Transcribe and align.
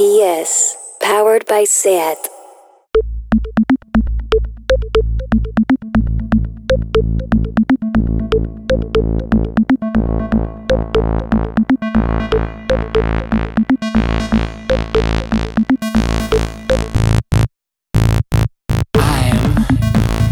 PS, 0.00 0.78
powered 1.02 1.44
by 1.44 1.64
SAT. 1.64 2.16
I 18.94 19.28
am 19.28 19.54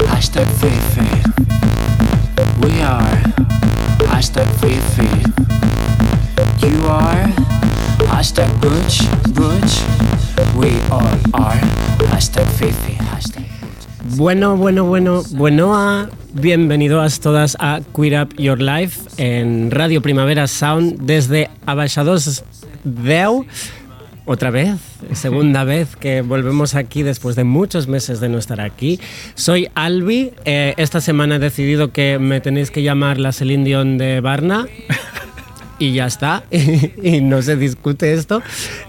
hashtag 0.08 0.48
Fifi. 0.62 1.10
We 2.62 2.80
are 2.80 3.20
hashtag 4.08 4.48
Fifi. 4.62 5.08
You 5.20 5.54
are 5.54 5.57
hashtag 8.28 8.60
Butch 8.60 9.08
Butch. 9.32 9.80
We 10.54 10.68
all 10.90 11.00
are 11.32 11.58
hashtag 12.12 12.46
Fifi. 12.58 12.92
Hashtag 12.92 13.44
Butch. 13.60 14.18
Bueno, 14.18 14.54
bueno, 14.54 14.84
bueno, 14.84 15.22
bueno, 15.30 15.74
a 15.74 16.10
bienvenidos 16.34 17.20
todas 17.20 17.56
a 17.58 17.80
Queer 17.96 18.22
Up 18.22 18.36
Your 18.36 18.60
Life 18.60 19.08
en 19.16 19.70
Radio 19.70 20.02
Primavera 20.02 20.46
Sound 20.46 20.98
desde 21.00 21.48
Abaixados 21.64 22.44
10. 22.84 23.46
Otra 24.26 24.50
vez, 24.50 24.76
segunda 25.14 25.64
vez 25.74 25.96
que 25.96 26.20
volvemos 26.20 26.74
aquí 26.74 27.02
después 27.02 27.34
de 27.34 27.44
muchos 27.44 27.88
meses 27.88 28.20
de 28.20 28.28
no 28.28 28.36
estar 28.36 28.60
aquí. 28.60 29.00
Soy 29.36 29.70
Albi. 29.74 30.32
eh, 30.44 30.74
esta 30.76 31.00
semana 31.00 31.36
he 31.36 31.38
decidido 31.38 31.92
que 31.92 32.18
me 32.18 32.42
tenéis 32.42 32.70
que 32.70 32.82
llamar 32.82 33.16
la 33.18 33.32
Celine 33.32 33.64
Dion 33.64 33.96
de 33.96 34.20
Barna. 34.20 34.66
Y 35.78 35.92
ya 35.92 36.06
está. 36.06 36.44
y 36.50 37.20
no 37.20 37.42
se 37.42 37.56
discute 37.56 38.12
esto. 38.12 38.42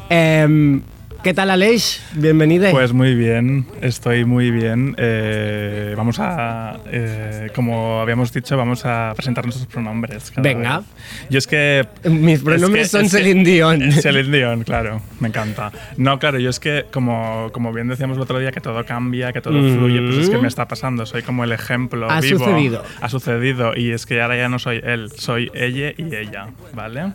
Em, 0.09 0.81
¿Qué 1.23 1.33
tal, 1.33 1.49
Aleix? 1.51 2.01
Bienvenida. 2.13 2.71
Pues 2.71 2.93
muy 2.93 3.13
bien, 3.13 3.65
estoy 3.81 4.23
muy 4.23 4.51
bien. 4.51 4.95
Eh, 4.97 5.93
vamos 5.97 6.17
a, 6.19 6.79
eh, 6.89 7.49
como 7.53 7.99
habíamos 7.99 8.31
dicho, 8.31 8.55
vamos 8.55 8.85
a 8.85 9.11
presentar 9.17 9.43
nuestros 9.43 9.67
pronombres. 9.67 10.31
cada 10.31 10.41
Venga. 10.41 10.77
vez. 10.77 10.87
Yo 11.29 11.37
es 11.39 11.45
que... 11.45 11.85
Mis 12.05 12.39
pronombres 12.39 12.85
es 12.85 12.91
que- 12.91 12.97
son 12.97 13.05
es 13.05 13.11
que- 13.11 13.17
Celine 13.17 13.43
Dion. 13.43 13.91
Celine 13.91 14.37
Dion, 14.37 14.63
claro, 14.63 15.01
me 15.19 15.27
encanta. 15.27 15.73
No, 15.97 16.19
claro, 16.19 16.39
yo 16.39 16.49
es 16.49 16.59
que, 16.61 16.85
como, 16.89 17.49
como 17.51 17.73
bien 17.73 17.89
decíamos 17.89 18.15
el 18.15 18.23
otro 18.23 18.39
día, 18.39 18.53
que 18.53 18.61
todo 18.61 18.85
cambia, 18.85 19.33
que 19.33 19.41
todo 19.41 19.55
Mm. 19.59 19.75
fluye, 19.77 20.01
pues 20.01 20.17
es 20.19 20.29
que 20.29 20.37
me 20.37 20.47
está 20.47 20.69
pasando. 20.69 21.05
Soy 21.05 21.21
como 21.23 21.43
el 21.43 21.51
ejemplo 21.51 22.09
Ha 22.09 22.21
vivo. 22.21 22.39
sucedido. 22.39 22.83
Ha 23.01 23.09
sucedido. 23.09 23.73
Y 23.75 23.91
es 23.91 24.05
que 24.05 24.21
ahora 24.21 24.37
ya 24.37 24.47
no 24.47 24.57
soy 24.57 24.79
él, 24.85 25.11
soy 25.17 25.51
ella 25.53 25.91
y 25.97 26.15
ella, 26.15 26.47
¿vale? 26.73 27.11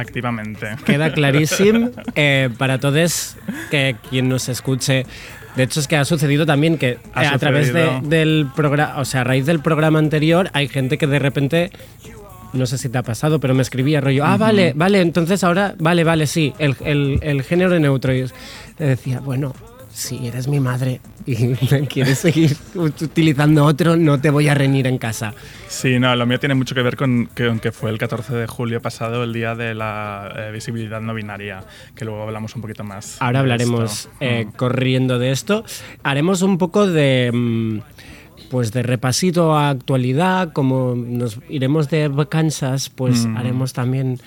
Activamente. 0.00 0.66
Queda 0.84 1.12
clarísimo 1.12 1.90
eh, 2.14 2.48
para 2.58 2.78
todos 2.78 3.36
que 3.70 3.96
quien 4.08 4.28
nos 4.28 4.48
escuche. 4.48 5.06
De 5.56 5.64
hecho, 5.64 5.80
es 5.80 5.88
que 5.88 5.96
ha 5.96 6.04
sucedido 6.04 6.46
también 6.46 6.78
que 6.78 6.98
Ha 7.14 7.24
eh, 7.24 7.26
a 7.26 7.38
través 7.38 7.72
de- 7.72 8.00
del 8.02 8.46
programa, 8.54 8.98
o 8.98 9.04
sea, 9.04 9.22
a 9.22 9.24
raíz 9.24 9.46
del 9.46 9.60
programa 9.60 9.98
anterior, 9.98 10.48
hay 10.52 10.68
gente 10.68 10.96
que 10.96 11.06
de 11.08 11.18
repente, 11.18 11.70
no 12.52 12.66
sé 12.66 12.78
si 12.78 12.88
te 12.88 12.98
ha 12.98 13.02
pasado, 13.02 13.40
pero 13.40 13.52
me 13.54 13.62
escribía 13.62 14.00
rollo, 14.00 14.24
ah, 14.24 14.36
vale, 14.36 14.72
vale, 14.76 15.00
entonces 15.00 15.42
ahora, 15.42 15.74
vale, 15.78 16.04
vale, 16.04 16.26
sí, 16.28 16.52
el, 16.58 16.76
el- 16.84 17.18
el 17.22 17.42
género 17.42 17.78
neutro. 17.80 18.14
Y 18.14 18.26
le 18.78 18.86
decía, 18.86 19.18
bueno, 19.20 19.52
si 19.92 20.26
eres 20.26 20.46
mi 20.48 20.60
madre 20.60 21.00
y 21.26 21.54
quieres 21.86 22.18
seguir 22.18 22.56
utilizando 22.74 23.64
otro, 23.64 23.96
no 23.96 24.20
te 24.20 24.30
voy 24.30 24.48
a 24.48 24.54
reñir 24.54 24.86
en 24.86 24.98
casa. 24.98 25.34
Sí, 25.68 25.98
no, 25.98 26.14
lo 26.16 26.26
mío 26.26 26.38
tiene 26.38 26.54
mucho 26.54 26.74
que 26.74 26.82
ver 26.82 26.96
con 26.96 27.28
que, 27.34 27.46
con 27.46 27.58
que 27.60 27.72
fue 27.72 27.90
el 27.90 27.98
14 27.98 28.34
de 28.34 28.46
julio 28.46 28.80
pasado, 28.80 29.24
el 29.24 29.32
día 29.32 29.54
de 29.54 29.74
la 29.74 30.32
eh, 30.36 30.50
visibilidad 30.52 31.00
no 31.00 31.12
binaria, 31.14 31.64
que 31.94 32.04
luego 32.04 32.22
hablamos 32.22 32.54
un 32.56 32.62
poquito 32.62 32.84
más. 32.84 33.16
Ahora 33.20 33.40
hablaremos 33.40 34.08
eh, 34.20 34.44
Mm. 34.46 34.52
corriendo 34.52 35.18
de 35.18 35.30
esto. 35.32 35.64
Haremos 36.02 36.42
un 36.42 36.56
poco 36.58 36.86
de. 36.86 37.30
mm, 37.32 37.78
Pues 38.50 38.72
de 38.72 38.82
repasito 38.82 39.54
a 39.54 39.70
actualidad, 39.70 40.52
como 40.52 40.94
nos 40.96 41.38
iremos 41.48 41.88
de 41.88 42.08
vacanzas, 42.08 42.88
pues 42.90 43.24
Mm. 43.26 43.36
haremos 43.36 43.72
también 43.72 44.18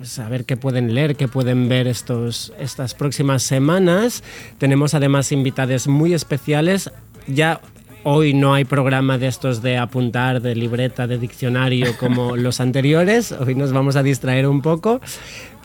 pues 0.00 0.18
a 0.18 0.30
ver 0.30 0.46
qué 0.46 0.56
pueden 0.56 0.94
leer, 0.94 1.14
qué 1.14 1.28
pueden 1.28 1.68
ver 1.68 1.86
estos, 1.86 2.54
estas 2.58 2.94
próximas 2.94 3.42
semanas. 3.42 4.24
Tenemos 4.56 4.94
además 4.94 5.30
invitados 5.30 5.88
muy 5.88 6.14
especiales. 6.14 6.90
Ya 7.26 7.60
hoy 8.02 8.32
no 8.32 8.54
hay 8.54 8.64
programa 8.64 9.18
de 9.18 9.26
estos 9.26 9.60
de 9.60 9.76
apuntar, 9.76 10.40
de 10.40 10.54
libreta, 10.54 11.06
de 11.06 11.18
diccionario 11.18 11.94
como 12.00 12.34
los 12.34 12.60
anteriores. 12.60 13.30
Hoy 13.32 13.54
nos 13.54 13.74
vamos 13.74 13.96
a 13.96 14.02
distraer 14.02 14.46
un 14.46 14.62
poco. 14.62 15.02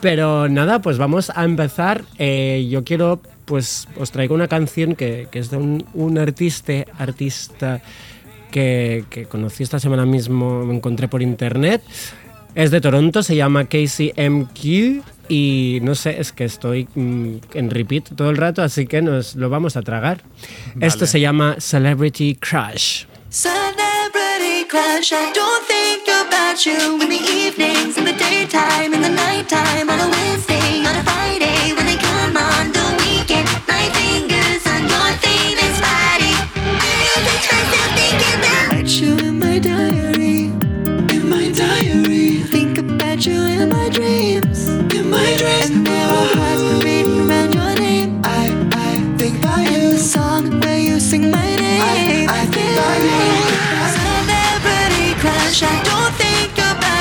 Pero 0.01 0.49
nada, 0.49 0.81
pues 0.81 0.97
vamos 0.97 1.31
a 1.33 1.45
empezar. 1.45 2.03
Eh, 2.17 2.67
yo 2.69 2.83
quiero, 2.83 3.21
pues 3.45 3.87
os 3.97 4.11
traigo 4.11 4.35
una 4.35 4.49
canción 4.49 4.95
que, 4.95 5.29
que 5.31 5.39
es 5.39 5.49
de 5.49 5.55
un, 5.55 5.85
un 5.93 6.17
artista, 6.17 6.73
artista 6.97 7.81
que, 8.51 9.05
que 9.09 9.27
conocí 9.27 9.63
esta 9.63 9.79
semana 9.79 10.05
mismo, 10.05 10.65
me 10.65 10.75
encontré 10.75 11.07
por 11.07 11.21
internet. 11.21 11.81
Es 12.55 12.71
de 12.71 12.79
Toronto, 12.79 13.21
se 13.21 13.35
llama 13.35 13.65
Casey 13.65 14.13
MQ 14.17 15.03
y 15.27 15.79
no 15.81 15.93
sé, 15.93 16.21
es 16.21 16.31
que 16.31 16.45
estoy 16.45 16.87
mm, 16.95 17.35
en 17.53 17.69
repeat 17.69 18.15
todo 18.15 18.29
el 18.29 18.37
rato, 18.37 18.63
así 18.63 18.87
que 18.87 19.01
nos 19.01 19.35
lo 19.35 19.49
vamos 19.49 19.75
a 19.75 19.81
tragar. 19.81 20.23
Esto 20.79 21.05
se 21.05 21.19
llama 21.19 21.57
Celebrity 21.59 22.35
Crush. 22.35 23.05
Celebrity 23.29 24.65
crush, 24.69 25.11
I 25.11 25.33
don't 25.33 25.67
think 25.67 26.07
about 26.07 26.65
you 26.65 27.01
in 27.01 27.09
the 27.09 27.19
evenings, 27.19 27.97
in 27.97 28.05
the 28.05 28.13
daytime, 28.13 28.93
in 28.93 29.01
the 29.01 29.09
nighttime, 29.09 29.89
on 29.89 29.99
a 29.99 30.07
Wednesday, 30.07 30.85
on 30.85 30.95
a 30.95 31.03
Friday, 31.03 31.73
when 31.75 31.85
they 31.85 31.97
come 31.97 32.37
on 32.37 32.71
the 32.71 33.04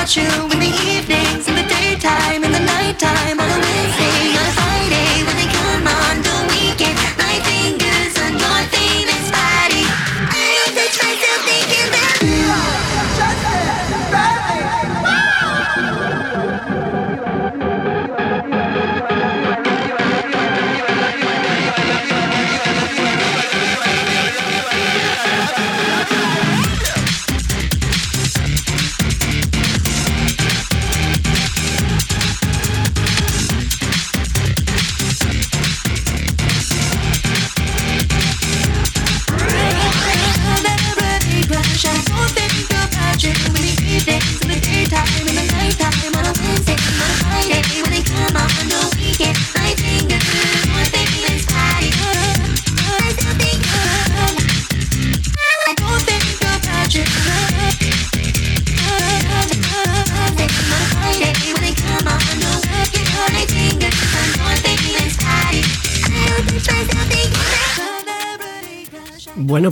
about 0.05 0.15
you 0.17 0.43
in 0.51 0.59
the 0.59 0.73
evenings, 0.85 1.47
in 1.47 1.55
the 1.55 1.63
daytime, 1.63 2.43
in 2.43 2.51
the 2.51 2.59
nighttime, 2.59 3.39
on 3.39 3.49
a 3.49 3.57
Wednesday, 3.57 4.04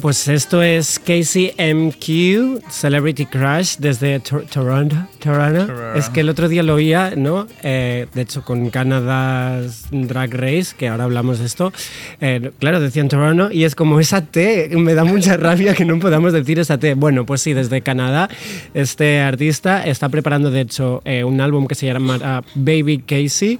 pues 0.03 0.27
esto 0.27 0.61
es 0.61 1.00
Casey 1.00 1.53
MQ, 1.57 2.69
Celebrity 2.69 3.25
Crush, 3.25 3.77
desde 3.79 4.19
Tor- 4.19 4.45
Toronto. 4.51 4.97
Es 5.95 6.09
que 6.09 6.19
el 6.19 6.27
otro 6.27 6.50
día 6.50 6.61
lo 6.61 6.73
oía, 6.75 7.13
¿no? 7.15 7.47
Eh, 7.63 8.07
de 8.13 8.21
hecho, 8.21 8.44
con 8.44 8.69
Canada's 8.69 9.85
Drag 9.91 10.33
Race, 10.33 10.75
que 10.77 10.89
ahora 10.89 11.05
hablamos 11.05 11.39
de 11.39 11.45
esto. 11.45 11.71
eh, 12.19 12.51
claro, 12.59 12.81
decían 12.81 13.07
Toronto, 13.07 13.50
y 13.50 13.63
es 13.63 13.75
como 13.75 14.01
esa 14.01 14.25
T, 14.25 14.71
me 14.75 14.94
da 14.94 15.05
mucha 15.05 15.38
rabia 15.38 15.73
que 15.73 15.85
no 15.85 15.97
podamos 16.00 16.33
decir 16.33 16.59
esa 16.59 16.77
T. 16.77 16.95
Bueno, 16.95 17.25
pues 17.25 17.39
sí, 17.41 17.53
desde 17.53 17.81
Canadá, 17.81 18.27
este 18.73 19.21
artista 19.21 19.85
está 19.85 20.09
preparando, 20.09 20.51
de 20.51 20.59
hecho, 20.61 21.01
eh, 21.06 21.23
un 21.23 21.39
álbum 21.39 21.65
que 21.65 21.75
se 21.75 21.85
llama 21.85 22.44
Baby 22.56 22.97
Casey. 23.07 23.57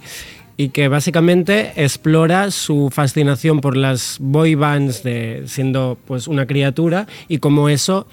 Y 0.56 0.68
que 0.68 0.88
básicamente 0.88 1.72
explora 1.76 2.50
su 2.50 2.90
fascinación 2.92 3.60
por 3.60 3.76
las 3.76 4.18
boy 4.20 4.54
bands 4.54 5.02
de 5.02 5.42
siendo 5.46 5.98
pues 6.06 6.28
una 6.28 6.46
criatura 6.46 7.06
y 7.28 7.38
cómo 7.38 7.68
eso 7.68 8.06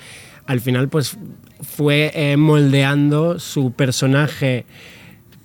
al 0.48 0.60
final 0.60 0.90
pues 0.90 1.18
fue 1.62 2.12
eh, 2.16 2.38
moldeando 2.38 3.40
su 3.40 3.72
personaje 3.74 4.66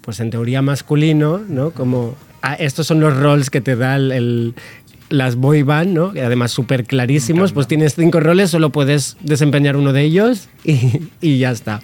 pues 0.01 0.21
en 0.21 0.31
teoría 0.31 0.63
masculino, 0.63 1.39
¿no? 1.49 1.71
Como 1.73 2.15
ah, 2.43 2.55
estos 2.55 2.87
son 2.87 3.01
los 3.01 3.17
roles 3.17 3.51
que 3.51 3.61
te 3.61 3.77
da 3.77 3.97
el, 3.97 4.13
el- 4.13 4.55
las 5.09 5.37
boy 5.37 5.63
band, 5.63 5.93
¿no? 5.95 6.13
Que 6.13 6.23
además 6.23 6.51
súper 6.51 6.83
clarísimos, 6.85 7.53
pues 7.53 7.69
tienes 7.69 7.95
cinco 7.95 8.19
roles, 8.19 8.51
solo 8.51 8.71
puedes 8.71 9.17
desempeñar 9.21 9.77
uno 9.77 9.93
de 9.93 10.03
ellos 10.03 10.49
y, 10.65 11.03
y 11.21 11.39
ya 11.39 11.53
está. 11.53 11.81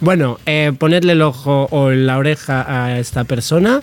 Bueno, 0.00 0.38
eh, 0.46 0.72
ponedle 0.78 1.12
el 1.12 1.20
ojo 1.20 1.68
o 1.70 1.90
la 1.90 2.16
oreja 2.16 2.64
a 2.84 2.98
esta 2.98 3.24
persona. 3.24 3.82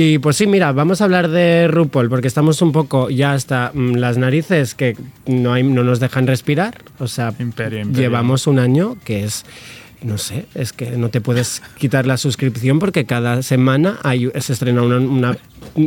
Y 0.00 0.20
pues 0.20 0.36
sí, 0.36 0.46
mira, 0.46 0.70
vamos 0.70 1.00
a 1.00 1.04
hablar 1.06 1.26
de 1.26 1.66
RuPaul, 1.66 2.08
porque 2.08 2.28
estamos 2.28 2.62
un 2.62 2.70
poco 2.70 3.10
ya 3.10 3.32
hasta 3.32 3.72
mm, 3.74 3.94
las 3.96 4.16
narices 4.16 4.76
que 4.76 4.96
no, 5.26 5.52
hay, 5.52 5.64
no 5.64 5.82
nos 5.82 5.98
dejan 5.98 6.28
respirar. 6.28 6.84
O 7.00 7.08
sea, 7.08 7.34
Imperio, 7.40 7.80
imperio. 7.80 8.02
llevamos 8.02 8.46
un 8.46 8.60
año 8.60 8.96
que 9.02 9.24
es, 9.24 9.44
no 10.00 10.16
sé, 10.16 10.46
es 10.54 10.72
que 10.72 10.92
no 10.92 11.08
te 11.08 11.20
puedes 11.20 11.62
quitar 11.78 12.06
la 12.06 12.16
suscripción 12.16 12.78
porque 12.78 13.06
cada 13.06 13.42
semana 13.42 13.98
hay, 14.04 14.30
se 14.38 14.52
estrena 14.52 14.82
una, 14.82 14.98
una 14.98 15.36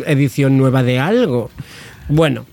edición 0.06 0.58
nueva 0.58 0.84
de 0.84 1.00
algo. 1.00 1.50
Bueno, 2.10 2.46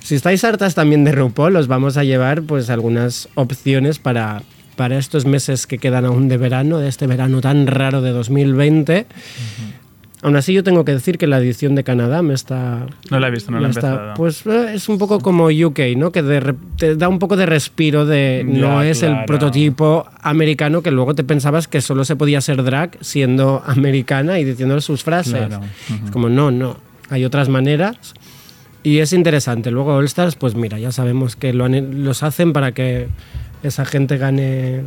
si 0.00 0.14
estáis 0.14 0.42
hartas 0.44 0.74
también 0.74 1.04
de 1.04 1.12
RuPaul, 1.12 1.56
os 1.56 1.66
vamos 1.66 1.98
a 1.98 2.04
llevar 2.04 2.40
pues 2.40 2.70
algunas 2.70 3.28
opciones 3.34 3.98
para, 3.98 4.44
para 4.76 4.96
estos 4.96 5.26
meses 5.26 5.66
que 5.66 5.76
quedan 5.76 6.06
aún 6.06 6.28
de 6.28 6.38
verano, 6.38 6.78
de 6.78 6.88
este 6.88 7.06
verano 7.06 7.42
tan 7.42 7.66
raro 7.66 8.00
de 8.00 8.12
2020. 8.12 9.06
Aún 10.24 10.36
así, 10.36 10.52
yo 10.52 10.62
tengo 10.62 10.84
que 10.84 10.92
decir 10.92 11.18
que 11.18 11.26
la 11.26 11.38
edición 11.38 11.74
de 11.74 11.82
Canadá 11.82 12.22
me 12.22 12.32
está. 12.34 12.86
No 13.10 13.18
la 13.18 13.26
he 13.26 13.30
visto, 13.32 13.50
no 13.50 13.58
la 13.58 13.64
he 13.64 13.68
me 13.68 13.70
está- 13.72 13.88
empezado. 13.90 14.14
Pues 14.14 14.46
eh, 14.46 14.74
es 14.74 14.88
un 14.88 14.96
poco 14.98 15.18
como 15.18 15.46
UK, 15.46 15.80
¿no? 15.96 16.12
Que 16.12 16.22
de 16.22 16.54
te 16.76 16.94
da 16.94 17.08
un 17.08 17.18
poco 17.18 17.36
de 17.36 17.44
respiro 17.46 18.06
de. 18.06 18.44
no 18.46 18.82
es 18.82 19.02
el 19.02 19.24
prototipo 19.26 20.06
americano 20.20 20.80
que 20.80 20.92
luego 20.92 21.14
te 21.16 21.24
pensabas 21.24 21.66
que 21.66 21.80
solo 21.80 22.04
se 22.04 22.14
podía 22.14 22.40
ser 22.40 22.62
drag 22.62 22.96
siendo 23.00 23.62
americana 23.66 24.38
y 24.38 24.44
diciendo 24.44 24.80
sus 24.80 25.02
frases. 25.02 25.34
Claro, 25.48 25.60
Es 26.04 26.10
como, 26.12 26.28
no, 26.28 26.50
no. 26.52 26.76
Hay 27.10 27.24
otras 27.24 27.48
maneras. 27.48 28.14
Y 28.84 28.98
es 28.98 29.12
interesante. 29.12 29.70
Luego 29.70 29.94
All 29.96 30.04
Stars, 30.06 30.36
pues 30.36 30.54
mira, 30.54 30.78
ya 30.78 30.92
sabemos 30.92 31.34
que 31.36 31.52
lo 31.52 31.64
han- 31.64 32.04
los 32.04 32.22
hacen 32.22 32.52
para 32.52 32.72
que 32.72 33.08
esa 33.64 33.84
gente 33.84 34.18
gane 34.18 34.82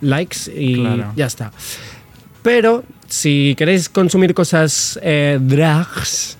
likes 0.00 0.38
y 0.56 0.74
Claro. 0.76 1.12
ya 1.16 1.26
está. 1.26 1.52
Pero 2.42 2.84
si 3.08 3.54
queréis 3.56 3.88
consumir 3.88 4.34
cosas 4.34 4.98
eh, 5.02 5.38
drags, 5.40 6.36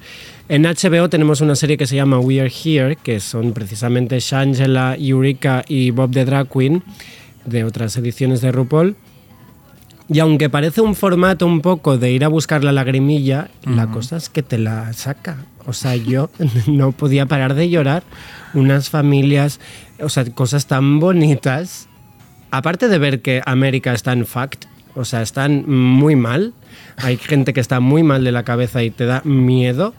en 0.48 0.62
HBO 0.62 1.08
tenemos 1.08 1.40
una 1.40 1.56
serie 1.56 1.76
que 1.76 1.88
se 1.88 1.96
llama 1.96 2.20
We 2.20 2.40
Are 2.40 2.52
Here, 2.52 2.96
que 2.96 3.18
son 3.18 3.52
precisamente 3.52 4.20
Shangela, 4.20 4.96
Eureka 4.96 5.64
y 5.66 5.90
Bob 5.90 6.12
the 6.12 6.24
Drag 6.24 6.48
Queen, 6.48 6.84
de 7.44 7.64
otras 7.64 7.96
ediciones 7.96 8.40
de 8.42 8.52
RuPaul. 8.52 8.96
Y 10.08 10.20
aunque 10.20 10.48
parece 10.48 10.82
un 10.82 10.94
formato 10.94 11.46
un 11.46 11.62
poco 11.62 11.98
de 11.98 12.12
ir 12.12 12.24
a 12.24 12.28
buscar 12.28 12.62
la 12.62 12.70
lagrimilla, 12.70 13.48
la 13.64 13.88
cosa 13.88 14.18
es 14.18 14.28
que 14.28 14.44
te 14.44 14.56
la 14.56 14.92
saca. 14.92 15.38
O 15.66 15.72
sea, 15.72 15.96
yo 15.96 16.30
no 16.68 16.92
podía 16.92 17.26
parar 17.26 17.54
de 17.54 17.68
llorar. 17.68 18.04
Unas 18.54 18.88
familias, 18.88 19.58
o 20.00 20.08
sea, 20.08 20.24
cosas 20.26 20.66
tan 20.66 21.00
bonitas. 21.00 21.88
Aparte 22.52 22.86
de 22.86 22.98
ver 22.98 23.20
que 23.20 23.42
América 23.44 23.92
está 23.92 24.12
en 24.12 24.26
fact, 24.26 24.66
o 24.96 25.04
sea, 25.04 25.22
están 25.22 25.64
muy 25.68 26.16
mal. 26.16 26.52
Hay 26.96 27.16
gente 27.16 27.52
que 27.52 27.60
está 27.60 27.80
muy 27.80 28.02
mal 28.02 28.24
de 28.24 28.32
la 28.32 28.42
cabeza 28.42 28.82
y 28.82 28.90
te 28.90 29.04
da 29.04 29.20
miedo. 29.24 29.94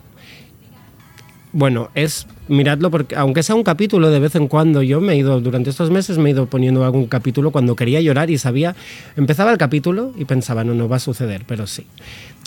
Bueno, 1.53 1.89
es 1.95 2.27
miradlo 2.49 2.91
porque 2.91 3.15
aunque 3.15 3.43
sea 3.43 3.55
un 3.55 3.63
capítulo 3.63 4.09
de 4.09 4.19
vez 4.19 4.35
en 4.35 4.47
cuando, 4.47 4.81
yo 4.83 4.99
me 4.99 5.13
he 5.13 5.17
ido 5.17 5.39
durante 5.39 5.69
estos 5.69 5.89
meses 5.89 6.17
me 6.17 6.29
he 6.29 6.33
ido 6.33 6.45
poniendo 6.45 6.83
algún 6.83 7.07
capítulo 7.07 7.51
cuando 7.51 7.75
quería 7.75 8.01
llorar 8.01 8.29
y 8.29 8.37
sabía, 8.37 8.75
empezaba 9.15 9.51
el 9.51 9.57
capítulo 9.57 10.13
y 10.17 10.25
pensaba, 10.25 10.63
no, 10.63 10.73
no 10.73 10.89
va 10.89 10.97
a 10.97 10.99
suceder, 10.99 11.43
pero 11.47 11.67
sí. 11.67 11.85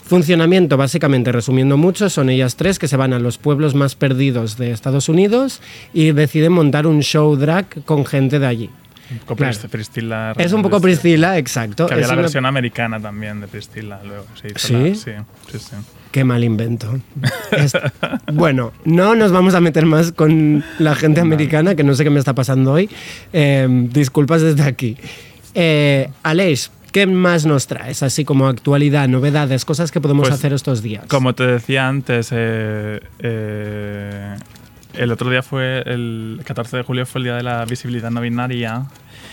Funcionamiento, 0.04 0.76
básicamente, 0.76 1.30
resumiendo 1.30 1.76
mucho, 1.76 2.10
son 2.10 2.30
ellas 2.30 2.56
tres 2.56 2.78
que 2.78 2.88
se 2.88 2.96
van 2.96 3.12
a 3.12 3.20
los 3.20 3.38
pueblos 3.38 3.74
más 3.74 3.94
perdidos 3.94 4.56
de 4.56 4.72
Estados 4.72 5.08
Unidos 5.08 5.60
y 5.94 6.10
deciden 6.12 6.52
montar 6.52 6.86
un 6.86 7.00
show 7.00 7.36
drag 7.36 7.84
con 7.84 8.04
gente 8.04 8.38
de 8.38 8.46
allí. 8.46 8.70
Un 9.10 9.18
poco 9.20 9.36
Claro. 9.36 9.52
Pris- 9.58 9.68
Priscila. 9.70 10.34
Es 10.38 10.52
un 10.52 10.62
poco. 10.62 10.80
Priscila, 10.80 11.36
exacto. 11.38 11.86
Que 11.86 11.94
había 11.94 12.04
Es 12.04 12.08
la 12.08 12.14
una- 12.14 12.22
versión 12.22 12.46
americana 12.46 13.00
también 13.00 13.40
de 13.40 13.48
Priscila 13.48 14.00
luego. 14.06 14.24
se 14.40 14.48
¿Sí? 14.56 14.72
la- 14.72 14.94
sí, 14.94 15.02
sí, 15.50 15.58
sí. 15.58 15.76
Qué 16.12 16.24
mal 16.24 16.42
invento. 16.44 16.98
Bueno, 18.32 18.72
no 18.84 19.14
nos 19.14 19.32
vamos 19.32 19.54
a 19.54 19.60
meter 19.60 19.86
más 19.86 20.12
con 20.12 20.64
la 20.78 20.94
gente 20.94 21.20
americana, 21.20 21.74
que 21.74 21.84
no 21.84 21.94
sé 21.94 22.04
qué 22.04 22.10
me 22.10 22.18
está 22.18 22.34
pasando 22.34 22.72
hoy. 22.72 22.88
Eh, 23.32 23.66
disculpas 23.92 24.42
desde 24.42 24.62
aquí. 24.62 24.96
Eh, 25.54 26.08
Aleix, 26.22 26.70
¿qué 26.92 27.06
más 27.06 27.46
nos 27.46 27.66
traes? 27.66 28.02
Así 28.02 28.24
como 28.24 28.46
actualidad, 28.48 29.08
novedades, 29.08 29.64
cosas 29.64 29.90
que 29.90 30.00
podemos 30.00 30.28
Pues, 30.28 30.38
hacer 30.38 30.52
estos 30.52 30.82
días. 30.82 31.04
Como 31.08 31.34
te 31.34 31.44
decía 31.46 31.88
antes, 31.88 32.28
eh, 32.32 33.00
eh, 33.20 34.36
el 34.94 35.12
otro 35.12 35.30
día 35.30 35.42
fue 35.42 35.82
el 35.86 36.40
14 36.44 36.78
de 36.78 36.82
julio 36.82 37.06
fue 37.06 37.20
el 37.20 37.24
día 37.24 37.36
de 37.36 37.42
la 37.42 37.64
visibilidad 37.64 38.10
no 38.10 38.20
binaria 38.20 38.86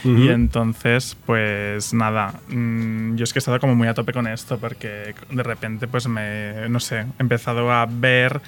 Ujú. 0.03 0.17
y 0.17 0.29
entonces 0.29 1.17
pues 1.25 1.93
nada, 1.93 2.33
mm, 2.49 3.15
yo 3.15 3.23
es 3.23 3.33
que 3.33 3.39
he 3.39 3.41
estado 3.41 3.59
como 3.59 3.75
muy 3.75 3.87
a 3.87 3.93
tope 3.93 4.13
con 4.13 4.27
esto 4.27 4.57
porque 4.57 5.15
de 5.29 5.43
repente 5.43 5.87
pues 5.87 6.07
me, 6.07 6.69
no 6.69 6.79
sé, 6.79 6.99
he 6.99 7.21
empezado 7.21 7.71
a 7.71 7.87
ver 7.89 8.41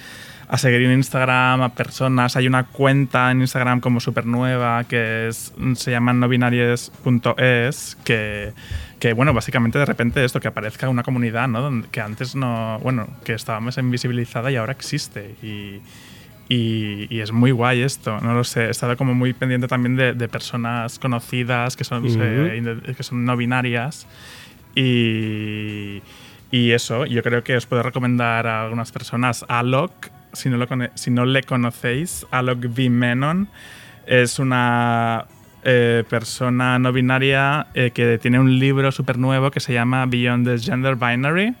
a 0.50 0.58
seguir 0.58 0.82
en 0.82 0.92
Instagram 0.94 1.62
a 1.62 1.68
personas. 1.74 2.34
Hay 2.34 2.48
una 2.48 2.64
cuenta 2.64 3.30
en 3.30 3.40
Instagram 3.40 3.78
como 3.80 4.00
súper 4.00 4.26
nueva 4.26 4.82
que 4.82 5.28
es, 5.28 5.52
se 5.76 5.90
llama 5.92 6.12
nobinaries.es 6.12 7.96
que, 8.02 8.52
que, 8.98 9.12
bueno, 9.12 9.32
básicamente 9.32 9.78
de 9.78 9.84
repente 9.84 10.24
esto, 10.24 10.40
que 10.40 10.48
aparezca 10.48 10.88
una 10.88 11.04
comunidad, 11.04 11.46
¿no? 11.46 11.84
Que 11.92 12.00
antes 12.00 12.34
no, 12.34 12.80
bueno, 12.82 13.06
que 13.22 13.34
estaba 13.34 13.60
más 13.60 13.78
invisibilizada 13.78 14.50
y 14.50 14.56
ahora 14.56 14.72
existe. 14.72 15.36
Y, 15.40 15.80
y, 16.50 17.06
y 17.08 17.20
es 17.20 17.32
muy 17.32 17.52
guay 17.52 17.80
esto, 17.80 18.18
no 18.20 18.34
lo 18.34 18.44
sé. 18.44 18.66
He 18.66 18.70
estado 18.70 18.96
como 18.98 19.14
muy 19.14 19.32
pendiente 19.32 19.68
también 19.68 19.96
de, 19.96 20.12
de 20.12 20.28
personas 20.28 20.98
conocidas 20.98 21.76
que 21.76 21.84
son, 21.84 22.04
Ujú. 22.04 22.18
eh, 22.20 22.60
inde- 22.60 22.94
que 22.94 23.02
son 23.02 23.24
no 23.24 23.36
binarias. 23.38 24.06
Y, 24.74 26.02
y 26.50 26.72
eso, 26.72 27.06
yo 27.06 27.22
creo 27.22 27.42
que 27.44 27.56
os 27.56 27.66
puedo 27.66 27.82
recomendar 27.82 28.46
a 28.46 28.62
algunas 28.64 28.90
personas. 28.92 29.44
Alok, 29.48 29.92
si 30.32 30.48
no, 30.48 30.56
lo 30.56 30.66
si 30.94 31.10
no 31.10 31.24
le 31.24 31.42
conocéis, 31.42 32.26
Alok 32.30 32.64
V. 32.64 32.90
Menon 32.90 33.48
es 34.06 34.38
una 34.38 35.26
eh, 35.62 36.02
persona 36.08 36.78
no 36.78 36.92
binaria 36.92 37.66
eh, 37.74 37.90
que 37.92 38.18
tiene 38.18 38.40
un 38.40 38.58
libro 38.58 38.90
súper 38.90 39.18
nuevo 39.18 39.50
que 39.50 39.60
se 39.60 39.72
llama 39.72 40.06
Beyond 40.06 40.46
the 40.46 40.58
Gender 40.58 40.96
Binary, 40.96 41.54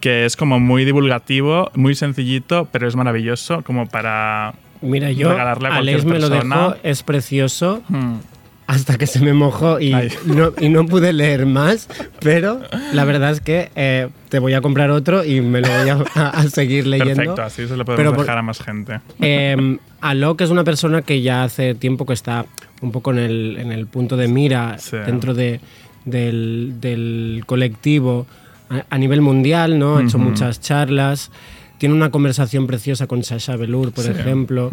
que 0.00 0.24
es 0.24 0.36
como 0.36 0.60
muy 0.60 0.84
divulgativo, 0.84 1.70
muy 1.74 1.94
sencillito, 1.94 2.68
pero 2.72 2.86
es 2.88 2.96
maravilloso 2.96 3.62
como 3.62 3.86
para... 3.88 4.54
Mira, 4.82 5.10
yo, 5.10 5.30
regalarle 5.30 5.68
a 5.68 5.76
Aleix 5.76 6.04
me 6.04 6.18
lo 6.18 6.28
dejó, 6.28 6.74
es 6.82 7.02
precioso. 7.02 7.82
Hmm, 7.88 8.16
hasta 8.66 8.98
que 8.98 9.06
se 9.06 9.20
me 9.20 9.32
mojó 9.32 9.78
y 9.80 9.92
no, 10.26 10.50
y 10.60 10.68
no 10.68 10.86
pude 10.86 11.12
leer 11.12 11.46
más, 11.46 11.88
pero 12.20 12.60
la 12.92 13.04
verdad 13.04 13.30
es 13.30 13.40
que 13.40 13.70
eh, 13.76 14.08
te 14.28 14.40
voy 14.40 14.54
a 14.54 14.60
comprar 14.60 14.90
otro 14.90 15.24
y 15.24 15.40
me 15.40 15.60
lo 15.60 15.68
voy 15.68 15.88
a, 15.88 15.98
a- 16.30 16.42
seguir 16.50 16.84
leyendo. 16.86 17.14
Perfecto, 17.14 17.42
así 17.42 17.68
se 17.68 17.76
lo 17.76 17.84
podemos 17.84 18.12
Pero 18.12 18.22
dejar 18.22 18.38
a 18.38 18.42
más 18.42 18.58
gente. 18.60 19.00
Eh, 19.20 19.78
Alok 20.00 20.40
es 20.40 20.50
una 20.50 20.64
persona 20.64 21.02
que 21.02 21.22
ya 21.22 21.44
hace 21.44 21.74
tiempo 21.76 22.06
que 22.06 22.12
está 22.12 22.44
un 22.82 22.90
poco 22.90 23.12
en 23.12 23.18
el, 23.20 23.56
en 23.60 23.70
el 23.70 23.86
punto 23.86 24.16
de 24.16 24.26
mira 24.28 24.78
Sí. 24.78 24.96
dentro 24.96 25.32
de, 25.32 25.60
del, 26.04 26.74
del 26.80 27.44
colectivo 27.46 28.26
a, 28.90 28.98
nivel 28.98 29.20
mundial, 29.20 29.78
¿no? 29.78 29.96
Ha 29.98 30.02
hecho 30.02 30.18
muchas 30.18 30.60
charlas. 30.60 31.30
Tiene 31.78 31.94
una 31.94 32.10
conversación 32.10 32.66
preciosa 32.66 33.06
con 33.06 33.22
Sasha 33.22 33.56
Velour, 33.56 33.92
por 33.92 34.04
Sí. 34.04 34.10
ejemplo. 34.10 34.70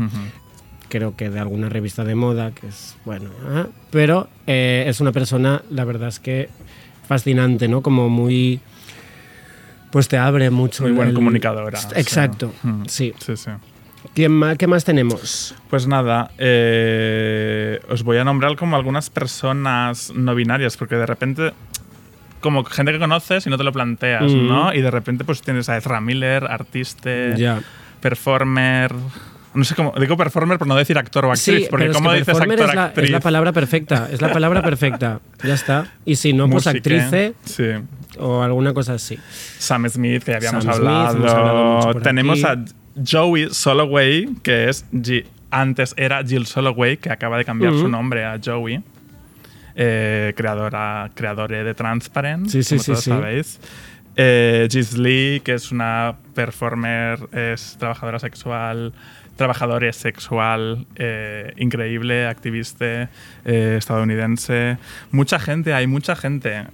Creo 0.89 1.15
que 1.15 1.29
de 1.29 1.39
alguna 1.39 1.69
revista 1.69 2.03
de 2.03 2.15
moda, 2.15 2.51
que 2.51 2.67
es 2.67 2.95
bueno. 3.05 3.29
¿eh? 3.51 3.65
Pero 3.91 4.27
eh, 4.47 4.85
es 4.87 5.01
una 5.01 5.11
persona, 5.11 5.63
la 5.71 5.85
verdad 5.85 6.09
es 6.09 6.19
que 6.19 6.49
fascinante, 7.07 7.67
¿no? 7.67 7.81
Como 7.81 8.09
muy. 8.09 8.59
Pues 9.91 10.07
te 10.07 10.17
abre 10.17 10.49
mucho. 10.49 10.83
Muy 10.83 10.89
el- 10.91 10.95
buena 10.95 11.09
el- 11.09 11.15
comunicadora. 11.15 11.79
Exacto, 11.95 12.51
sí. 12.61 12.69
Sí. 12.87 13.13
Sí, 13.19 13.37
sí. 13.37 13.51
¿Quién 14.13 14.31
más, 14.33 14.57
¿Qué 14.57 14.67
más 14.67 14.83
tenemos? 14.83 15.55
Pues 15.69 15.87
nada, 15.87 16.31
eh, 16.37 17.79
os 17.89 18.03
voy 18.03 18.17
a 18.17 18.23
nombrar 18.23 18.55
como 18.57 18.75
algunas 18.75 19.09
personas 19.09 20.11
no 20.13 20.35
binarias, 20.35 20.75
porque 20.77 20.95
de 20.95 21.05
repente, 21.05 21.53
como 22.43 22.63
gente 22.65 22.91
que 22.91 22.99
conoces 22.99 23.47
y 23.47 23.49
no 23.49 23.57
te 23.57 23.63
lo 23.63 23.71
planteas, 23.71 24.31
Mm. 24.31 24.47
¿no? 24.47 24.71
Y 24.73 24.81
de 24.81 24.91
repente 24.91 25.23
pues 25.23 25.41
tienes 25.41 25.67
a 25.69 25.77
Ezra 25.77 25.99
Miller, 26.01 26.43
artista, 26.45 27.09
performer... 28.01 28.93
No 29.55 29.63
sé 29.63 29.75
cómo, 29.75 29.93
digo 29.99 30.17
performer 30.17 30.57
por 30.57 30.67
no 30.67 30.75
decir 30.75 30.97
actor 30.97 31.25
o 31.25 31.31
actriz, 31.31 31.43
Sí, 31.65 31.67
porque 31.69 31.83
pero 31.85 31.91
es 31.91 31.97
¿cómo 31.97 32.09
que 32.09 32.17
dices 32.17 32.39
actor, 32.39 32.59
es 32.59 32.73
la, 32.75 32.85
actriz? 32.85 33.05
es 33.05 33.11
la 33.11 33.19
palabra 33.19 33.51
perfecta. 33.51 34.09
Es 34.11 34.19
la 34.19 34.33
palabra 34.33 34.63
perfecta. 34.63 35.19
Ya 35.43 35.53
está. 35.53 35.85
Y 36.05 36.15
si 36.15 36.33
no, 36.33 36.49
pues 36.49 36.65
actrice. 36.65 37.33
Sí. 37.45 37.65
o 38.17 38.41
alguna 38.41 38.73
cosa 38.73 38.93
así. 38.95 39.19
Sam 39.59 39.87
Smith, 39.89 40.23
que 40.23 40.31
ya 40.31 40.37
habíamos 40.37 40.63
Sam 40.63 40.73
Smith, 40.73 40.87
hablado. 40.87 41.91
por 41.93 42.01
Tenemos 42.01 42.43
aquí. 42.43 42.63
a 42.97 43.03
Joey 43.07 43.49
Soloway, 43.51 44.27
que 44.41 44.69
es 44.69 44.85
G- 44.91 45.25
antes 45.51 45.93
era 45.97 46.23
Jill 46.25 46.47
Soloway, 46.47 46.97
que 46.97 47.11
acaba 47.11 47.37
de 47.37 47.45
cambiar 47.45 47.73
su 47.73 47.87
nombre 47.87 48.25
a 48.25 48.39
Joey. 48.43 48.81
Eh, 49.75 50.33
creadora, 50.35 51.09
creadora 51.15 51.63
de 51.63 51.73
Transparent, 51.73 52.47
Sí, 52.47 52.61
sí, 52.63 52.75
como 52.75 52.83
sí, 52.83 52.91
todos 52.91 53.03
sí. 53.03 53.09
sabéis. 53.09 53.59
Eh, 54.15 54.67
Giz 54.71 54.95
Lee, 54.97 55.41
que 55.43 55.53
es 55.55 55.71
una 55.71 56.15
performer, 56.35 57.17
es 57.31 57.75
trabajadora 57.79 58.19
sexual, 58.19 58.93
trabajadora 59.35 59.91
sexual 59.91 60.85
eh, 60.95 61.53
increíble, 61.57 62.27
activista 62.27 63.09
eh, 63.45 63.75
estadounidense. 63.79 64.77
Mucha 65.09 65.39
gente, 65.39 65.73
hay 65.73 65.87
mucha 65.87 66.15
gente. 66.15 66.65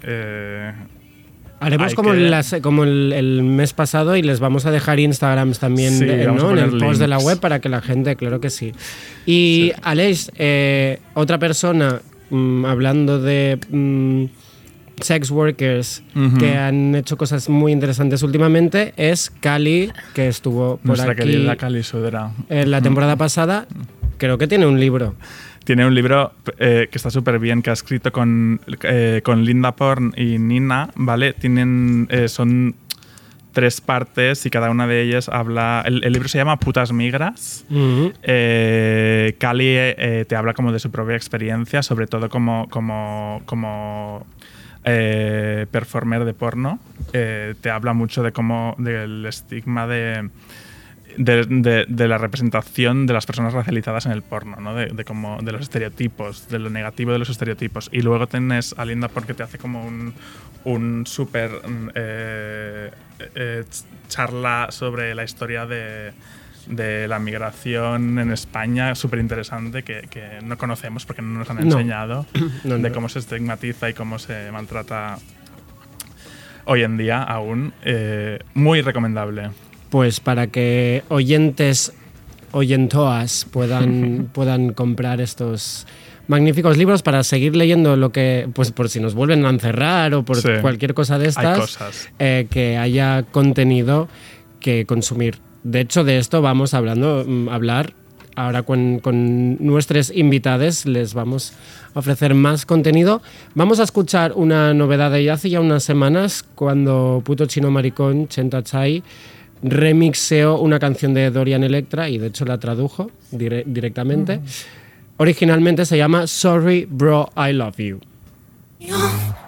Haremos 1.61 1.89
Hay 1.89 1.95
como, 1.95 2.11
que- 2.13 2.19
las- 2.19 2.55
como 2.61 2.83
el, 2.85 3.11
el 3.13 3.43
mes 3.43 3.73
pasado 3.73 4.15
y 4.15 4.21
les 4.21 4.39
vamos 4.39 4.65
a 4.65 4.71
dejar 4.71 4.97
Instagrams 4.99 5.59
también 5.59 5.93
Sí, 5.97 6.03
en 6.05 6.21
el 6.57 6.77
post 6.77 7.01
de 7.01 7.07
la 7.07 7.17
web 7.19 7.39
para 7.39 7.59
que 7.59 7.67
la 7.67 7.81
gente, 7.81 8.15
claro 8.15 8.39
que 8.39 8.49
sí. 8.49 8.71
Y 9.25 9.73
Aleix, 9.81 10.31
eh, 10.37 10.99
otra 11.15 11.37
persona 11.37 12.01
mm, 12.29 12.65
hablando 12.65 13.19
de 13.19 13.59
mm, 13.69 14.25
sex 15.01 15.31
workers 15.31 16.03
que 16.39 16.57
han 16.57 16.95
hecho 16.95 17.17
cosas 17.17 17.49
muy 17.49 17.71
interesantes 17.71 18.21
últimamente 18.23 18.93
es 18.97 19.29
Cali, 19.29 19.91
que 20.13 20.27
estuvo 20.27 20.77
por 20.77 20.87
nuestra 20.87 21.13
aquí 21.13 21.23
querida 21.23 21.55
Cali 21.55 21.81
en 22.49 22.71
la 22.71 22.81
temporada 22.81 23.15
pasada. 23.15 23.67
Creo 24.17 24.37
que 24.37 24.47
tiene 24.47 24.65
un 24.65 24.79
libro. 24.79 25.15
Tiene 25.63 25.85
un 25.85 25.93
libro 25.93 26.33
eh, 26.57 26.87
que 26.91 26.97
está 26.97 27.09
súper 27.09 27.39
bien, 27.39 27.61
que 27.61 27.69
ha 27.69 27.73
escrito 27.73 28.11
con, 28.11 28.59
eh, 28.83 29.21
con 29.23 29.45
Linda 29.45 29.75
Porn 29.75 30.13
y 30.17 30.39
Nina, 30.39 30.89
¿vale? 30.95 31.33
Tienen, 31.33 32.07
eh, 32.09 32.27
son 32.27 32.75
tres 33.59 33.81
partes 33.81 34.45
y 34.45 34.49
cada 34.49 34.69
una 34.69 34.87
de 34.87 35.01
ellas 35.01 35.27
habla... 35.27 35.83
El, 35.85 36.01
el 36.05 36.13
libro 36.13 36.29
se 36.29 36.37
llama 36.37 36.57
Putas 36.59 36.93
Migras. 36.93 37.65
Eh, 38.23 39.35
Cali 39.37 39.65
eh, 39.67 40.23
te 40.29 40.37
habla 40.37 40.53
como 40.53 40.71
de 40.71 40.79
su 40.79 40.91
propia 40.91 41.17
experiencia, 41.17 41.83
sobre 41.83 42.07
todo 42.07 42.29
como, 42.29 42.69
como, 42.69 43.41
como 43.45 44.25
eh, 44.85 45.65
performer 45.71 46.23
de 46.23 46.33
porno. 46.33 46.79
Eh, 47.11 47.53
te 47.59 47.69
habla 47.69 47.91
mucho 47.91 48.23
de 48.23 48.31
cómo 48.31 48.75
del 48.77 49.25
estigma 49.25 49.87
de, 49.87 50.29
de, 51.17 51.45
de- 51.45 51.85
de 51.87 52.07
la 52.07 52.17
representación 52.17 53.05
de 53.05 53.13
las 53.13 53.25
personas 53.25 53.53
racializadas 53.53 54.05
en 54.05 54.11
el 54.11 54.21
porno, 54.21 54.57
¿no? 54.59 54.73
de, 54.75 54.87
de, 54.87 55.03
cómo- 55.05 55.39
de 55.41 55.51
los 55.51 55.61
estereotipos, 55.61 56.47
de 56.49 56.59
lo 56.59 56.69
negativo 56.69 57.11
de 57.11 57.19
los 57.19 57.29
estereotipos. 57.29 57.89
Y 57.91 58.01
luego 58.01 58.27
tienes 58.27 58.73
a 58.77 58.85
Linda 58.85 59.07
porque 59.07 59.33
te 59.33 59.43
hace 59.43 59.57
como 59.57 59.85
un, 59.85 60.13
un 60.63 61.05
súper 61.05 61.49
mm, 61.67 61.89
eh, 61.95 62.91
eh, 63.35 63.63
ch- 63.69 63.83
charla 64.07 64.67
sobre 64.71 65.13
la 65.15 65.23
historia 65.23 65.65
de, 65.65 66.11
de 66.67 67.07
la 67.07 67.19
migración 67.19 68.19
en 68.19 68.31
España, 68.31 68.93
súper 68.95 69.19
interesante, 69.19 69.83
que, 69.83 70.07
que 70.09 70.39
no 70.43 70.57
conocemos 70.57 71.05
porque 71.05 71.21
no 71.21 71.39
nos 71.39 71.49
han 71.49 71.57
No. 71.57 71.63
enseñado, 71.63 72.25
No, 72.63 72.77
de 72.77 72.91
cómo 72.91 73.09
se 73.09 73.19
estigmatiza 73.19 73.89
y 73.89 73.93
cómo 73.93 74.19
se 74.19 74.51
maltrata 74.51 75.17
hoy 76.65 76.83
en 76.83 76.97
día 76.97 77.23
aún. 77.23 77.73
Eh, 77.83 78.39
muy 78.53 78.81
recomendable. 78.81 79.49
Pues 79.89 80.19
para 80.19 80.47
que 80.47 81.03
oyentes, 81.09 81.93
oyentoas 82.51 83.45
puedan, 83.51 84.29
puedan 84.33 84.73
comprar 84.73 85.21
estos 85.21 85.85
magníficos 86.27 86.77
libros 86.77 87.01
para 87.01 87.23
seguir 87.23 87.55
leyendo 87.55 87.95
lo 87.95 88.11
que, 88.11 88.47
pues 88.53 88.71
por 88.71 88.89
si 88.89 88.99
nos 88.99 89.15
vuelven 89.15 89.45
a 89.45 89.49
encerrar 89.49 90.13
o 90.13 90.23
por 90.23 90.37
Sí. 90.37 90.49
cualquier 90.61 90.93
cosa 90.93 91.17
de 91.17 91.27
estas, 91.27 91.57
cosas. 91.59 92.09
eh, 92.19 92.47
que 92.49 92.77
haya 92.77 93.23
contenido 93.31 94.07
que 94.59 94.85
consumir. 94.85 95.39
De 95.63 95.81
hecho, 95.81 96.03
de 96.03 96.17
esto 96.19 96.41
vamos 96.41 96.73
hablando, 96.73 97.23
mm, 97.27 97.49
hablar 97.49 97.93
ahora 98.35 98.61
con, 98.63 98.99
con 98.99 99.57
nuestros 99.63 100.11
invitados, 100.15 100.85
les 100.85 101.13
vamos 101.13 101.53
a 101.93 101.99
ofrecer 101.99 102.35
más 102.35 102.65
contenido. 102.65 103.21
Vamos 103.55 103.79
a 103.79 103.83
escuchar 103.83 104.31
una 104.35 104.73
novedad 104.73 105.11
de 105.11 105.29
hace 105.31 105.49
ya 105.49 105.59
unas 105.59 105.83
semanas, 105.83 106.45
cuando 106.55 107.21
Puto 107.25 107.47
Chino 107.47 107.69
Maricón, 107.71 108.27
Chenta 108.29 108.63
Chai, 108.63 109.03
remixeó 109.61 110.59
una 110.59 110.79
canción 110.79 111.13
de 111.13 111.29
Dorian 111.31 111.63
Electra 111.63 112.09
y 112.09 112.17
de 112.17 112.27
hecho 112.27 112.45
la 112.45 112.57
tradujo 112.59 113.11
dire- 113.31 113.63
directamente. 113.65 114.39
Originalmente 115.17 115.85
se 115.85 115.97
llama 115.97 116.27
Sorry 116.27 116.87
Bro, 116.89 117.29
I 117.35 117.51
Love 117.53 117.77
You. 117.77 117.99
Yo 118.79 118.95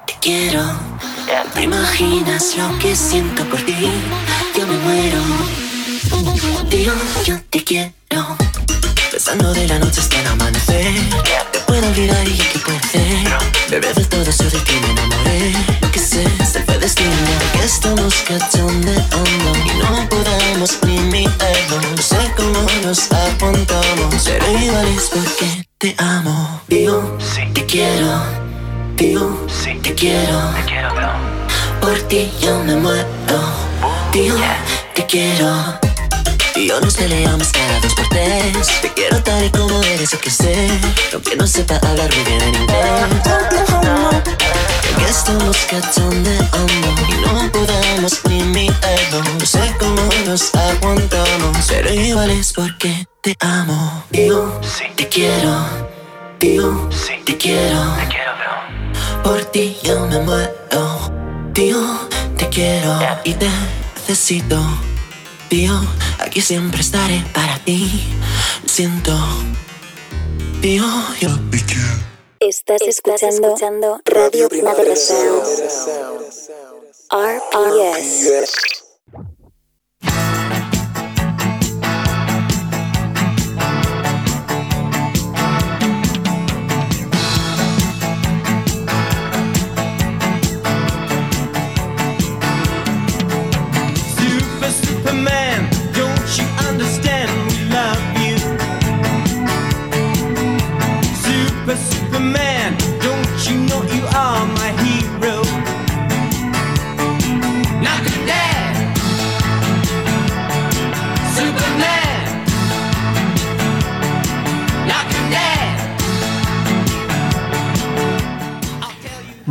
te 0.05 0.13
quiero, 0.21 0.61
te 1.53 1.63
imaginas 1.63 2.55
lo 2.57 2.77
que 2.79 2.95
siento 2.95 3.45
por 3.45 3.59
ti. 3.61 3.73
Yo 4.57 4.67
me 4.67 4.77
muero, 4.79 5.19
tío, 6.69 6.91
yo 7.25 7.35
te 7.49 7.63
quiero. 7.63 7.91
Pensando 9.09 9.53
de 9.53 9.67
la 9.67 9.79
noche 9.79 10.01
hasta 10.01 10.19
el 10.19 10.27
amanecer. 10.27 10.93
Te 11.51 11.59
puedo 11.59 11.87
olvidar 11.87 12.27
y 12.27 12.31
qué 12.37 12.59
puede 12.59 12.79
ser. 12.79 13.27
Bebé 13.69 13.93
de 13.93 14.05
todo 14.05 14.23
eso 14.23 14.43
de 14.43 14.59
ti 14.59 14.73
me 14.81 14.91
enamoré. 14.91 15.53
Ti 32.11 32.29
yo 32.41 32.59
me 32.65 32.75
muero. 32.75 33.39
Tío, 34.11 34.35
te 34.93 35.05
quiero. 35.05 35.79
Tío, 36.53 36.81
nos 36.81 36.95
peleamos 36.95 37.47
cada 37.53 37.79
dos 37.79 37.93
por 37.95 38.05
tres. 38.09 38.67
Te 38.81 38.89
quiero 38.93 39.23
tal 39.23 39.45
y 39.45 39.49
como 39.49 39.81
eres, 39.81 40.11
yo 40.11 40.19
que 40.19 40.29
sé. 40.29 40.67
Aunque 41.13 41.37
no 41.37 41.47
sepa 41.47 41.75
hablar 41.77 42.09
muy 42.13 42.23
bien 42.25 42.41
en 42.41 42.55
inglés. 42.55 42.89
Que 44.97 45.05
estamos 45.09 45.57
cachondeando 45.69 46.57
y 47.07 47.13
no 47.21 47.49
podemos 47.53 48.19
ni 48.25 48.43
mirarlo. 48.43 49.23
No 49.39 49.45
sé 49.45 49.73
cómo 49.79 50.01
nos 50.25 50.53
aguantamos, 50.53 51.65
pero 51.69 51.93
igual 51.93 52.29
es 52.29 52.51
porque 52.51 53.07
te 53.21 53.37
amo. 53.39 54.03
Tío, 54.11 54.59
te 54.97 55.07
quiero. 55.07 55.65
Tío, 56.39 56.89
te 57.25 57.37
quiero. 57.37 57.81
Por 59.23 59.45
ti 59.45 59.77
yo 59.81 60.05
me 60.07 60.19
muero. 60.19 61.20
Tío, 61.53 61.77
te 62.37 62.47
quiero 62.49 62.97
y 63.25 63.33
te 63.33 63.47
necesito. 63.95 64.57
Tío, 65.49 65.73
aquí 66.19 66.39
siempre 66.39 66.79
estaré 66.79 67.23
para 67.33 67.59
ti. 67.65 67.89
Siento. 68.65 69.11
Tío, 70.61 70.85
yo 71.19 71.29
te 71.51 71.57
quiero. 71.65 71.81
Estás, 72.39 72.81
escuchando, 72.83 74.01
Radio 74.05 74.47
Primavera 74.47 74.95
Sound. 74.95 75.43
RPS. 77.11 78.23
Super, 78.23 78.80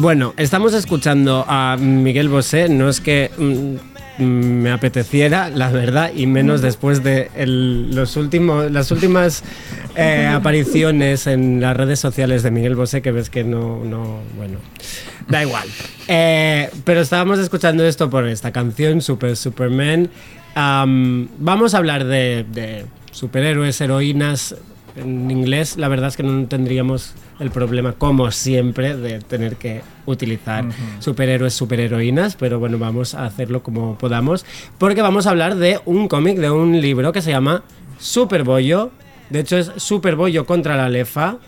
Bueno, 0.00 0.32
estamos 0.38 0.72
escuchando 0.72 1.44
a 1.46 1.76
Miguel 1.78 2.30
Bosé, 2.30 2.70
no 2.70 2.88
es 2.88 3.00
que 3.02 3.30
mm, 3.36 4.22
mm, 4.22 4.62
me 4.62 4.70
apeteciera, 4.70 5.50
la 5.50 5.68
verdad, 5.70 6.10
y 6.14 6.26
menos 6.26 6.62
después 6.62 7.02
de 7.02 7.30
el- 7.36 7.94
los 7.94 8.16
últimos, 8.16 8.70
las 8.70 8.90
últimas 8.92 9.42
eh, 9.96 10.26
apariciones 10.32 11.26
en 11.26 11.60
las 11.60 11.76
redes 11.76 12.00
sociales 12.00 12.42
de 12.42 12.50
Miguel 12.50 12.76
Bosé, 12.76 13.02
que 13.02 13.12
ves 13.12 13.28
que 13.28 13.44
no, 13.44 13.84
no 13.84 14.20
bueno, 14.38 14.56
da 15.28 15.42
igual. 15.42 15.68
Eh, 16.08 16.70
pero 16.84 17.02
estábamos 17.02 17.38
escuchando 17.38 17.84
esto 17.84 18.08
por 18.08 18.26
esta 18.26 18.52
canción, 18.52 19.02
Super 19.02 19.36
Superman. 19.36 20.08
Am, 20.54 21.28
vamos 21.38 21.74
a 21.74 21.78
hablar 21.78 22.04
de, 22.04 22.46
de 22.50 22.86
superhéroes, 23.12 23.78
heroínas. 23.82 24.56
En 24.96 25.30
inglés, 25.30 25.76
la 25.76 25.86
verdad 25.88 26.08
es 26.08 26.16
que 26.16 26.22
no 26.24 26.46
tendríamos 26.46 27.14
el 27.40 27.50
problema, 27.50 27.94
como 27.94 28.30
siempre, 28.30 28.96
de 28.96 29.18
tener 29.20 29.56
que 29.56 29.80
utilizar 30.06 30.64
superhéroes, 30.98 31.54
superheroínas, 31.54 32.36
pero 32.36 32.58
bueno, 32.58 32.78
vamos 32.78 33.14
a 33.14 33.24
hacerlo 33.24 33.62
como 33.62 33.96
podamos, 33.96 34.44
porque 34.78 35.02
vamos 35.02 35.26
a 35.26 35.30
hablar 35.30 35.56
de 35.56 35.80
un 35.86 36.06
cómic, 36.06 36.38
de 36.38 36.50
un 36.50 36.80
libro 36.80 37.12
que 37.12 37.22
se 37.22 37.30
llama 37.30 37.64
Superbollo. 37.98 38.90
De 39.30 39.40
hecho, 39.40 39.56
es 39.56 39.72
Superbollo 39.76 40.44
contra 40.44 40.76
la 40.76 40.88
Lefa. 40.88 41.38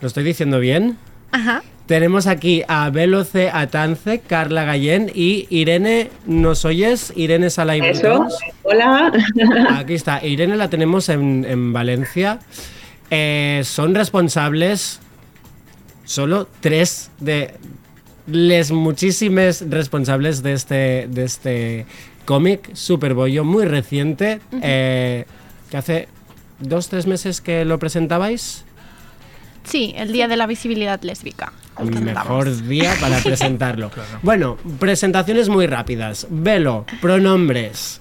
¿Lo 0.00 0.08
estoy 0.08 0.24
diciendo 0.24 0.60
bien? 0.60 0.98
Ajá. 1.32 1.62
Tenemos 1.86 2.26
aquí 2.26 2.62
a 2.68 2.90
Veloce 2.90 3.50
Atance, 3.50 4.20
Carla 4.20 4.64
Gallén 4.64 5.10
y 5.14 5.46
Irene, 5.48 6.10
¿nos 6.26 6.66
oyes? 6.66 7.14
Irene 7.16 7.48
Salai 7.48 7.80
Eso, 7.80 8.28
hola. 8.62 9.10
Aquí 9.70 9.94
está, 9.94 10.22
Irene 10.22 10.56
la 10.56 10.68
tenemos 10.68 11.08
en, 11.08 11.46
en 11.48 11.72
Valencia. 11.72 12.40
Eh, 13.10 13.62
son 13.64 13.94
responsables 13.94 15.00
solo 16.04 16.48
tres 16.60 17.10
de 17.20 17.54
les 18.26 18.70
muchísimes 18.70 19.64
responsables 19.70 20.42
de 20.42 20.52
este, 20.52 21.06
de 21.08 21.24
este 21.24 21.86
cómic 22.26 22.74
Superbollo 22.74 23.44
muy 23.44 23.64
reciente, 23.64 24.40
eh, 24.62 25.24
que 25.70 25.76
hace 25.76 26.08
dos, 26.60 26.88
tres 26.88 27.06
meses 27.06 27.40
que 27.40 27.64
lo 27.64 27.78
presentabais. 27.78 28.64
Sí, 29.64 29.94
el 29.96 30.12
Día 30.12 30.28
de 30.28 30.36
la 30.36 30.46
Visibilidad 30.46 31.00
Lésbica. 31.02 31.52
Mejor 31.78 32.62
día 32.66 32.94
para 33.00 33.18
presentarlo. 33.22 33.90
Bueno, 34.22 34.56
presentaciones 34.78 35.48
muy 35.48 35.66
rápidas. 35.66 36.26
Velo, 36.28 36.84
pronombres. 37.00 38.00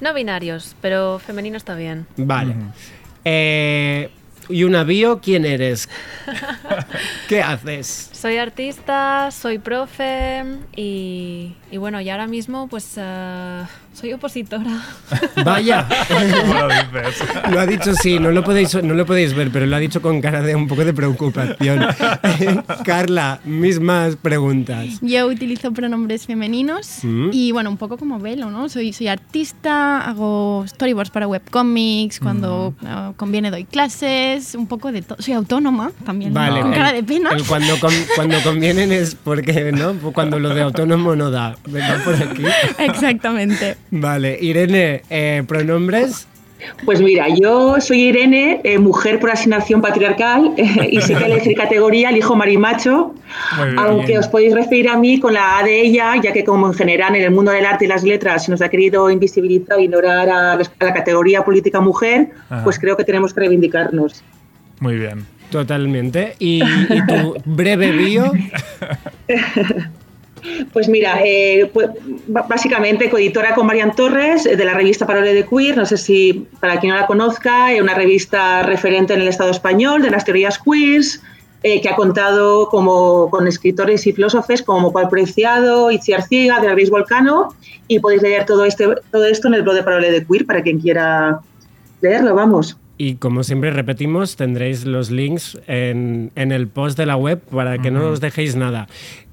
No 0.00 0.14
binarios, 0.14 0.74
pero 0.80 1.18
femenino 1.18 1.56
está 1.56 1.74
bien. 1.74 2.06
Vale. 2.16 2.54
Eh, 3.24 4.10
y 4.48 4.64
una 4.64 4.84
bio, 4.84 5.20
¿quién 5.20 5.44
eres? 5.44 5.88
¿Qué 7.28 7.42
haces? 7.42 8.11
Soy 8.22 8.36
artista, 8.36 9.30
soy 9.32 9.58
profe 9.58 10.44
y, 10.76 11.54
y 11.72 11.76
bueno, 11.76 12.00
y 12.00 12.08
ahora 12.08 12.28
mismo 12.28 12.68
pues 12.68 12.92
eh, 12.96 13.62
soy 13.94 14.12
opositora. 14.12 14.80
Vaya. 15.44 15.88
¿Cómo 16.40 16.54
lo 16.54 16.68
dices? 16.68 17.24
Lo 17.50 17.58
ha 17.58 17.66
dicho 17.66 17.92
sí, 17.94 18.20
no 18.20 18.30
lo 18.30 18.44
podéis, 18.44 18.80
no 18.80 18.94
lo 18.94 19.04
podéis 19.06 19.34
ver, 19.34 19.50
pero 19.50 19.66
lo 19.66 19.74
ha 19.74 19.80
dicho 19.80 20.00
con 20.00 20.20
cara 20.20 20.40
de 20.40 20.54
un 20.54 20.68
poco 20.68 20.84
de 20.84 20.94
preocupación. 20.94 21.84
Carla, 22.84 23.40
mismas 23.44 24.14
preguntas. 24.14 24.86
Yo 25.00 25.26
utilizo 25.26 25.72
pronombres 25.72 26.24
femeninos 26.26 27.00
Mm. 27.02 27.30
y 27.32 27.50
bueno, 27.50 27.70
un 27.70 27.76
poco 27.76 27.96
como 27.98 28.20
velo, 28.20 28.50
¿no? 28.52 28.68
Soy, 28.68 28.92
soy 28.92 29.08
artista, 29.08 30.02
hago 30.02 30.64
storyboards 30.68 31.10
para 31.10 31.26
webcomics, 31.26 32.20
cuando 32.20 32.72
Mm. 32.80 32.86
eh, 32.86 33.12
conviene 33.16 33.50
doy 33.50 33.64
clases, 33.64 34.54
un 34.54 34.68
poco 34.68 34.92
de 34.92 35.02
todo. 35.02 35.20
Soy 35.20 35.34
autónoma 35.34 35.90
también, 36.04 36.32
Vale. 36.32 36.60
con 36.60 36.72
el- 36.72 36.78
cara 36.78 36.92
de 36.92 37.02
pena. 37.02 37.30
el 37.30 37.42
cuando, 37.44 37.80
con- 37.80 37.92
cuando 38.16 38.36
convienen 38.42 38.92
es 38.92 39.14
porque, 39.14 39.72
¿no? 39.72 39.94
Cuando 40.12 40.38
lo 40.38 40.54
de 40.54 40.62
autónomo 40.62 41.16
no 41.16 41.30
da. 41.30 41.56
Venga 41.66 42.00
por 42.04 42.14
aquí. 42.14 42.44
Exactamente. 42.78 43.76
Vale, 43.90 44.38
Irene, 44.40 45.02
eh, 45.10 45.42
pronombres. 45.46 46.26
Pues 46.84 47.00
mira, 47.00 47.26
yo 47.28 47.80
soy 47.80 48.02
Irene, 48.02 48.60
eh, 48.62 48.78
mujer 48.78 49.18
por 49.18 49.32
asignación 49.32 49.80
patriarcal, 49.80 50.52
y 50.56 51.00
sí 51.00 51.12
que 51.12 51.24
elegir 51.24 51.56
categoría, 51.56 52.10
elijo 52.10 52.36
marimacho, 52.36 53.14
bien. 53.56 53.78
aunque 53.78 54.16
os 54.16 54.28
podéis 54.28 54.54
referir 54.54 54.88
a 54.88 54.96
mí 54.96 55.18
con 55.18 55.34
la 55.34 55.58
A 55.58 55.64
de 55.64 55.80
ella, 55.80 56.14
ya 56.22 56.32
que 56.32 56.44
como 56.44 56.68
en 56.68 56.74
general 56.74 57.16
en 57.16 57.22
el 57.22 57.32
mundo 57.32 57.50
del 57.50 57.66
arte 57.66 57.86
y 57.86 57.88
las 57.88 58.04
letras 58.04 58.44
se 58.44 58.52
nos 58.52 58.62
ha 58.62 58.68
querido 58.68 59.10
invisibilizar 59.10 59.78
e 59.78 59.84
ignorar 59.84 60.28
a, 60.30 60.52
a 60.52 60.84
la 60.84 60.94
categoría 60.94 61.44
política 61.44 61.80
mujer, 61.80 62.30
Ajá. 62.48 62.62
pues 62.62 62.78
creo 62.78 62.96
que 62.96 63.02
tenemos 63.02 63.34
que 63.34 63.40
reivindicarnos. 63.40 64.22
Muy 64.78 64.96
bien. 64.96 65.26
Totalmente. 65.52 66.34
Y, 66.38 66.60
tu 67.06 67.36
breve 67.44 67.92
bio. 67.92 68.32
Pues 70.72 70.88
mira, 70.88 71.20
eh, 71.24 71.70
pues, 71.72 71.90
básicamente 72.26 73.08
coeditora 73.08 73.54
con 73.54 73.64
Marian 73.64 73.94
Torres 73.94 74.44
eh, 74.44 74.56
de 74.56 74.64
la 74.64 74.74
revista 74.74 75.06
Parole 75.06 75.34
de 75.34 75.46
Queer, 75.46 75.76
no 75.76 75.86
sé 75.86 75.96
si 75.96 76.48
para 76.58 76.80
quien 76.80 76.92
no 76.92 76.98
la 76.98 77.06
conozca, 77.06 77.72
es 77.72 77.80
una 77.80 77.94
revista 77.94 78.64
referente 78.64 79.14
en 79.14 79.20
el 79.20 79.28
Estado 79.28 79.52
español 79.52 80.02
de 80.02 80.10
las 80.10 80.24
teorías 80.24 80.58
queers, 80.58 81.22
eh, 81.62 81.80
que 81.80 81.88
ha 81.88 81.94
contado 81.94 82.68
como, 82.70 83.30
con 83.30 83.46
escritores 83.46 84.04
y 84.08 84.12
filósofos 84.12 84.62
como 84.62 84.92
Paul 84.92 85.08
Preciado, 85.08 85.92
Itziar 85.92 86.22
Arciga, 86.22 86.58
de 86.58 86.74
Luis 86.74 86.90
Volcano, 86.90 87.54
y 87.86 88.00
podéis 88.00 88.22
leer 88.22 88.44
todo, 88.44 88.64
este, 88.64 88.88
todo 89.12 89.24
esto 89.26 89.46
en 89.46 89.54
el 89.54 89.62
blog 89.62 89.76
de 89.76 89.84
Parole 89.84 90.10
de 90.10 90.26
Queer 90.26 90.44
para 90.44 90.60
quien 90.60 90.80
quiera 90.80 91.38
leerlo, 92.00 92.34
vamos. 92.34 92.76
Y 93.02 93.16
como 93.16 93.42
siempre 93.42 93.72
repetimos, 93.72 94.36
tendréis 94.36 94.84
los 94.84 95.10
links 95.10 95.58
en, 95.66 96.30
en 96.36 96.52
el 96.52 96.68
post 96.68 96.96
de 96.96 97.04
la 97.04 97.16
web 97.16 97.40
para 97.40 97.78
que 97.78 97.90
no 97.90 98.10
os 98.10 98.20
dejéis 98.20 98.54
nada. 98.54 98.86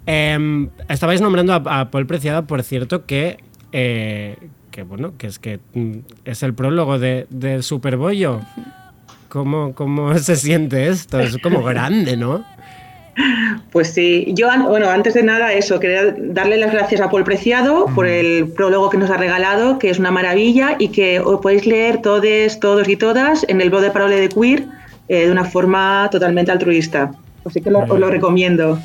Em, 0.08 0.70
estabais 0.90 1.22
nombrando 1.22 1.54
a, 1.54 1.82
a 1.82 1.92
Paul 1.92 2.08
Preciado, 2.08 2.48
por 2.48 2.64
cierto, 2.64 3.06
que, 3.06 3.38
eh, 3.72 4.38
que 4.72 4.82
bueno, 4.82 5.14
que 5.20 5.28
es 5.28 5.38
que 5.38 5.60
mm, 5.76 5.98
es 6.26 6.42
el 6.42 6.56
prólogo 6.56 6.98
de, 6.98 7.28
de 7.30 7.62
Superbollo. 7.62 8.42
¿Cómo, 9.28 9.76
¿Cómo 9.76 10.18
se 10.18 10.36
siente 10.36 10.88
esto? 10.88 11.20
Es 11.20 11.38
como 11.38 11.62
grande, 11.62 12.18
¿no? 12.18 12.44
Pues 13.72 13.90
sí, 13.94 14.26
yo, 14.30 14.48
bueno, 14.68 14.90
antes 14.90 15.14
de 15.14 15.24
nada, 15.24 15.54
eso, 15.54 15.80
quería 15.80 16.16
darle 16.18 16.58
las 16.58 16.72
gracias 16.72 17.02
a 17.02 17.10
Paul 17.10 17.24
Preciado 17.24 17.86
por 17.94 18.08
el 18.08 18.48
prólogo 18.48 18.90
que 18.90 18.98
nos 18.98 19.10
ha 19.10 19.18
regalado, 19.18 19.78
que 19.78 19.90
es 19.90 20.00
una 20.00 20.12
maravilla 20.12 20.76
y 20.80 20.90
que 20.90 21.20
os 21.20 21.40
podéis 21.42 21.66
leer 21.66 22.02
todos, 22.02 22.60
todos 22.60 22.88
y 22.88 22.96
todas 22.96 23.46
en 23.50 23.62
el 23.62 23.70
blog 23.70 23.82
de 23.82 23.92
Parole 23.92 24.20
de 24.20 24.30
Queer 24.30 24.64
eh, 25.08 25.26
de 25.26 25.32
una 25.32 25.44
forma 25.46 26.08
totalmente 26.12 26.52
altruista. 26.52 27.12
Así 27.46 27.62
que 27.62 27.70
lo- 27.72 27.80
os 27.80 28.00
lo 28.00 28.10
recomiendo. 28.10 28.80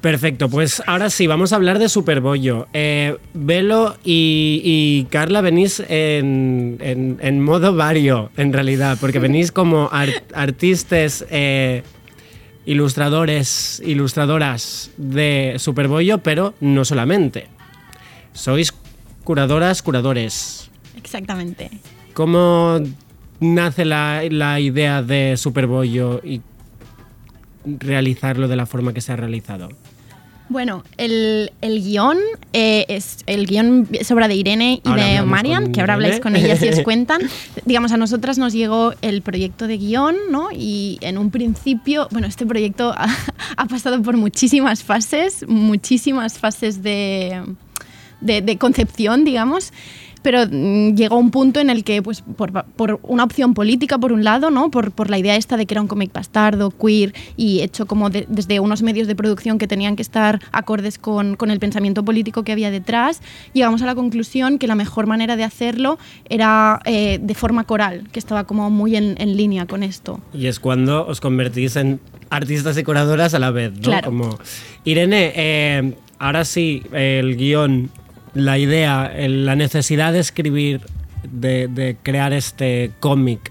Perfecto, 0.00 0.48
pues 0.48 0.82
ahora 0.86 1.10
sí, 1.10 1.26
vamos 1.26 1.52
a 1.52 1.56
hablar 1.56 1.78
de 1.78 1.88
Superbollo. 1.88 2.68
Eh, 2.72 3.16
Velo 3.34 3.96
y, 4.04 4.60
y 4.62 5.04
Carla 5.10 5.40
venís 5.40 5.80
en, 5.88 6.76
en- 6.80 7.18
en 7.20 7.40
modo 7.42 7.74
vario, 7.74 8.30
en 8.36 8.52
realidad, 8.52 8.98
porque 9.00 9.18
venís 9.18 9.50
como 9.50 9.88
ar- 9.90 10.22
artistas, 10.34 11.24
eh, 11.30 11.82
ilustradores, 12.66 13.80
ilustradoras 13.84 14.90
de 14.96 15.54
Superbollo, 15.58 16.18
pero 16.18 16.54
no 16.60 16.84
solamente. 16.84 17.46
Sois 18.32 18.74
curadoras, 19.24 19.82
curadores. 19.82 20.68
Exactamente. 20.96 21.70
¿Cómo 22.12 22.80
nace 23.40 23.84
la, 23.84 24.22
la 24.28 24.60
idea 24.60 25.02
de 25.02 25.36
Superbollo 25.36 26.20
y 26.22 26.42
realizarlo 27.64 28.48
de 28.48 28.56
la 28.56 28.66
forma 28.66 28.92
que 28.92 29.00
se 29.00 29.12
ha 29.12 29.16
realizado? 29.16 29.68
Bueno, 30.48 30.84
el, 30.96 31.50
el 31.60 31.82
guion 31.82 32.18
eh, 32.52 32.86
es 32.88 33.18
el 33.26 33.46
guion 33.46 33.88
es 33.92 34.10
obra 34.12 34.28
de 34.28 34.36
Irene 34.36 34.80
y 34.84 34.88
Ahora 34.88 35.04
de 35.04 35.22
Marian, 35.22 35.72
que 35.72 35.80
ahora 35.80 35.94
habláis 35.94 36.20
con 36.20 36.36
ellas 36.36 36.62
y 36.62 36.68
os 36.68 36.80
cuentan. 36.84 37.20
Digamos, 37.64 37.90
a 37.90 37.96
nosotras 37.96 38.38
nos 38.38 38.52
llegó 38.52 38.92
el 39.02 39.22
proyecto 39.22 39.66
de 39.66 39.76
guion, 39.76 40.14
¿no? 40.30 40.50
Y 40.52 40.98
en 41.00 41.18
un 41.18 41.30
principio, 41.30 42.06
bueno, 42.12 42.28
este 42.28 42.46
proyecto 42.46 42.94
ha, 42.96 43.08
ha 43.56 43.66
pasado 43.66 44.00
por 44.02 44.16
muchísimas 44.16 44.84
fases, 44.84 45.44
muchísimas 45.48 46.38
fases 46.38 46.82
de, 46.82 47.42
de, 48.20 48.40
de 48.40 48.56
concepción, 48.56 49.24
digamos. 49.24 49.72
Pero 50.26 50.40
mm, 50.50 50.96
llegó 50.96 51.18
un 51.18 51.30
punto 51.30 51.60
en 51.60 51.70
el 51.70 51.84
que, 51.84 52.02
pues, 52.02 52.20
por, 52.36 52.50
por 52.64 52.98
una 53.04 53.22
opción 53.22 53.54
política, 53.54 53.96
por 53.96 54.10
un 54.12 54.24
lado, 54.24 54.50
¿no? 54.50 54.72
Por, 54.72 54.90
por 54.90 55.08
la 55.08 55.18
idea 55.18 55.36
esta 55.36 55.56
de 55.56 55.66
que 55.66 55.74
era 55.74 55.80
un 55.80 55.86
cómic 55.86 56.12
bastardo, 56.12 56.72
queer, 56.72 57.14
y 57.36 57.60
hecho 57.60 57.86
como 57.86 58.10
de- 58.10 58.26
desde 58.28 58.58
unos 58.58 58.82
medios 58.82 59.06
de 59.06 59.14
producción 59.14 59.56
que 59.58 59.68
tenían 59.68 59.94
que 59.94 60.02
estar 60.02 60.40
acordes 60.50 60.98
con, 60.98 61.36
con 61.36 61.52
el 61.52 61.60
pensamiento 61.60 62.04
político 62.04 62.42
que 62.42 62.50
había 62.50 62.72
detrás, 62.72 63.22
llegamos 63.52 63.82
a 63.82 63.86
la 63.86 63.94
conclusión 63.94 64.58
que 64.58 64.66
la 64.66 64.74
mejor 64.74 65.06
manera 65.06 65.36
de 65.36 65.44
hacerlo 65.44 65.96
era 66.28 66.80
eh, 66.86 67.20
de 67.22 67.34
forma 67.34 67.62
coral, 67.62 68.08
que 68.10 68.18
estaba 68.18 68.42
como 68.48 68.68
muy 68.68 68.96
en, 68.96 69.14
en 69.20 69.36
línea 69.36 69.66
con 69.66 69.84
esto. 69.84 70.18
Y 70.34 70.48
es 70.48 70.58
cuando 70.58 71.06
os 71.06 71.20
convertís 71.20 71.76
en 71.76 72.00
artistas 72.30 72.76
y 72.76 72.82
curadoras 72.82 73.32
a 73.34 73.38
la 73.38 73.52
vez, 73.52 73.72
¿no? 73.74 73.80
Claro. 73.82 74.06
Como 74.06 74.38
Irene, 74.84 75.32
eh, 75.36 75.94
ahora 76.18 76.44
sí, 76.44 76.82
el 76.90 77.36
guion, 77.36 77.90
la 78.36 78.58
idea, 78.58 79.12
la 79.28 79.56
necesidad 79.56 80.12
de 80.12 80.20
escribir, 80.20 80.80
de, 81.30 81.68
de 81.68 81.96
crear 82.02 82.32
este 82.32 82.90
cómic 83.00 83.50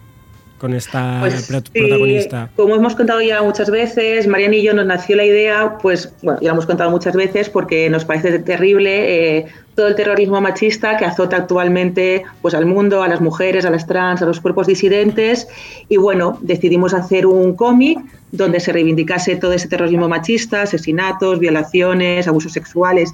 con 0.58 0.74
esta 0.74 1.18
Pues 1.20 1.34
sí, 1.34 1.54
protagonista. 1.74 2.50
como 2.56 2.76
hemos 2.76 2.96
contado 2.96 3.22
ya 3.22 3.42
muchas 3.44 3.70
veces, 3.70 4.26
Marian 4.26 4.54
y 4.54 4.64
yo 4.64 4.74
nos 4.74 4.86
nació 4.86 5.18
la 5.18 5.26
idea, 5.26 5.78
pues 5.82 6.14
bueno, 6.22 6.40
ya 6.40 6.48
lo 6.50 6.54
hemos 6.54 6.66
contado 6.66 6.90
muchas 6.92 7.14
veces 7.14 7.50
porque 7.50 7.90
nos 7.90 8.06
parece 8.06 8.40
terrible 8.40 9.38
eh, 9.38 9.46
todo 9.76 9.88
el 9.90 9.96
terrorismo 9.96 10.40
machista 10.40 10.96
que 10.96 11.04
azota 11.04 11.36
actualmente 11.36 12.24
pues 12.42 12.54
al 12.54 12.66
mundo, 12.66 13.04
a 13.04 13.10
las 13.10 13.20
mujeres, 13.20 13.66
a 13.66 13.70
las 13.70 13.86
trans, 13.86 14.22
a 14.22 14.26
los 14.26 14.40
cuerpos 14.40 14.68
disidentes 14.68 15.48
y 15.90 15.98
bueno, 15.98 16.40
decidimos 16.42 16.94
hacer 16.94 17.26
un 17.26 17.56
cómic 17.56 18.00
donde 18.32 18.62
se 18.62 18.72
reivindicase 18.72 19.36
todo 19.36 19.52
ese 19.52 19.68
terrorismo 19.68 20.08
machista, 20.08 20.62
asesinatos, 20.62 21.40
violaciones, 21.40 22.28
abusos 22.30 22.54
sexuales 22.54 23.14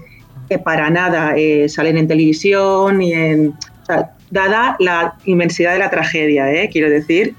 que 0.51 0.59
para 0.59 0.89
nada 0.89 1.33
eh, 1.37 1.69
salen 1.69 1.97
en 1.97 2.09
televisión 2.09 3.01
y 3.01 3.13
en 3.13 3.53
o 3.83 3.85
sea, 3.85 4.11
dada 4.29 4.75
la 4.79 5.15
inmensidad 5.23 5.71
de 5.71 5.79
la 5.79 5.89
tragedia, 5.89 6.51
eh, 6.51 6.69
quiero 6.69 6.89
decir. 6.89 7.35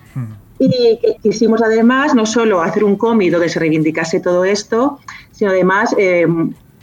Y 0.59 0.99
que 1.03 1.17
quisimos 1.23 1.61
además 1.63 2.15
no 2.15 2.25
solo 2.25 2.63
hacer 2.63 2.85
un 2.85 2.97
cómic 2.97 3.31
donde 3.31 3.51
se 3.51 3.61
reivindicase 3.61 4.19
todo 4.21 4.47
esto, 4.47 4.99
sino 5.31 5.51
además 5.51 5.95
eh, 5.99 6.27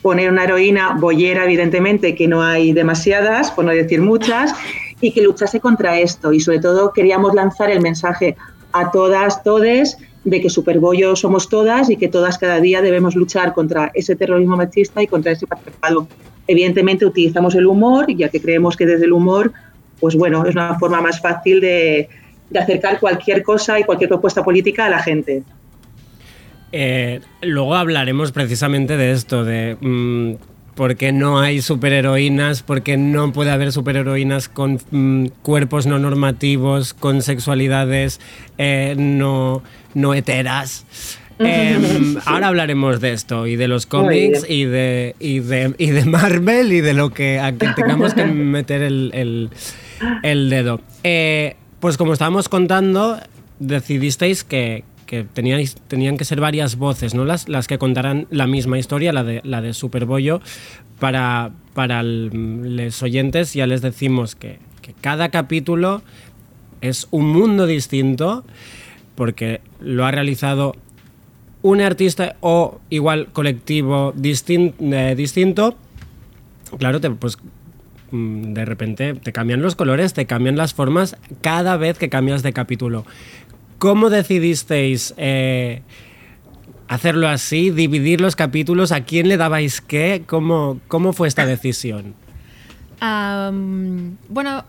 poner 0.04 0.30
una 0.30 0.44
heroína 0.44 0.96
boyera, 1.00 1.46
evidentemente, 1.46 2.14
que 2.14 2.28
no 2.28 2.44
hay 2.44 2.74
demasiadas, 2.74 3.50
por 3.50 3.66
no 3.66 3.72
decir 3.72 4.00
muchas, 4.00 4.54
y 5.02 5.12
que 5.12 5.24
luchase 5.24 5.60
contra 5.60 5.98
esto. 5.98 6.32
Y 6.32 6.42
sobre 6.42 6.60
todo 6.60 6.94
queríamos 6.94 7.34
lanzar 7.34 7.72
el 7.72 7.82
mensaje 7.82 8.38
a 8.74 8.92
todas, 8.92 9.42
todes, 9.42 9.98
de 10.24 10.42
que 10.42 10.50
Superbollo 10.50 11.16
somos 11.16 11.50
todas 11.50 11.90
y 11.90 11.98
que 11.98 12.08
todas 12.08 12.38
cada 12.38 12.60
día 12.60 12.82
debemos 12.82 13.16
luchar 13.16 13.54
contra 13.54 13.92
ese 13.94 14.16
terrorismo 14.16 14.58
machista 14.58 15.02
y 15.02 15.08
contra 15.08 15.32
ese 15.32 15.48
patriarcado. 15.48 16.08
Evidentemente 16.48 17.06
utilizamos 17.06 17.56
el 17.56 17.68
humor, 17.68 18.08
ya 18.14 18.30
que 18.30 18.42
creemos 18.42 18.76
que 18.76 18.86
desde 18.86 19.06
el 19.06 19.14
humor, 19.14 19.54
pues 20.00 20.16
bueno, 20.16 20.46
es 20.46 20.56
una 20.56 20.78
forma 20.78 21.02
más 21.02 21.22
fácil 21.22 21.62
de, 21.62 22.10
acercar 22.60 23.00
cualquier 23.00 23.44
cosa 23.44 23.80
y 23.80 23.84
cualquier 23.84 24.10
propuesta 24.10 24.44
política 24.44 24.88
a 24.88 24.90
la 24.90 25.00
gente. 25.00 25.44
Eh, 26.72 27.22
luego 27.42 27.76
hablaremos 27.76 28.32
precisamente 28.32 28.98
de 28.98 29.12
esto, 29.12 29.44
de 29.44 29.78
mm, 29.80 30.34
por 30.80 30.96
qué 30.96 31.12
no 31.12 31.42
hay 31.42 31.62
superheroínas, 31.62 32.64
por 32.64 32.84
qué 32.84 32.96
no 32.96 33.34
puede 33.34 33.52
haber 33.52 33.74
superheroínas 33.74 34.48
con 34.48 34.80
mm, 34.92 35.26
cuerpos 35.42 35.88
no 35.88 36.00
normativos, 36.00 36.94
con 36.94 37.22
sexualidades 37.22 38.22
eh, 38.58 38.96
no, 38.98 39.62
no 39.94 40.14
heteras. 40.14 40.86
Em, 41.38 42.16
ahora 42.26 42.48
hablaremos 42.48 43.02
de 43.02 43.12
esto 43.12 43.46
y 43.46 43.58
de 43.58 43.68
los 43.68 43.86
cómics 43.88 44.46
y 44.50 44.64
de, 44.64 45.16
y, 45.20 45.40
de, 45.40 45.76
y 45.78 45.88
de 45.90 46.06
Marvel 46.06 46.72
y 46.72 46.80
de 46.80 46.94
lo 46.94 47.10
que 47.12 47.42
tengamos 47.76 48.14
que 48.14 48.24
meter 48.56 48.82
el, 48.82 49.12
el- 49.14 49.50
el 50.24 50.50
dedo. 50.50 50.80
Eh, 51.04 51.58
pues 51.82 51.98
como 51.98 52.14
estábamos 52.14 52.48
contando, 52.48 53.20
decidisteis 53.60 54.46
que, 54.46 54.86
que 55.10 55.24
tenían 55.24 56.18
que 56.18 56.24
ser 56.26 56.40
varias 56.40 56.76
voces, 56.76 57.16
¿no? 57.16 57.26
Las, 57.26 57.50
las 57.50 57.66
que 57.66 57.80
contaran 57.80 58.28
la 58.30 58.46
misma 58.46 58.78
historia, 58.78 59.12
la 59.12 59.24
de, 59.24 59.42
la 59.44 59.60
de 59.60 59.74
Superbollo. 59.74 60.40
Para, 61.00 61.50
para 61.74 62.04
los 62.04 63.02
oyentes 63.02 63.56
ya 63.56 63.66
les 63.66 63.82
decimos 63.82 64.36
que, 64.36 64.60
que 64.84 64.94
cada 64.94 65.30
capítulo 65.30 66.04
es 66.82 67.08
un 67.10 67.26
mundo 67.32 67.66
distinto 67.66 68.46
porque 69.16 69.62
lo 69.80 70.06
ha 70.06 70.12
realizado 70.12 70.76
un 71.64 71.82
artista 71.82 72.36
o 72.42 72.80
igual 72.92 73.30
colectivo 73.34 74.14
distin- 74.14 74.76
eh, 74.80 75.16
distinto. 75.16 75.76
Claro, 76.78 77.02
te- 77.02 77.10
pues 77.10 77.38
mm, 78.12 78.54
de 78.54 78.66
repente 78.66 79.14
te 79.16 79.32
cambian 79.34 79.64
los 79.64 79.76
colores, 79.76 80.14
te 80.14 80.28
cambian 80.28 80.56
las 80.56 80.76
formas 80.76 81.18
cada 81.42 81.78
vez 81.78 81.98
que 81.98 82.10
cambias 82.10 82.44
de 82.44 82.54
capítulo. 82.54 83.06
¿Cómo 83.80 84.10
decidisteis 84.10 85.14
eh, 85.18 85.82
hacerlo 86.90 87.30
así, 87.30 87.72
dividir 87.72 88.20
los 88.22 88.36
capítulos? 88.36 88.92
¿A 88.92 89.06
quién 89.06 89.28
le 89.30 89.38
dabais 89.38 89.80
qué? 89.82 90.24
¿Cómo, 90.28 90.80
cómo 90.88 91.14
fue 91.14 91.30
esta 91.30 91.46
decisión? 91.46 92.14
Bueno, 94.28 94.66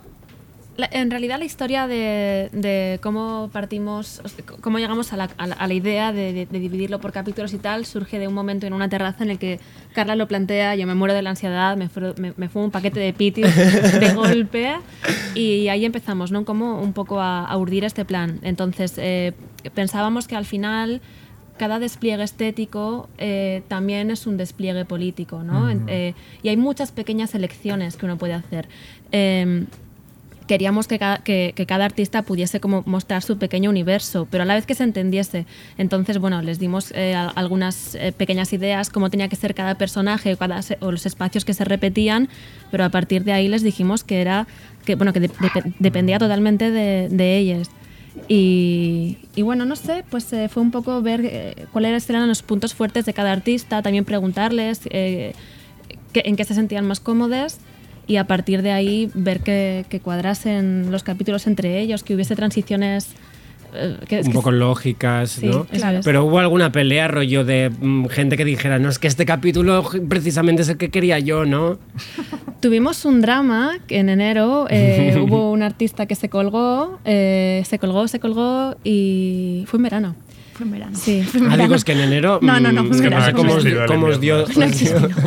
la- 0.81 0.89
en 0.91 1.11
realidad 1.11 1.39
la 1.39 1.45
historia 1.45 1.87
de, 1.87 2.49
de 2.53 2.99
cómo 3.03 3.49
partimos, 3.53 4.21
o 4.25 4.29
sea, 4.29 4.39
c- 4.39 4.61
cómo 4.61 4.79
llegamos 4.79 5.13
a 5.13 5.17
la, 5.17 5.31
a 5.37 5.47
la- 5.47 5.55
a 5.55 5.67
la 5.69 5.75
idea 5.75 6.13
de, 6.13 6.33
de- 6.33 6.47
de 6.47 6.59
dividirlo 6.59 7.01
por 7.01 7.13
capítulos 7.13 7.55
y 7.55 7.59
tal, 7.59 7.87
surge 7.87 8.19
de 8.19 8.27
un 8.27 8.35
momento 8.35 8.67
en 8.67 8.73
una 8.73 8.89
terraza 8.89 9.23
en 9.23 9.31
el 9.31 9.39
que 9.39 9.61
Carla 9.95 10.17
lo 10.17 10.27
plantea, 10.27 10.75
yo 10.75 10.87
me 10.87 10.95
muero 10.95 11.15
de 11.15 11.23
la 11.23 11.31
ansiedad, 11.31 11.77
me, 11.77 11.89
fru- 11.89 12.17
me, 12.19 12.33
me 12.37 12.49
fumo 12.49 12.65
un 12.65 12.71
paquete 12.71 12.99
de 13.01 13.13
pitis 13.13 13.55
de 13.55 14.13
golpe 14.15 14.75
y 15.35 15.69
ahí 15.69 15.85
empezamos, 15.85 16.33
¿no? 16.33 16.45
Como 16.45 16.81
un 16.81 16.93
poco 16.93 17.21
a, 17.21 17.45
a 17.45 17.57
urdir 17.57 17.85
este 17.85 18.05
plan. 18.05 18.41
Entonces, 18.43 18.95
eh, 18.99 19.33
pensábamos 19.75 20.27
que 20.27 20.35
al 20.37 20.45
final 20.47 21.01
cada 21.59 21.79
despliegue 21.79 22.23
estético 22.23 23.11
eh, 23.19 23.63
también 23.69 24.11
es 24.11 24.27
un 24.27 24.39
despliegue 24.39 24.87
político, 24.87 25.43
¿no? 25.43 25.69
En- 25.69 25.85
eh, 25.89 26.15
y 26.43 26.49
hay 26.49 26.57
muchas 26.57 26.91
pequeñas 26.91 27.35
elecciones 27.35 27.97
que 27.99 28.07
uno 28.07 28.17
puede 28.17 28.33
hacer. 28.33 28.67
Queríamos 30.51 30.89
que 30.89 30.99
cada, 30.99 31.19
que, 31.19 31.53
que 31.55 31.65
cada 31.65 31.85
artista 31.85 32.23
pudiese 32.23 32.59
como 32.59 32.83
mostrar 32.85 33.23
su 33.23 33.39
pequeño 33.39 33.71
universo, 33.71 34.27
pero 34.29 34.43
a 34.43 34.47
la 34.47 34.55
vez 34.57 34.67
que 34.67 34.75
se 34.75 34.83
entendiese. 34.83 35.47
Entonces, 35.79 36.19
bueno, 36.19 36.43
les 36.43 36.59
dimos 36.59 36.91
eh, 36.91 37.15
algunas 37.15 37.95
eh, 37.95 38.11
pequeñas 38.11 38.53
ideas, 38.53 38.91
cómo 38.91 39.11
tenía 39.11 39.29
que 39.29 39.37
ser 39.37 39.55
cada 39.55 39.77
personaje 39.77 40.37
cada 40.37 40.61
o 40.81 40.91
los 40.91 41.07
espacios 41.07 41.45
que 41.45 41.55
se 41.55 41.65
repetían, 41.65 42.29
pero 42.73 42.83
a 42.83 42.89
partir 42.89 43.23
de 43.23 43.33
ahí 43.33 43.47
les 43.47 43.63
dijimos 43.63 44.03
que 44.03 44.21
era 44.21 44.49
que 44.85 44.97
bueno 44.97 45.13
que 45.13 45.21
de- 45.21 45.31
depe- 45.31 45.73
dependía 45.79 46.19
totalmente 46.19 46.73
de, 46.73 47.09
de 47.09 47.39
ellas. 47.39 47.71
Y, 48.27 49.19
y 49.37 49.43
bueno, 49.43 49.65
no 49.67 49.77
sé, 49.77 50.03
pues 50.11 50.33
eh, 50.33 50.49
fue 50.49 50.65
un 50.65 50.73
poco 50.73 51.01
ver 51.01 51.21
eh, 51.25 51.55
cuáles 51.73 52.11
eran 52.11 52.27
los 52.27 52.43
puntos 52.43 52.75
fuertes 52.75 53.05
de 53.07 53.13
cada 53.15 53.31
artista, 53.31 53.83
también 53.83 54.05
preguntarles 54.05 54.81
eh, 54.91 55.33
en 56.13 56.35
qué 56.35 56.45
se 56.45 56.55
sentían 56.55 56.87
más 56.89 56.99
cómodos 56.99 57.59
y 58.11 58.17
a 58.17 58.25
partir 58.25 58.63
de 58.63 58.73
ahí 58.73 59.09
ver 59.15 59.39
que, 59.41 59.85
que 59.89 60.01
cuadrasen 60.01 60.91
los 60.91 61.03
capítulos 61.05 61.47
entre 61.47 61.79
ellos, 61.81 62.03
que 62.03 62.15
hubiese 62.17 62.35
transiciones 62.35 63.09
eh, 63.73 63.97
que, 64.09 64.19
un 64.19 64.25
que- 64.25 64.31
poco 64.33 64.51
lógicas, 64.51 65.31
Sí, 65.31 65.47
¿no? 65.47 65.65
es. 65.71 65.81
Pero 66.05 66.25
hubo 66.25 66.41
alguna 66.41 66.73
pelea, 66.73 67.07
rollo 67.07 67.45
de 67.45 67.71
mm, 67.71 68.07
gente 68.07 68.37
que 68.37 68.45
dijera, 68.45 68.81
no, 68.81 68.89
es 68.89 68.99
que 68.99 69.07
este 69.07 69.25
capítulo 69.25 69.89
precisamente 70.09 70.63
es 70.63 70.69
el 70.71 70.77
que 70.77 70.91
quería 70.91 71.21
yo, 71.21 71.45
¿no? 71.45 71.79
Tuvimos 72.61 73.05
un 73.05 73.21
drama 73.21 73.79
que 73.87 73.99
en 74.01 74.09
enero 74.09 74.67
eh, 74.71 75.17
hubo 75.23 75.53
un 75.53 75.63
artista 75.63 76.07
que 76.07 76.17
se 76.17 76.29
colgó, 76.29 76.99
eh, 77.05 77.63
se 77.65 77.79
colgó, 77.79 78.09
se 78.09 78.19
colgó 78.19 78.75
y 78.83 79.63
fue 79.69 79.79
en 79.79 79.83
verano. 79.85 80.15
Fue 80.61 80.67
en 80.67 80.73
verano. 80.73 80.97
Sí, 80.97 81.23
Fue 81.23 81.41
en 81.41 81.47
Ah, 81.47 81.49
verano. 81.51 81.63
digo, 81.63 81.75
es 81.77 81.85
que 81.85 81.93
en 81.93 82.01
enero... 82.01 82.39
No, 82.43 82.61
no, 82.61 82.71
no, 82.71 82.85
fue 82.85 82.91
es 82.91 82.97
en 82.99 83.03
que 83.05 83.11
no 83.11 83.17
verano, 83.17 83.25
sé 83.27 83.33
fue 83.33 83.41
en 83.41 83.47
cómo 83.47 83.55
os, 83.59 83.65
verano. 83.65 83.87
cómo 83.87 84.07
os 84.09 84.21
dio... 84.21 84.45
No 84.57 84.65
existió. 84.65 85.09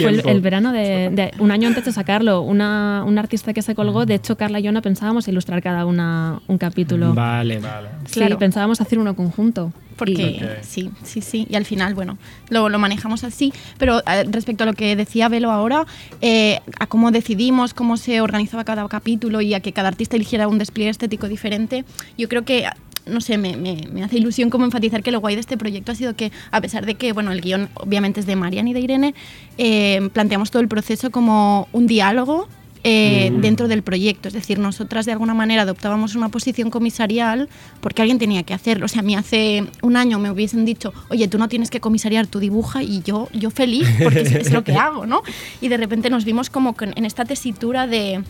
Fue 0.00 0.08
el, 0.10 0.22
el 0.26 0.40
verano 0.40 0.72
de, 0.72 1.10
de- 1.10 1.32
un 1.38 1.50
año 1.50 1.68
antes 1.68 1.84
de 1.84 1.92
sacarlo. 1.92 2.40
Una, 2.40 3.04
un 3.06 3.18
artista 3.18 3.52
que 3.52 3.60
se 3.60 3.74
colgó, 3.74 4.06
de 4.06 4.14
hecho 4.14 4.36
Carla 4.36 4.58
y 4.58 4.62
yo 4.62 4.72
no 4.72 4.80
pensábamos 4.80 5.28
ilustrar 5.28 5.62
cada 5.62 5.84
una 5.84 6.40
un 6.46 6.56
capítulo. 6.56 7.12
Vale. 7.14 7.60
Sí, 8.06 8.14
Claro. 8.14 8.38
pensábamos 8.38 8.80
hacer 8.80 8.98
uno 8.98 9.14
conjunto. 9.14 9.72
Porque 9.96 10.22
Y- 10.22 10.40
sí, 10.64 10.90
sí, 11.02 11.20
sí. 11.20 11.46
Y 11.50 11.56
al 11.56 11.66
final, 11.66 11.94
bueno, 11.94 12.16
lo, 12.48 12.68
lo 12.70 12.78
manejamos 12.78 13.22
así. 13.24 13.52
Pero 13.76 13.98
eh, 14.00 14.24
respecto 14.30 14.64
a 14.64 14.66
lo 14.66 14.72
que 14.72 14.96
decía 14.96 15.28
Velo 15.28 15.50
ahora, 15.50 15.84
eh, 16.22 16.60
a 16.80 16.86
cómo 16.86 17.10
decidimos, 17.10 17.74
cómo 17.74 17.96
se 17.98 18.20
organizaba 18.22 18.64
cada 18.64 18.88
capítulo 18.88 19.40
y 19.42 19.52
a 19.52 19.60
que 19.60 19.72
cada 19.72 19.88
artista 19.88 20.16
eligiera 20.16 20.48
un 20.48 20.58
despliegue 20.58 20.90
estético 20.90 21.28
diferente, 21.28 21.84
yo 22.16 22.28
creo 22.28 22.44
que 22.44 22.66
no 23.06 23.20
sé, 23.20 23.38
me, 23.38 23.56
me- 23.56 23.88
me 23.92 24.02
hace 24.04 24.16
ilusión 24.18 24.48
como 24.50 24.64
enfatizar 24.64 25.02
que 25.02 25.10
lo 25.10 25.20
guay 25.20 25.34
de 25.34 25.40
este 25.40 25.56
proyecto 25.56 25.92
ha 25.92 25.94
sido 25.94 26.14
que, 26.14 26.30
a 26.50 26.60
pesar 26.60 26.86
de 26.86 26.94
que, 26.94 27.12
bueno, 27.12 27.32
el 27.32 27.40
guion 27.40 27.68
obviamente 27.74 28.20
es 28.20 28.26
de 28.26 28.36
Marian 28.36 28.68
y 28.68 28.72
de 28.72 28.80
Irene, 28.80 29.14
eh, 29.58 30.08
planteamos 30.12 30.50
todo 30.50 30.62
el 30.62 30.68
proceso 30.68 31.10
como 31.10 31.68
un 31.72 31.86
diálogo 31.86 32.48
eh, 32.84 33.30
dentro 33.40 33.68
del 33.68 33.82
proyecto. 33.82 34.26
Es 34.26 34.34
decir, 34.34 34.58
nosotras 34.58 35.06
de 35.06 35.12
alguna 35.12 35.34
manera 35.34 35.62
adoptábamos 35.62 36.16
una 36.16 36.30
posición 36.30 36.68
comisarial 36.70 37.48
porque 37.80 38.02
alguien 38.02 38.18
tenía 38.18 38.42
que 38.42 38.54
hacerlo. 38.54 38.86
O 38.86 38.88
sea, 38.88 39.00
a 39.00 39.02
mí 39.04 39.14
hace 39.14 39.66
un 39.82 39.96
año 39.96 40.18
me 40.18 40.30
hubiesen 40.32 40.64
dicho, 40.64 40.92
oye, 41.08 41.28
tú 41.28 41.38
no 41.38 41.48
tienes 41.48 41.70
que 41.70 41.78
comisariar, 41.80 42.26
tú 42.26 42.40
dibuja 42.40 42.82
y 42.82 43.00
yo, 43.02 43.28
yo 43.32 43.50
feliz 43.50 43.88
porque 44.02 44.22
es, 44.22 44.32
es 44.32 44.52
lo 44.52 44.64
que 44.64 44.72
hago, 44.76 45.06
¿no? 45.06 45.22
Y 45.60 45.68
de 45.68 45.76
repente 45.76 46.10
nos 46.10 46.24
vimos 46.24 46.50
como 46.50 46.74
en 46.80 47.04
esta 47.04 47.24
tesitura 47.24 47.86
de, 47.86 48.24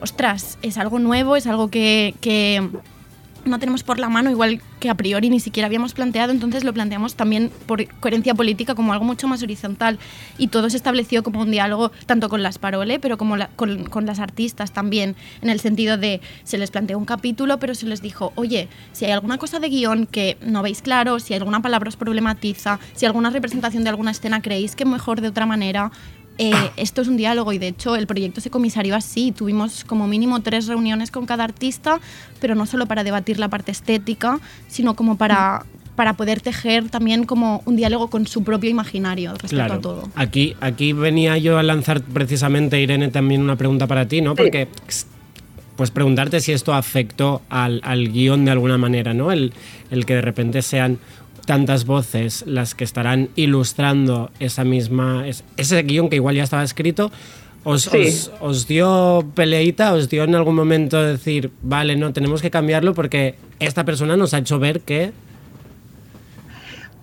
ostras, 0.00 0.58
es 0.62 0.78
algo 0.78 0.98
nuevo, 0.98 1.36
es 1.36 1.46
algo 1.46 1.68
que... 1.68 2.14
que 2.22 2.66
no 3.44 3.58
tenemos 3.58 3.82
por 3.82 3.98
la 3.98 4.08
mano, 4.08 4.30
igual 4.30 4.60
que 4.80 4.90
a 4.90 4.94
priori 4.94 5.30
ni 5.30 5.40
siquiera 5.40 5.66
habíamos 5.66 5.94
planteado, 5.94 6.32
entonces 6.32 6.64
lo 6.64 6.72
planteamos 6.72 7.14
también 7.14 7.50
por 7.66 7.86
coherencia 7.98 8.34
política 8.34 8.74
como 8.74 8.92
algo 8.92 9.04
mucho 9.04 9.28
más 9.28 9.42
horizontal. 9.42 9.98
Y 10.38 10.48
todo 10.48 10.70
se 10.70 10.76
estableció 10.76 11.22
como 11.22 11.40
un 11.40 11.50
diálogo 11.50 11.92
tanto 12.06 12.28
con 12.28 12.42
las 12.42 12.58
parole, 12.58 12.98
pero 12.98 13.18
como 13.18 13.36
con 13.56 14.06
las 14.06 14.18
artistas 14.18 14.72
también, 14.72 15.16
en 15.40 15.50
el 15.50 15.60
sentido 15.60 15.96
de 15.98 16.20
se 16.44 16.58
les 16.58 16.70
planteó 16.70 16.98
un 16.98 17.04
capítulo, 17.04 17.58
pero 17.58 17.74
se 17.74 17.86
les 17.86 18.02
dijo, 18.02 18.32
oye, 18.36 18.68
si 18.92 19.04
hay 19.04 19.12
alguna 19.12 19.38
cosa 19.38 19.58
de 19.58 19.68
guion 19.68 20.06
que 20.06 20.36
no 20.40 20.62
veis 20.62 20.82
claro, 20.82 21.18
si 21.18 21.34
alguna 21.34 21.62
palabra 21.62 21.88
os 21.88 21.96
problematiza, 21.96 22.78
si 22.94 23.06
alguna 23.06 23.30
representación 23.30 23.84
de 23.84 23.90
alguna 23.90 24.10
escena 24.10 24.42
creéis 24.42 24.76
que 24.76 24.84
mejor 24.84 25.20
de 25.20 25.28
otra 25.28 25.46
manera, 25.46 25.90
eh, 26.38 26.52
esto 26.76 27.02
es 27.02 27.08
un 27.08 27.16
diálogo 27.16 27.52
y 27.52 27.58
de 27.58 27.68
hecho 27.68 27.94
el 27.96 28.06
proyecto 28.06 28.40
se 28.40 28.50
comisarió 28.50 28.96
así. 28.96 29.32
Tuvimos 29.32 29.84
como 29.84 30.06
mínimo 30.06 30.40
tres 30.40 30.66
reuniones 30.66 31.10
con 31.10 31.26
cada 31.26 31.44
artista, 31.44 32.00
pero 32.40 32.54
no 32.54 32.66
solo 32.66 32.86
para 32.86 33.04
debatir 33.04 33.38
la 33.38 33.48
parte 33.48 33.70
estética, 33.72 34.40
sino 34.68 34.94
como 34.94 35.16
para, 35.18 35.64
para 35.94 36.14
poder 36.14 36.40
tejer 36.40 36.88
también 36.88 37.24
como 37.24 37.62
un 37.66 37.76
diálogo 37.76 38.08
con 38.08 38.26
su 38.26 38.44
propio 38.44 38.70
imaginario 38.70 39.32
respecto 39.32 39.56
Claro. 39.56 39.74
a 39.74 39.80
todo. 39.80 40.08
Aquí, 40.14 40.54
aquí 40.60 40.92
venía 40.92 41.36
yo 41.38 41.58
a 41.58 41.62
lanzar 41.62 42.00
precisamente, 42.02 42.80
Irene, 42.80 43.08
también 43.08 43.42
una 43.42 43.56
pregunta 43.56 43.86
para 43.86 44.08
ti, 44.08 44.20
¿no? 44.22 44.34
Porque, 44.34 44.68
pues 45.76 45.90
preguntarte 45.90 46.40
si 46.40 46.52
esto 46.52 46.74
afectó 46.74 47.42
al, 47.48 47.80
al 47.84 48.12
guion 48.12 48.44
de 48.44 48.50
alguna 48.52 48.78
manera, 48.78 49.14
¿no? 49.14 49.32
El, 49.32 49.52
el 49.90 50.04
que 50.06 50.14
de 50.14 50.20
repente 50.20 50.62
sean 50.62 50.98
tantas 51.46 51.84
voces 51.86 52.44
las 52.46 52.74
que 52.74 52.84
estarán 52.84 53.28
ilustrando 53.36 54.30
esa 54.40 54.64
misma, 54.64 55.26
es- 55.26 55.44
ese 55.56 55.82
guion 55.82 56.08
que 56.08 56.16
igual 56.16 56.34
ya 56.36 56.44
estaba 56.44 56.62
escrito, 56.62 57.10
¿Os, 57.64 57.82
Sí. 57.82 58.08
os- 58.08 58.32
os 58.40 58.66
dio 58.66 59.24
peleita? 59.36 59.92
¿Os 59.94 60.08
dio 60.08 60.24
en 60.24 60.34
algún 60.34 60.56
momento 60.56 61.00
decir, 61.00 61.52
vale, 61.62 61.94
no, 61.94 62.12
tenemos 62.12 62.42
que 62.42 62.50
cambiarlo 62.50 62.92
porque 62.92 63.36
esta 63.60 63.84
persona 63.84 64.16
nos 64.16 64.34
ha 64.34 64.38
hecho 64.38 64.58
ver 64.58 64.80
que... 64.80 65.12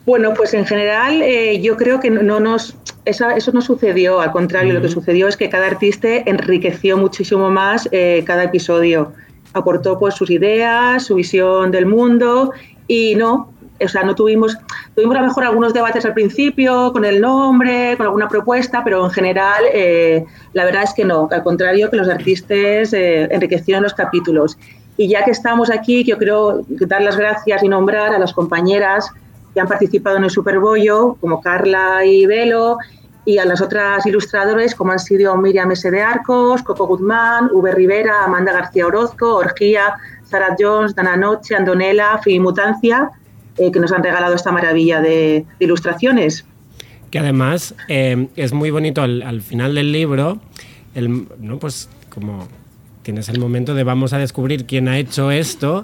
Bueno, 0.06 0.34
pues 0.34 0.54
en 0.54 0.66
general 0.66 1.22
eh, 1.22 1.62
yo 1.62 1.78
creo 1.78 2.00
que 2.00 2.10
no 2.10 2.40
nos 2.42 2.76
esa- 3.06 3.36
eso 3.38 3.52
no 3.54 3.62
sucedió, 3.62 4.20
al 4.22 4.32
contrario, 4.32 4.74
lo 4.74 4.82
que 4.82 4.90
sucedió 4.90 5.28
es 5.30 5.38
que 5.38 5.50
cada 5.50 5.68
artista 5.68 6.10
enriqueció 6.26 6.98
muchísimo 6.98 7.50
más 7.50 7.88
eh, 7.92 8.24
cada 8.26 8.44
episodio, 8.44 9.14
aportó 9.54 9.98
pues 9.98 10.16
sus 10.16 10.30
ideas, 10.30 11.06
su 11.06 11.16
visión 11.16 11.72
del 11.72 11.86
mundo 11.86 12.52
y 12.88 13.16
no, 13.16 13.54
o 13.84 13.88
sea, 13.88 14.04
no 14.04 14.16
tuvimos, 14.16 14.58
tuvimos 14.96 15.16
a 15.18 15.22
lo 15.22 15.28
mejor 15.28 15.44
algunos 15.46 15.74
debates 15.74 16.06
al 16.06 16.14
principio 16.14 16.92
con 16.92 17.06
el 17.06 17.22
nombre, 17.22 17.96
con 17.98 18.06
alguna 18.06 18.28
propuesta, 18.28 18.84
pero 18.84 19.06
en 19.06 19.12
general 19.12 19.64
eh, 19.74 20.26
la 20.54 20.66
verdad 20.66 20.84
es 20.84 20.94
que 20.94 21.06
no, 21.06 21.28
al 21.32 21.44
contrario 21.44 21.90
que 21.90 21.98
los 21.98 22.10
artistas 22.10 22.94
eh, 22.94 23.28
enriquecieron 23.32 23.84
los 23.84 23.94
capítulos. 23.94 24.58
Y 24.98 25.08
ya 25.08 25.24
que 25.24 25.32
estamos 25.32 25.72
aquí, 25.72 26.04
yo 26.04 26.18
quiero 26.18 26.62
dar 26.68 27.02
las 27.02 27.16
gracias 27.16 27.64
y 27.64 27.70
nombrar 27.70 28.14
a 28.14 28.20
las 28.20 28.34
compañeras 28.34 29.10
que 29.54 29.62
han 29.62 29.68
participado 29.68 30.18
en 30.18 30.26
el 30.26 30.30
Superbollo, 30.30 31.16
como 31.22 31.42
Carla 31.42 32.04
y 32.06 32.26
Velo, 32.26 32.78
y 33.26 33.38
a 33.38 33.46
las 33.46 33.62
otras 33.62 34.06
ilustradores, 34.06 34.76
como 34.76 34.92
han 34.92 35.00
sido 35.00 35.38
Miriam 35.38 35.72
S. 35.72 35.90
de 35.90 36.02
Arcos, 36.02 36.64
Coco 36.64 36.88
Guzmán, 36.88 37.50
V. 37.52 37.72
Rivera, 37.72 38.24
Amanda 38.24 38.52
García 38.52 38.88
Orozco, 38.88 39.36
Orgía, 39.36 39.96
Sara 40.24 40.56
Jones, 40.58 40.96
Dana 40.96 41.16
Noche, 41.16 41.56
Andonela, 41.56 42.20
Filimutancia, 42.24 43.10
eh, 43.60 43.72
que 43.72 43.80
nos 43.80 43.92
han 43.92 44.04
regalado 44.04 44.34
esta 44.36 44.52
maravilla 44.52 45.02
de, 45.02 45.46
ilustraciones. 45.60 46.46
Que 47.12 47.20
además 47.20 47.76
eh, 47.88 48.28
es 48.36 48.54
muy 48.54 48.72
bonito 48.72 49.02
al, 49.02 49.22
al 49.22 49.42
final 49.42 49.76
del 49.76 49.92
libro, 49.92 50.40
el, 50.96 51.28
¿no? 51.40 51.60
Pues 51.60 51.90
como 52.10 52.48
tienes 53.10 53.28
el 53.28 53.40
momento 53.40 53.74
de 53.74 53.84
vamos 53.84 54.14
a 54.14 54.20
descubrir 54.20 54.66
quién 54.66 54.88
ha 54.88 55.00
hecho 55.00 55.32
esto 55.32 55.84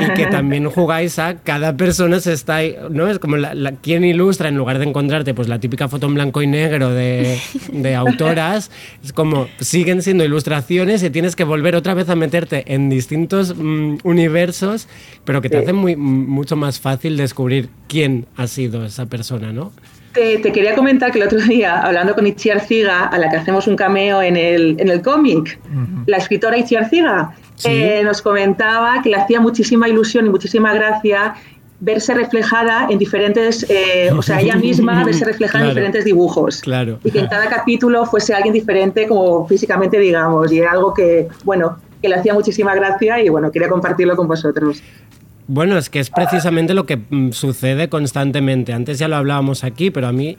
y 0.00 0.14
que 0.14 0.26
también 0.26 0.70
jugáis 0.70 1.18
a 1.18 1.38
cada 1.38 1.76
persona 1.76 2.20
se 2.20 2.32
está 2.32 2.60
¿no? 2.90 3.08
Es 3.08 3.18
como 3.18 3.36
la, 3.36 3.54
la- 3.54 3.72
quién 3.72 4.04
ilustra 4.04 4.48
en 4.50 4.56
lugar 4.56 4.78
de 4.78 4.84
encontrarte 4.84 5.34
pues 5.34 5.48
la 5.48 5.58
típica 5.58 5.88
foto 5.88 6.06
en 6.06 6.14
blanco 6.14 6.42
y 6.42 6.46
negro 6.46 6.90
de, 6.90 7.40
de 7.72 7.94
autoras, 7.96 8.70
es 9.02 9.12
como 9.12 9.48
siguen 9.58 10.00
siendo 10.00 10.22
ilustraciones 10.24 11.02
y 11.02 11.10
tienes 11.10 11.34
que 11.34 11.42
volver 11.42 11.74
otra 11.74 11.92
vez 11.94 12.08
a 12.08 12.14
meterte 12.14 12.72
en 12.72 12.88
distintos 12.88 13.56
mm, 13.56 13.96
universos, 14.04 14.86
pero 15.24 15.42
que 15.42 15.48
te 15.50 15.56
Sí. 15.58 15.62
hace 15.64 15.72
muy, 15.72 15.96
mucho 15.96 16.54
más 16.54 16.78
fácil 16.78 17.16
descubrir 17.16 17.68
quién 17.88 18.26
ha 18.36 18.46
sido 18.46 18.84
esa 18.84 19.06
persona, 19.06 19.52
¿no? 19.52 19.72
Te, 20.14 20.38
te 20.38 20.52
quería 20.52 20.74
comentar 20.76 21.10
que 21.10 21.18
el 21.18 21.26
otro 21.26 21.40
día, 21.40 21.80
hablando 21.80 22.14
con 22.14 22.24
Itziar 22.26 22.60
Ziga, 22.60 23.06
a 23.06 23.18
la 23.18 23.28
que 23.28 23.36
hacemos 23.36 23.66
un 23.66 23.74
cameo 23.76 24.22
en 24.22 24.36
el, 24.36 24.76
en 24.78 24.88
el 24.88 25.02
cómic, 25.02 25.58
la 26.06 26.18
escritora 26.18 26.56
Itziar 26.56 26.88
Ziga, 26.88 27.32
Sí. 27.56 27.68
eh, 27.70 28.02
nos 28.04 28.20
comentaba 28.20 29.00
que 29.02 29.10
le 29.10 29.16
hacía 29.16 29.40
muchísima 29.40 29.88
ilusión 29.88 30.26
y 30.26 30.28
muchísima 30.30 30.74
gracia 30.74 31.34
verse 31.78 32.12
reflejada 32.14 32.88
en 32.90 32.98
diferentes, 32.98 33.64
eh, 33.68 34.10
o 34.16 34.22
sea, 34.22 34.40
ella 34.40 34.56
misma 34.56 35.04
verse 35.08 35.24
reflejada 35.24 35.58
Claro. 35.64 35.70
en 35.70 35.74
diferentes 35.76 36.04
dibujos. 36.04 36.60
Claro. 36.62 36.98
Y 37.04 37.10
que 37.12 37.20
en 37.20 37.26
cada 37.28 37.46
capítulo 37.48 38.06
fuese 38.06 38.34
alguien 38.34 38.54
diferente, 38.54 39.06
como 39.06 39.46
físicamente, 39.46 39.98
digamos, 39.98 40.50
y 40.52 40.58
era 40.58 40.72
algo 40.72 40.92
que, 40.94 41.28
bueno, 41.44 41.76
que 42.02 42.08
le 42.08 42.16
hacía 42.16 42.34
muchísima 42.34 42.74
gracia 42.74 43.20
y, 43.22 43.28
bueno, 43.28 43.50
quería 43.52 43.68
compartirlo 43.68 44.16
con 44.16 44.26
vosotros. 44.28 44.82
Bueno, 45.46 45.76
es 45.76 45.90
que 45.90 46.00
es 46.00 46.10
precisamente 46.10 46.72
lo 46.72 46.86
que 46.86 46.96
mm, 46.96 47.32
sucede 47.32 47.88
constantemente. 47.88 48.72
Antes 48.72 48.98
ya 48.98 49.08
lo 49.08 49.16
hablábamos 49.16 49.62
aquí, 49.62 49.90
pero 49.90 50.06
a 50.06 50.12
mí, 50.12 50.36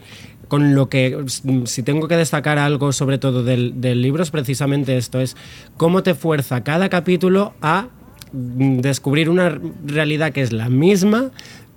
con 0.48 0.74
lo 0.74 0.90
que, 0.90 1.26
mm, 1.44 1.66
si 1.66 1.84
tengo 1.84 2.08
que 2.08 2.18
destacar 2.18 2.58
algo 2.58 2.92
sobre 2.92 3.20
todo 3.20 3.44
del, 3.44 3.80
del 3.82 4.02
libro, 4.02 4.24
es 4.24 4.32
precisamente 4.32 4.98
esto, 4.98 5.20
es 5.20 5.38
cómo 5.78 6.02
te 6.02 6.16
fuerza 6.16 6.64
cada 6.64 6.90
capítulo 6.90 7.54
a 7.62 7.90
mm, 8.32 8.80
descubrir 8.80 9.30
una 9.30 9.60
realidad 9.86 10.32
que 10.32 10.42
es 10.42 10.52
la 10.52 10.70
misma, 10.70 11.30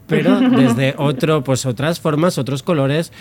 pero 0.06 0.40
desde 0.50 0.94
otro, 0.96 1.44
pues 1.44 1.66
otras 1.66 2.00
formas, 2.00 2.38
otros 2.38 2.62
colores. 2.62 3.12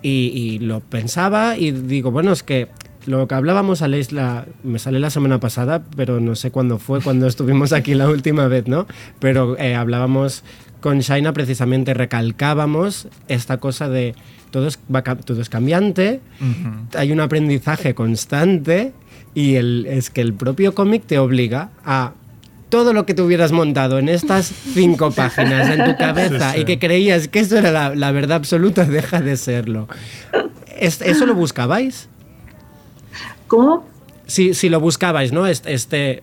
Y, 0.00 0.30
y 0.34 0.58
lo 0.58 0.80
pensaba 0.80 1.56
y 1.56 1.70
digo, 1.70 2.10
bueno, 2.10 2.30
es 2.30 2.42
que 2.42 2.68
lo 3.06 3.26
que 3.28 3.34
hablábamos 3.34 3.82
a 3.82 3.88
la, 3.88 4.46
me 4.62 4.78
sale 4.78 4.98
la 5.00 5.10
semana 5.10 5.40
pasada, 5.40 5.82
pero 5.96 6.20
no 6.20 6.34
sé 6.34 6.50
cuándo 6.50 6.78
fue, 6.78 7.00
cuando 7.00 7.26
estuvimos 7.28 7.72
aquí 7.72 7.94
la 7.94 8.08
última 8.08 8.46
vez, 8.48 8.66
¿no? 8.68 8.86
Pero 9.20 9.58
eh, 9.58 9.74
hablábamos 9.74 10.42
con 10.80 11.00
Shaina 11.00 11.32
precisamente, 11.32 11.94
recalcábamos 11.94 13.08
esta 13.28 13.56
cosa 13.58 13.88
de 13.88 14.14
todo 14.50 14.68
es, 14.68 14.78
todo 15.24 15.40
es 15.40 15.48
cambiante, 15.48 16.20
hay 16.94 17.10
un 17.10 17.20
aprendizaje 17.20 17.94
constante 17.94 18.92
y 19.34 19.54
el, 19.56 19.86
es 19.88 20.10
que 20.10 20.20
el 20.20 20.34
propio 20.34 20.74
cómic 20.74 21.04
te 21.06 21.18
obliga 21.18 21.70
a 21.84 22.12
todo 22.68 22.92
lo 22.92 23.06
que 23.06 23.14
te 23.14 23.22
hubieras 23.22 23.50
montado 23.52 23.98
en 23.98 24.08
estas 24.08 24.46
cinco 24.74 25.10
páginas 25.10 25.70
en 25.70 25.84
tu 25.84 25.96
cabeza 25.98 26.50
Sí, 26.50 26.56
sí. 26.56 26.62
y 26.62 26.64
que 26.66 26.78
creías 26.78 27.28
que 27.28 27.40
eso 27.40 27.56
era 27.56 27.70
la, 27.72 27.94
la 27.94 28.12
verdad 28.12 28.36
absoluta, 28.36 28.84
deja 28.84 29.20
de 29.20 29.36
serlo. 29.36 29.88
Es- 30.78 31.00
¿Eso 31.00 31.24
lo 31.26 31.34
buscabais? 31.34 32.08
¿Cómo? 33.54 33.84
Si, 34.26 34.68
lo 34.68 34.80
buscabais, 34.80 35.32
¿no? 35.32 35.46
Este, 35.46 36.22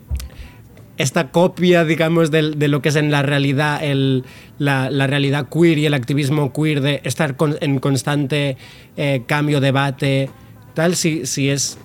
esta 0.97 1.31
copia, 1.31 1.85
digamos, 1.85 2.29
de, 2.29 2.41
lo 2.67 2.81
que 2.81 2.89
es 2.89 2.95
en 2.97 3.09
la 3.09 3.21
realidad, 3.21 3.81
el, 3.83 4.25
la, 4.57 4.89
la 4.89 5.07
realidad 5.07 5.47
queer 5.47 5.77
y 5.77 5.85
el 5.85 5.93
activismo 5.93 6.51
queer, 6.51 6.81
de 6.81 7.01
estar 7.05 7.37
en 7.61 7.79
constante 7.79 8.57
eh, 8.97 9.23
cambio, 9.27 9.61
debate, 9.61 10.29
tal, 10.73 10.95
si, 10.95 11.25
si 11.25 11.49
es, 11.49 11.77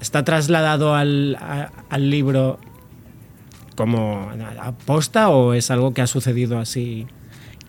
está 0.00 0.24
trasladado 0.24 0.94
al, 0.94 1.36
al 1.90 2.10
libro 2.10 2.58
como 3.76 4.30
aposta 4.60 5.28
o 5.28 5.52
es 5.52 5.70
algo 5.70 5.92
que 5.92 6.00
ha 6.00 6.06
sucedido 6.06 6.58
así. 6.58 7.06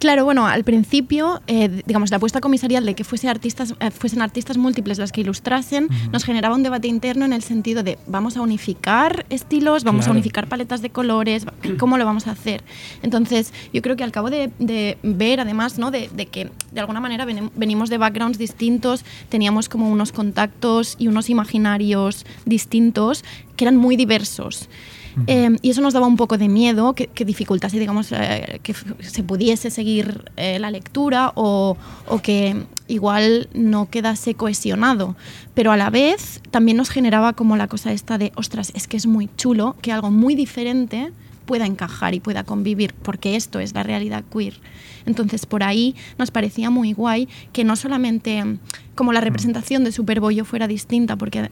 Claro, 0.02 0.26
bueno, 0.26 0.48
al 0.48 0.64
principio, 0.64 1.42
eh, 1.46 1.84
digamos, 1.86 2.10
la 2.10 2.18
apuesta 2.18 2.42
comisarial 2.42 2.84
de 2.88 2.96
que 2.96 3.04
fuese 3.04 3.30
artistas, 3.30 3.76
eh, 3.80 3.92
fuesen 3.92 4.24
artistas 4.24 4.58
múltiples 4.58 4.98
las 4.98 5.12
que 5.12 5.22
ilustrasen 5.22 5.90
nos 6.12 6.24
generaba 6.24 6.56
un 6.56 6.64
debate 6.64 6.88
interno 6.88 7.24
en 7.24 7.34
el 7.34 7.44
sentido 7.44 7.84
de 7.84 8.00
vamos 8.08 8.36
a 8.36 8.42
unificar 8.42 9.28
estilos, 9.30 9.84
vamos 9.84 10.06
Claro. 10.06 10.14
a 10.14 10.16
unificar 10.16 10.48
paletas 10.48 10.82
de 10.82 10.90
colores, 10.90 11.46
¿cómo 11.78 12.00
lo 12.00 12.06
vamos 12.06 12.26
a 12.26 12.32
hacer? 12.32 12.64
Entonces, 13.04 13.54
yo 13.74 13.84
creo 13.84 13.96
que 13.96 14.04
al 14.04 14.12
cabo 14.12 14.32
de, 14.32 14.50
de 14.58 14.98
ver, 15.04 15.40
además, 15.40 15.78
¿no? 15.78 15.92
de, 15.92 16.10
de 16.12 16.26
que 16.26 16.50
de 16.72 16.80
alguna 16.80 17.00
manera 17.00 17.28
venim- 17.28 17.52
venimos 17.56 17.92
de 17.92 18.00
backgrounds 18.00 18.40
distintos, 18.40 19.06
teníamos 19.30 19.70
como 19.70 19.88
unos 19.88 20.12
contactos 20.12 20.96
y 20.98 21.10
unos 21.10 21.30
imaginarios 21.30 22.26
distintos 22.46 23.24
que 23.56 23.66
eran 23.66 23.78
muy 23.78 23.98
diversos. 23.98 24.68
Eh, 25.28 25.58
y 25.62 25.70
eso 25.70 25.82
nos 25.82 25.94
daba 25.94 26.08
un 26.08 26.18
poco 26.18 26.38
de 26.38 26.48
miedo 26.48 26.94
que, 26.94 27.08
que 27.08 27.26
dificultase, 27.26 27.80
digamos, 27.80 28.12
eh, 28.12 28.60
que 28.64 28.74
se 29.00 29.24
pudiese 29.24 29.70
seguir 29.70 30.32
eh, 30.38 30.60
la 30.60 30.72
lectura 30.72 31.32
o, 31.36 31.78
o 32.08 32.22
que 32.22 32.66
igual 32.88 33.50
no 33.54 33.90
quedase 33.90 34.36
cohesionado. 34.36 35.16
Pero 35.54 35.72
a 35.72 35.78
la 35.78 35.90
vez 35.90 36.42
también 36.52 36.78
nos 36.78 36.90
generaba 36.90 37.34
como 37.34 37.58
la 37.58 37.68
cosa 37.68 37.92
esta 37.92 38.18
de, 38.18 38.32
ostras, 38.36 38.72
es 38.76 38.88
que 38.88 38.98
es 38.98 39.06
muy 39.06 39.30
chulo 39.38 39.76
que 39.82 39.92
algo 39.92 40.12
muy 40.12 40.36
diferente 40.36 41.12
pueda 41.46 41.66
encajar 41.66 42.14
y 42.14 42.20
pueda 42.20 42.44
convivir, 42.44 42.94
porque 42.94 43.36
esto 43.36 43.60
es 43.60 43.74
la 43.74 43.84
realidad 43.84 44.24
queer. 44.32 44.54
Entonces, 45.06 45.46
por 45.46 45.64
ahí 45.64 45.96
nos 46.18 46.32
parecía 46.32 46.70
muy 46.70 46.94
guay 46.94 47.28
que 47.52 47.64
no 47.64 47.76
solamente 47.76 48.44
como 48.96 49.12
la 49.12 49.22
representación 49.22 49.84
de 49.84 49.92
Superbollo 49.92 50.46
fuera 50.46 50.68
distinta, 50.68 51.16
porque 51.16 51.50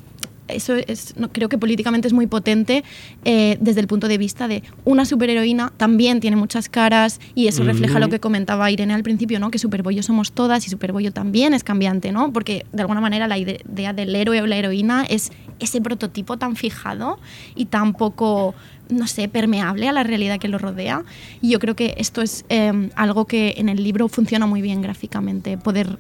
eso 0.50 0.76
es, 0.76 1.16
no, 1.18 1.30
creo 1.32 1.50
que 1.50 1.58
políticamente 1.58 2.08
es 2.08 2.14
muy 2.14 2.28
potente 2.28 2.84
eh, 3.26 3.58
desde 3.62 3.82
el 3.82 3.88
punto 3.88 4.08
de 4.08 4.18
vista 4.18 4.48
de 4.48 4.64
una 4.86 5.06
superheroína 5.06 5.72
también 5.78 6.20
tiene 6.20 6.36
muchas 6.36 6.70
caras 6.70 7.20
y 7.36 7.48
eso 7.48 7.64
refleja 7.64 8.00
lo 8.00 8.10
que 8.10 8.20
comentaba 8.20 8.70
Irene 8.72 8.94
al 8.94 9.04
principio, 9.04 9.40
¿no? 9.40 9.52
que 9.52 9.60
Superbollo 9.60 10.04
somos 10.04 10.32
todas 10.32 10.66
y 10.68 10.70
Superbollo 10.70 11.12
también 11.12 11.54
es 11.54 11.64
cambiante, 11.64 12.12
¿no? 12.12 12.32
porque 12.34 12.66
de 12.72 12.82
alguna 12.82 13.02
manera 13.02 13.28
la 13.28 13.38
ide- 13.38 13.62
idea 13.72 13.94
del 13.94 14.16
héroe 14.16 14.42
o 14.42 14.48
la 14.48 14.58
heroína 14.58 15.06
es 15.10 15.32
ese 15.60 15.82
prototipo 15.82 16.38
tan 16.38 16.56
fijado 16.56 17.20
y 17.56 17.66
tan 17.66 17.94
poco 17.94 18.56
no 18.90 19.06
sé, 19.06 19.28
permeable 19.30 19.88
a 19.88 19.92
la 19.92 20.02
realidad 20.02 20.40
que 20.40 20.48
lo 20.48 20.58
rodea. 20.58 21.04
Y 21.42 21.50
yo 21.52 21.60
creo 21.60 21.76
que 21.76 21.94
esto 21.98 22.24
es 22.24 22.44
eh, 22.50 22.90
algo 22.96 23.26
que 23.26 23.54
en 23.58 23.70
el 23.70 23.84
libro 23.84 24.08
funciona 24.08 24.48
muy 24.48 24.64
bien 24.64 24.82
gráficamente, 24.82 25.60
poder 25.60 26.00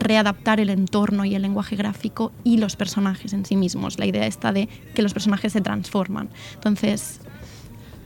readaptar 0.00 0.58
el 0.60 0.70
entorno 0.70 1.24
y 1.24 1.34
el 1.34 1.42
lenguaje 1.42 1.76
gráfico 1.76 2.32
y 2.44 2.56
los 2.58 2.74
personajes 2.76 3.32
en 3.32 3.44
sí 3.44 3.56
mismos. 3.56 3.98
La 3.98 4.06
idea 4.06 4.26
está 4.26 4.52
de 4.52 4.68
que 4.94 5.02
los 5.02 5.12
personajes 5.12 5.52
se 5.52 5.60
transforman. 5.60 6.28
Entonces, 6.54 7.20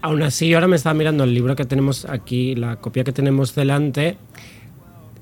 Aún 0.03 0.23
así, 0.23 0.53
ahora 0.53 0.69
me 0.69 0.77
estaba 0.77 0.93
mirando 0.93 1.25
el 1.25 1.33
libro 1.33 1.57
que 1.57 1.65
tenemos 1.65 2.05
aquí, 2.05 2.55
la 2.55 2.77
copia 2.77 3.05
que 3.05 3.13
tenemos 3.13 3.55
delante, 3.55 4.19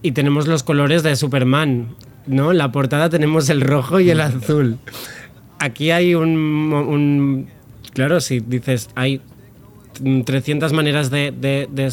y 0.03 0.11
tenemos 0.11 0.49
los 0.49 0.65
colores 0.65 1.05
de 1.05 1.15
Superman, 1.15 1.95
¿no? 2.27 2.51
En 2.51 2.59
la 2.59 2.73
portada 2.73 3.09
tenemos 3.09 3.49
el 3.49 3.61
rojo 3.61 4.01
y 4.01 4.11
el 4.11 4.21
azul. 4.21 4.79
Aquí 5.61 5.93
hay 5.93 6.17
un, 6.17 7.47
claro, 7.95 8.21
si 8.21 8.41
dices, 8.41 8.91
hay 8.97 9.21
mm, 10.03 10.23
300 10.23 10.73
maneras 10.73 11.11
de, 11.13 11.31
de- 11.31 11.93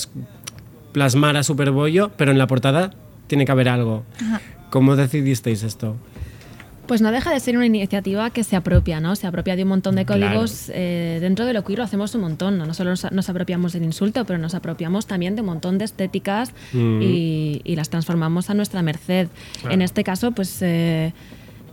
plasmar 0.91 1.37
a 1.37 1.43
Superbollo, 1.43 2.09
pero 2.17 2.31
en 2.31 2.39
la 2.39 2.47
portada 2.47 2.89
tiene 3.27 3.45
que 3.45 3.51
haber 3.51 3.69
algo. 3.69 4.03
¿Cómo 4.69 4.95
decidisteis 4.95 5.63
esto? 5.63 5.95
Pues 6.87 7.01
no 7.01 7.11
deja 7.11 7.31
de 7.31 7.39
ser 7.39 7.55
una 7.55 7.67
iniciativa 7.67 8.31
que 8.31 8.43
se 8.43 8.55
apropia, 8.55 8.99
¿no? 8.99 9.15
Se 9.15 9.27
apropia 9.27 9.55
de 9.55 9.61
un 9.61 9.69
montón 9.69 9.95
de 9.95 10.05
Claro. 10.05 10.25
códigos. 10.25 10.71
eh, 10.73 11.19
dentro 11.21 11.45
de 11.45 11.53
lo 11.53 11.63
queer 11.63 11.77
lo 11.77 11.83
hacemos 11.85 12.15
un 12.15 12.21
montón, 12.21 12.57
¿no? 12.57 12.65
No 12.65 12.73
solo 12.73 12.89
nos, 12.89 13.11
nos 13.11 13.29
apropiamos 13.29 13.73
del 13.73 13.83
insulto, 13.83 14.25
pero 14.25 14.39
nos 14.39 14.55
apropiamos 14.55 15.05
también 15.05 15.35
de 15.35 15.41
un 15.41 15.47
montón 15.47 15.77
de 15.77 15.85
estéticas 15.85 16.51
Mm. 16.73 17.01
y, 17.03 17.61
y 17.63 17.75
las 17.75 17.89
transformamos 17.89 18.49
a 18.49 18.55
nuestra 18.55 18.81
merced. 18.81 19.27
Claro. 19.61 19.75
En 19.75 19.81
este 19.83 20.03
caso, 20.03 20.31
pues 20.31 20.57
eh, 20.63 21.13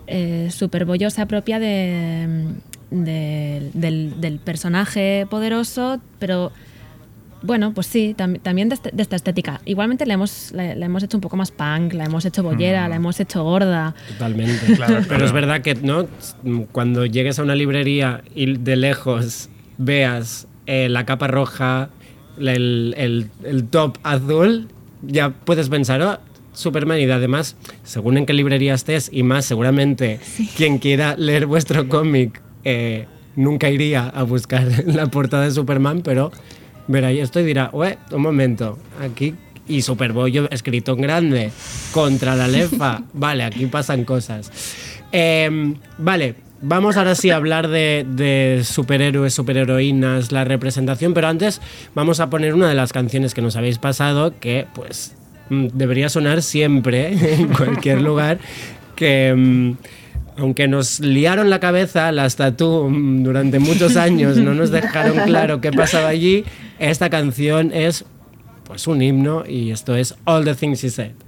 eh, 0.07 0.49
Superbollo 0.51 1.09
se 1.09 1.23
apropia 1.23 1.59
de, 1.61 2.55
de- 2.91 3.71
del, 3.73 4.21
del 4.21 4.39
personaje 4.39 5.27
poderoso, 5.31 5.99
pero 6.19 6.53
bueno, 7.47 7.73
pues 7.73 7.87
sí, 7.87 8.15
tam- 8.19 8.41
también 8.41 8.69
de, 8.69 8.75
este- 8.75 8.91
de 8.93 9.03
esta 9.03 9.17
estética. 9.17 9.61
Igualmente 9.65 10.05
la 10.07 10.15
hemos, 10.15 10.53
la, 10.53 10.75
la 10.75 10.87
hemos 10.87 11.03
hecho 11.03 11.17
un 11.17 11.21
poco 11.21 11.37
más 11.37 11.51
punk, 11.51 11.93
la 11.95 12.05
hemos 12.05 12.25
hecho 12.25 12.43
bollera, 12.43 12.89
la 12.89 12.97
hemos 12.97 13.19
hecho 13.21 13.43
gorda. 13.45 13.95
Totalmente. 14.09 14.67
Claro, 14.77 15.01
Pero 15.09 15.25
es 15.25 15.33
verdad 15.33 15.63
que 15.63 15.75
no 15.77 16.07
cuando 16.73 17.07
llegues 17.07 17.39
a 17.39 17.43
una 17.43 17.55
librería 17.55 18.23
y 18.35 18.57
de 18.59 18.77
lejos 18.77 19.49
veas 19.79 20.49
eh, 20.67 20.89
la 20.89 21.07
capa 21.07 21.27
roja, 21.29 21.91
el, 22.39 22.95
el- 22.97 23.31
el 23.45 23.65
top 23.69 23.99
azul, 24.03 24.69
ya 25.03 25.31
puedes 25.31 25.69
pensar, 25.69 26.03
oh, 26.03 26.19
Superman. 26.53 26.99
Y 27.01 27.05
además, 27.11 27.57
según 27.85 28.17
en 28.19 28.27
qué 28.27 28.33
librería 28.33 28.75
estés, 28.75 29.09
y 29.13 29.23
más 29.23 29.45
seguramente 29.45 30.21
quien 30.57 30.79
quiera 30.79 31.15
leer 31.17 31.47
vuestro 31.47 31.89
cómic 31.89 32.41
eh, 32.65 33.07
nunca 33.37 33.69
iría 33.71 34.09
a 34.09 34.23
buscar 34.23 34.67
la 34.87 35.07
portada 35.07 35.45
de 35.45 35.51
Superman, 35.53 36.01
pero 36.03 36.33
verá 36.89 37.11
esto 37.11 37.41
y 37.41 37.45
dirá, 37.45 37.71
"Ué, 37.73 37.99
un 38.13 38.23
momento, 38.23 38.79
aquí 39.01 39.35
y 39.69 39.83
Superbollo 39.83 40.49
escrito 40.51 40.93
en 40.93 41.01
grande 41.03 41.51
contra 41.93 42.37
la 42.37 42.49
lefa. 42.49 43.03
Vale, 43.13 43.45
aquí 43.45 43.67
pasan 43.67 44.05
cosas. 44.05 44.51
Em, 45.13 45.77
vale, 45.99 46.35
vamos 46.61 46.97
ahora 46.97 47.15
sí 47.15 47.31
a 47.31 47.37
hablar 47.37 47.69
de, 47.69 48.05
de 48.09 48.63
superhéroes, 48.65 49.35
superheroínas, 49.35 50.33
la 50.33 50.45
representación, 50.45 51.15
pero 51.15 51.29
antes 51.29 51.61
vamos 51.95 52.21
a 52.21 52.29
poner 52.29 52.55
una 52.55 52.69
de 52.69 52.75
las 52.75 52.93
canciones 52.93 53.33
que 53.35 53.41
nos 53.41 53.57
habéis 53.57 53.79
pasado 53.79 54.35
que 54.39 54.67
pues 54.75 55.15
mm, 55.49 55.69
debería 55.75 56.09
sonar 56.09 56.43
siempre 56.43 57.35
en 57.35 57.49
cualquier 57.49 58.03
lugar 58.03 58.39
que... 58.95 59.75
aunque 60.39 60.69
nos 60.69 61.01
liaron 61.01 61.51
la 61.51 61.61
cabeza, 61.61 62.13
las 62.13 62.37
tatú 62.37 62.89
mm, 62.89 63.23
durante 63.23 63.59
muchos 63.59 63.97
años 63.97 64.37
no 64.37 64.55
nos 64.55 64.71
dejaron 64.71 65.19
claro 65.27 65.61
qué 65.61 65.73
pasaba 65.73 66.09
allí, 66.09 66.45
esta 66.79 67.11
canción 67.11 67.73
es 67.73 68.05
pues 68.65 68.87
un 68.87 69.01
himno 69.01 69.45
y 69.47 69.71
esto 69.71 69.95
es 69.95 70.15
All 70.25 70.45
the 70.45 70.55
Things 70.55 70.81
She 70.81 70.91
Said. 70.91 71.26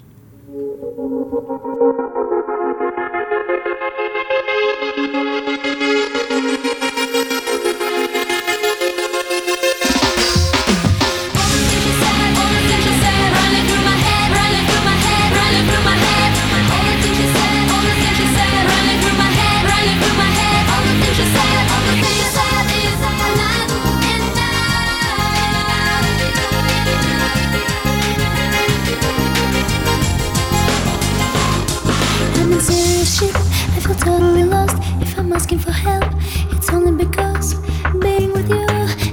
Totally 33.98 34.44
lost. 34.44 34.76
If 35.00 35.18
I'm 35.18 35.32
asking 35.32 35.58
for 35.58 35.72
help, 35.72 36.04
it's 36.52 36.70
only 36.70 37.04
because 37.04 37.54
being 38.00 38.32
with 38.32 38.48
you 38.48 38.66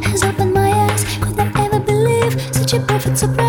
has 0.10 0.24
opened 0.24 0.54
my 0.54 0.71
eyes. 0.71 1.04
Could 1.21 1.39
I 1.39 1.52
ever 1.65 1.80
believe 1.80 2.34
such 2.54 2.74
a 2.74 2.80
perfect 2.80 3.17
surprise? 3.17 3.45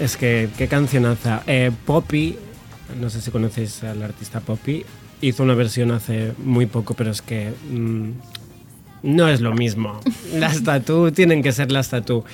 Es 0.00 0.16
que 0.16 0.48
qué 0.56 0.66
cancionaza. 0.66 1.42
Eh, 1.46 1.70
Poppy, 1.86 2.36
no 3.00 3.10
sé 3.10 3.20
si 3.20 3.30
conocéis 3.30 3.84
al 3.84 4.02
artista 4.02 4.40
Poppy, 4.40 4.84
hizo 5.20 5.42
una 5.42 5.54
versión 5.54 5.90
hace 5.92 6.32
muy 6.38 6.66
poco, 6.66 6.94
pero 6.94 7.10
es 7.10 7.22
que 7.22 7.52
mm, 7.70 8.10
no 9.02 9.28
es 9.28 9.40
lo 9.40 9.52
mismo. 9.52 10.00
Las 10.34 10.64
tatú 10.64 11.12
tienen 11.12 11.42
que 11.42 11.52
ser 11.52 11.70
las 11.70 11.90
tatú. 11.90 12.24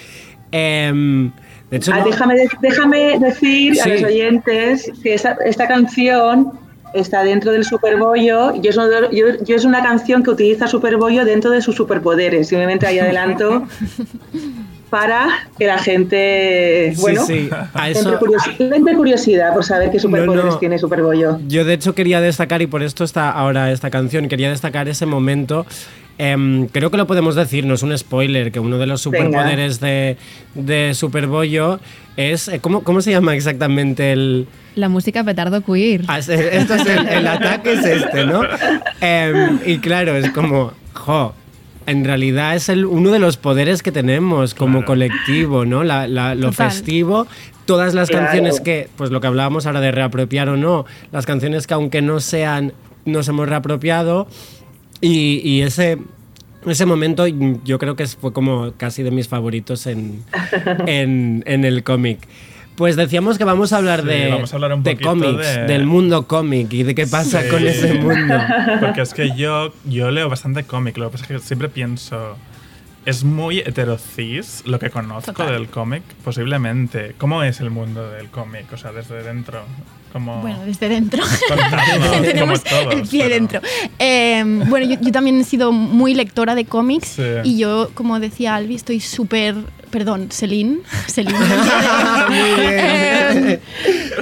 Em, 0.53 1.31
de 1.71 1.77
hecho, 1.77 1.93
Ah, 1.93 1.99
no- 2.01 2.05
déjame, 2.07 2.35
déjame 2.61 3.19
decir 3.19 3.75
Sí. 3.75 3.81
a 3.81 3.87
los 3.95 4.03
oyentes 4.05 4.93
que 5.03 5.15
esta, 5.15 5.37
esta 5.45 5.67
canción 5.69 6.53
está 6.95 7.25
dentro 7.25 7.53
del 7.53 7.65
Superbollo. 7.65 8.55
Yo 8.63 8.71
es, 8.71 8.77
uno 8.77 8.87
de- 8.89 9.09
yo, 9.17 9.27
yo 9.45 9.57
es 9.57 9.65
una 9.65 9.83
canción 9.83 10.23
que 10.23 10.31
utiliza 10.31 10.67
Superbollo 10.69 11.25
dentro 11.25 11.51
de 11.51 11.61
sus 11.61 11.75
superpoderes. 11.77 12.49
Simplemente 12.49 12.87
ahí 12.87 12.99
adelanto 12.99 13.67
para 14.91 15.27
que 15.59 15.67
la 15.67 15.79
gente, 15.79 16.93
Sí, 16.95 17.01
bueno, 17.01 17.27
sí, 17.27 17.51
a 17.75 17.89
entre, 17.89 18.01
eso- 18.03 18.21
curiosi- 18.21 18.57
entre 18.75 18.95
curiosidad 18.95 19.53
por 19.53 19.65
saber 19.65 19.91
qué 19.91 19.99
superpoderes 19.99 20.53
no. 20.53 20.59
tiene 20.59 20.79
Superbollo. 20.79 21.41
Yo 21.49 21.65
de 21.65 21.75
hecho 21.75 21.95
quería 21.95 22.21
destacar, 22.21 22.63
y 22.63 22.69
por 22.69 22.83
esto 22.85 23.03
está 23.03 23.31
ahora 23.31 23.73
esta 23.73 23.91
canción, 23.91 24.29
quería 24.29 24.49
destacar 24.49 24.89
ese 24.89 25.05
momento. 25.05 25.67
Em, 26.19 26.67
creo 26.69 26.91
que 26.91 26.97
lo 26.97 27.07
podemos 27.07 27.35
decir, 27.35 27.65
no 27.67 27.75
es 27.75 27.83
un 27.83 27.97
spoiler, 27.97 28.51
que 28.53 28.61
uno 28.61 28.79
de 28.79 28.87
los 28.87 29.05
Venga. 29.05 29.19
superpoderes 29.27 29.81
de, 29.81 30.17
de 30.55 30.95
Superbollo 30.95 31.79
es... 32.17 32.49
eh, 32.49 32.59
¿cómo, 32.61 32.83
¿Cómo 32.83 33.01
se 33.03 33.11
llama 33.11 33.35
exactamente 33.35 34.13
el...? 34.13 34.47
La 34.75 34.89
música 34.89 35.25
petardo 35.25 35.63
queer. 35.63 36.03
Ah, 36.09 36.19
es- 36.19 36.29
Esto 36.29 36.75
es 36.75 36.87
el, 36.87 37.09
el 37.09 37.27
ataque 37.27 37.73
es 37.75 37.85
este, 37.85 38.25
¿no? 38.27 38.43
Em, 39.01 39.59
y 39.65 39.79
claro, 39.79 40.17
es 40.17 40.31
como, 40.33 40.73
jo, 40.95 41.35
en 41.87 42.05
realidad 42.05 42.55
es 42.57 42.69
el, 42.69 42.85
uno 42.85 43.11
de 43.11 43.19
los 43.19 43.37
poderes 43.37 43.83
que 43.83 43.93
tenemos 43.93 44.55
como 44.55 44.79
Claro. 44.81 44.87
colectivo, 44.87 45.65
¿no? 45.65 45.83
La- 45.85 46.07
la- 46.09 46.35
lo 46.35 46.51
Total. 46.51 46.71
festivo, 46.71 47.27
todas 47.65 47.95
las 47.95 48.09
Claro. 48.11 48.27
canciones 48.27 48.61
que, 48.61 48.89
pues 48.97 49.11
lo 49.11 49.21
que 49.21 49.27
hablábamos 49.29 49.67
ahora 49.67 49.81
de 49.81 49.93
reapropiar 49.93 50.49
o 50.51 50.57
no, 50.57 50.85
las 51.13 51.25
canciones 51.27 51.67
que 51.67 51.75
aunque 51.75 52.03
no 52.03 52.21
sean, 52.21 52.73
nos 53.07 53.29
hemos 53.29 53.49
reapropiado 53.49 54.27
y, 55.01 55.41
y 55.49 55.63
ese... 55.63 55.99
Ese 56.67 56.85
momento 56.85 57.29
yo 57.29 57.79
creo 57.79 57.95
que 57.95 58.05
fue 58.09 58.33
como 58.33 58.73
casi 58.77 59.05
de 59.05 59.13
mis 59.13 59.29
favoritos 59.29 59.87
en, 59.87 60.25
en, 60.87 61.45
en 61.47 61.65
el 61.65 61.85
cómic. 61.85 62.27
Pues 62.75 62.97
decíamos 62.97 63.39
que 63.39 63.45
vamos 63.45 63.73
a 63.73 63.77
hablar 63.77 64.01
Sí, 64.03 64.09
de, 64.09 64.31
vamos 64.31 64.53
a 64.53 64.57
hablar 64.57 64.73
un 64.75 64.83
de 64.83 64.91
poquito 64.93 65.11
cómics, 65.11 65.47
de- 65.55 65.65
del 65.67 65.87
mundo 65.87 66.27
cómic 66.27 66.73
y 66.73 66.83
de 66.83 66.97
qué 66.97 67.07
pasa 67.07 67.43
Sí. 67.43 67.49
con 67.51 67.65
ese 67.65 67.95
mundo. 67.95 68.35
Porque 68.81 69.01
es 69.03 69.15
que 69.15 69.31
yo, 69.37 69.73
yo 69.85 70.11
leo 70.11 70.29
bastante 70.29 70.65
cómic, 70.65 70.97
lo 70.99 71.07
que 71.07 71.13
pasa 71.19 71.25
es 71.25 71.29
que 71.41 71.47
siempre 71.47 71.69
pienso, 71.69 72.37
es 73.07 73.25
muy 73.25 73.61
heterocis 73.61 74.63
lo 74.67 74.79
que 74.79 74.91
conozco 74.91 75.33
Total. 75.33 75.53
del 75.55 75.69
cómic, 75.69 76.03
posiblemente. 76.25 77.15
¿Cómo 77.17 77.43
es 77.43 77.61
el 77.61 77.71
mundo 77.71 78.11
del 78.11 78.29
cómic? 78.29 78.67
O 78.73 78.77
sea, 78.77 78.93
desde 78.93 79.23
dentro. 79.23 79.63
Como 80.13 80.41
Bueno, 80.41 80.65
desde 80.67 80.89
dentro. 80.89 81.23
Tenemos 82.23 82.63
todos, 82.65 82.95
el 82.95 83.03
pie 83.03 83.23
pero- 83.25 83.35
dentro. 83.35 83.61
Eh, 83.99 84.43
bueno, 84.69 84.87
yo, 84.87 85.01
yo 85.01 85.13
también 85.13 85.41
he 85.41 85.45
sido 85.45 85.73
muy 85.73 86.15
lectora 86.15 86.55
de 86.55 86.65
cómics 86.65 87.09
Sí. 87.17 87.23
y 87.45 87.59
yo, 87.59 87.91
como 87.95 88.19
decía 88.21 88.55
Albi, 88.57 88.75
estoy 88.75 89.01
súper. 89.01 89.55
Perdón, 89.91 90.29
Celine. 90.31 90.79
Celine. 91.07 91.39
Eh, 92.31 93.61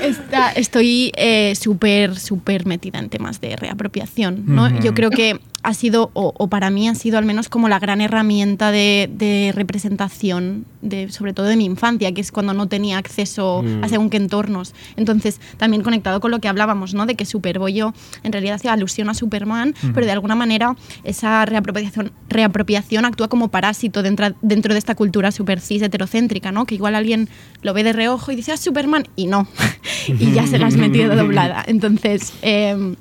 está- 0.02 0.52
estoy 0.52 1.10
eh, 1.16 1.54
súper, 1.58 2.18
súper 2.18 2.66
metida 2.66 2.98
en 2.98 3.08
temas 3.08 3.40
de 3.40 3.56
reapropiación. 3.56 4.42
¿no? 4.46 4.68
Yo 4.80 4.94
creo 4.94 5.10
que 5.10 5.40
ha 5.64 5.74
sido, 5.74 6.10
o, 6.12 6.32
o 6.36 6.48
para 6.48 6.70
mí 6.70 6.88
ha 6.88 6.94
sido 6.94 7.18
al 7.18 7.24
menos 7.24 7.48
como 7.48 7.68
la 7.68 7.78
gran 7.78 8.00
herramienta 8.00 8.70
de, 8.70 9.10
de 9.12 9.52
representación, 9.54 10.66
de, 10.82 11.10
sobre 11.10 11.32
todo 11.32 11.46
de 11.46 11.56
mi 11.56 11.64
infancia, 11.64 12.12
que 12.12 12.20
es 12.20 12.30
cuando 12.30 12.54
no 12.54 12.68
tenía 12.68 12.98
acceso 12.98 13.62
Mm. 13.64 13.84
a 13.84 13.88
según 13.88 14.10
qué 14.10 14.16
entornos. 14.16 14.74
Entonces, 14.96 15.40
también 15.56 15.82
conectado 15.82 16.20
con 16.20 16.30
lo 16.30 16.38
que 16.40 16.48
hablábamos, 16.48 16.94
¿no? 16.94 17.06
De 17.06 17.14
que 17.14 17.24
Superbollo 17.24 17.94
en 18.22 18.32
realidad 18.32 18.56
hacía 18.56 18.72
alusión 18.72 19.08
a 19.08 19.14
Superman, 19.14 19.74
pero 19.94 20.06
de 20.06 20.12
alguna 20.12 20.34
manera 20.34 20.76
esa 21.04 21.44
reapropiación, 21.46 22.12
reapropiación 22.28 23.04
actúa 23.04 23.28
como 23.28 23.48
parásito 23.48 24.02
dentro, 24.02 24.34
dentro 24.42 24.74
de 24.74 24.78
esta 24.78 24.94
cultura 24.94 25.30
super 25.32 25.60
cis 25.60 25.82
heterocéntrica, 25.82 26.52
¿no? 26.52 26.66
Que 26.66 26.74
igual 26.74 26.94
alguien 26.94 27.28
lo 27.62 27.72
ve 27.74 27.84
de 27.84 27.92
reojo 27.92 28.32
y 28.32 28.36
dice, 28.36 28.52
ah, 28.52 28.56
Superman, 28.56 29.06
y 29.16 29.26
no. 29.26 29.46
y 30.08 30.32
ya 30.32 30.46
se 30.46 30.58
la 30.58 30.66
has 30.66 30.76
metido 30.76 31.14
doblada. 31.16 31.64
Entonces, 31.66 32.32
em, 32.42 32.96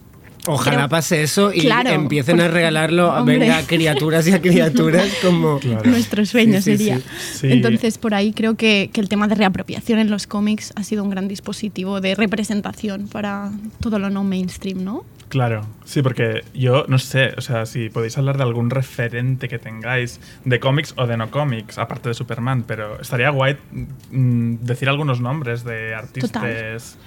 Ojalá 0.48 0.88
pase 0.90 1.24
eso 1.24 1.54
y 1.54 1.62
Claro, 1.62 1.90
empiecen 1.92 2.40
a 2.42 2.46
por- 2.46 2.54
regalarlo 2.54 3.12
a, 3.12 3.20
hombre. 3.22 3.40
venga, 3.40 3.58
a 3.60 3.64
criaturas 3.66 4.28
y 4.28 4.34
a 4.34 4.42
criaturas 4.42 5.08
como... 5.22 5.60
nuestro 5.86 6.26
sueño 6.26 6.62
Sí, 6.62 6.78
sería. 6.78 6.98
sí. 6.98 7.04
Sí. 7.40 7.48
Entonces, 7.52 7.98
por 7.98 8.14
ahí 8.14 8.34
creo 8.34 8.56
que, 8.56 8.90
que 8.92 9.00
el 9.02 9.08
tema 9.10 9.28
de 9.28 9.36
reapropiación 9.36 10.00
en 10.00 10.10
los 10.12 10.28
cómics 10.28 10.74
ha 10.76 10.84
sido 10.84 11.04
un 11.04 11.10
gran 11.10 11.28
dispositivo 11.28 12.02
de 12.02 12.16
representación 12.16 13.08
para 13.08 13.52
todo 13.80 14.00
lo 14.00 14.10
no 14.10 14.24
mainstream, 14.24 14.84
¿no? 14.84 15.06
Claro, 15.30 15.66
sí, 15.84 16.04
porque 16.04 16.44
yo 16.54 16.86
no 16.88 17.00
sé, 17.00 17.32
o 17.38 17.42
sea, 17.42 17.66
si 17.66 17.90
podéis 17.90 18.18
hablar 18.20 18.38
de 18.38 18.44
algún 18.44 18.70
referente 18.70 19.50
que 19.50 19.58
tengáis 19.58 20.20
de 20.46 20.60
cómics 20.60 20.94
o 20.96 21.08
de 21.08 21.18
no 21.18 21.32
cómics, 21.32 21.80
aparte 21.80 22.10
de 22.10 22.14
Superman, 22.14 22.64
pero 22.68 23.02
estaría 23.02 23.32
guay 23.32 23.58
mm, 24.12 24.56
decir 24.62 24.90
algunos 24.90 25.22
nombres 25.22 25.64
de 25.64 25.96
artistas. 25.96 26.98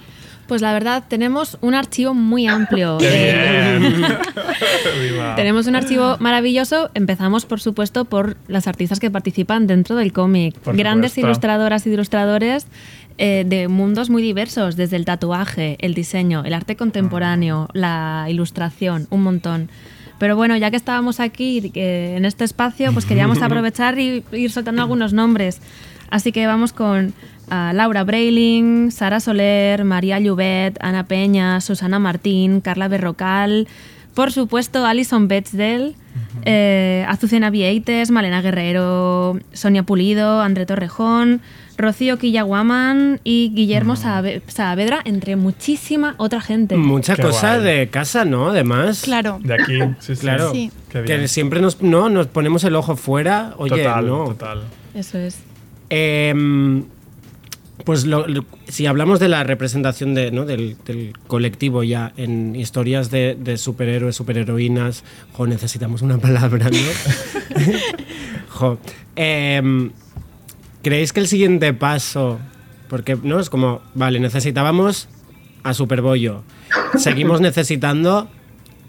Pues 0.47 0.61
la 0.61 0.73
verdad, 0.73 1.03
tenemos 1.07 1.57
un 1.61 1.75
archivo 1.75 2.13
muy 2.13 2.47
amplio. 2.47 2.97
¡Qué 2.99 3.07
Eh. 3.09 4.17
Tenemos 5.35 5.67
un 5.67 5.75
archivo 5.75 6.17
maravilloso. 6.19 6.89
Empezamos, 6.93 7.45
por 7.45 7.59
supuesto, 7.59 8.05
por 8.05 8.37
las 8.47 8.67
artistas 8.67 8.99
que 8.99 9.11
participan 9.11 9.67
dentro 9.67 9.95
del 9.95 10.13
cómic. 10.13 10.55
Grandes 10.65 11.11
supuesto. 11.11 11.27
ilustradoras 11.27 11.85
y 11.85 11.91
ilustradores 11.91 12.67
eh, 13.19 13.43
de 13.47 13.67
mundos 13.67 14.09
muy 14.09 14.21
diversos, 14.21 14.75
desde 14.75 14.95
el 14.95 15.05
tatuaje, 15.05 15.77
el 15.81 15.93
diseño, 15.93 16.43
el 16.45 16.53
arte 16.53 16.75
contemporáneo, 16.75 17.67
la 17.73 18.27
ilustración, 18.29 19.07
un 19.09 19.23
montón. 19.23 19.69
Pero 20.19 20.35
bueno, 20.35 20.55
ya 20.57 20.71
que 20.71 20.77
estábamos 20.77 21.19
aquí 21.19 21.71
eh, 21.73 22.15
en 22.15 22.25
este 22.25 22.43
espacio, 22.43 22.93
pues 22.93 23.05
queríamos 23.05 23.41
aprovechar 23.41 23.97
y 23.99 24.23
ir 24.31 24.51
soltando 24.51 24.81
algunos 24.81 25.13
nombres. 25.13 25.61
Así 26.09 26.31
que 26.31 26.47
vamos 26.47 26.73
con 26.73 27.13
ah, 27.49 27.71
Laura 27.73 28.03
Breiling, 28.03 28.91
Sara 28.91 29.19
Soler, 29.19 29.83
María 29.83 30.19
Llubet, 30.19 30.77
Ana 30.81 31.05
Peña, 31.07 31.61
Susana 31.61 31.99
Martín, 31.99 32.61
Carla 32.61 32.87
Berrocal, 32.87 33.67
por 34.13 34.31
supuesto 34.31 34.85
Alison 34.85 35.27
Bechdel, 35.27 35.95
eh, 36.45 37.05
Azucena 37.07 37.49
Vieites, 37.51 38.09
Malena 38.09 38.41
Guerrero, 38.41 39.39
Sonia 39.53 39.83
Pulido, 39.83 40.41
André 40.41 40.65
Torrejón, 40.65 41.41
Rocío 41.77 42.17
Quillaguaman 42.17 43.19
y 43.23 43.51
Guillermo 43.53 43.95
Saave- 43.95 44.41
Saavedra, 44.47 45.01
entre 45.05 45.35
muchísima 45.35 46.15
otra 46.17 46.41
gente. 46.41 46.75
Mucha 46.75 47.15
Qué 47.15 47.21
cosa 47.21 47.57
guay. 47.59 47.65
de 47.77 47.87
casa, 47.89 48.25
¿no? 48.25 48.49
Además. 48.49 49.01
Claro. 49.03 49.37
De 49.43 49.53
aquí, 49.53 49.77
sí, 49.99 50.15
sí. 50.15 50.21
Claro. 50.21 50.51
Sí. 50.51 50.71
Que 50.91 51.27
siempre 51.27 51.61
nos, 51.61 51.79
no, 51.83 52.09
nos 52.09 52.25
ponemos 52.25 52.63
el 52.63 52.75
ojo 52.75 52.95
fuera. 52.95 53.53
Oye, 53.57 53.83
total, 53.83 54.07
no. 54.07 54.23
total. 54.25 54.63
Eso 54.95 55.19
es. 55.19 55.37
Em, 55.91 56.83
pues 57.83 58.05
lo- 58.05 58.27
lo- 58.27 58.45
si 58.67 58.85
hablamos 58.85 59.19
de 59.19 59.27
la 59.29 59.43
representación 59.43 60.13
de, 60.13 60.31
¿no? 60.31 60.45
del, 60.45 60.77
del 60.85 61.13
colectivo 61.27 61.83
ya 61.83 62.11
en 62.17 62.55
historias 62.55 63.09
de, 63.11 63.37
de 63.39 63.57
superhéroes, 63.57 64.15
superheroínas, 64.15 65.03
jo, 65.33 65.47
necesitamos 65.47 66.01
una 66.01 66.17
palabra, 66.17 66.69
¿no? 66.69 66.77
jo, 68.49 68.79
em, 69.15 69.91
¿Creéis 70.83 71.11
que 71.11 71.19
el 71.19 71.27
siguiente 71.27 71.73
paso, 71.73 72.39
porque 72.87 73.17
no 73.21 73.39
es 73.39 73.49
como, 73.49 73.81
vale, 73.93 74.19
necesitábamos 74.19 75.09
a 75.63 75.73
Superbollo, 75.73 76.43
seguimos 76.97 77.41
necesitando 77.41 78.29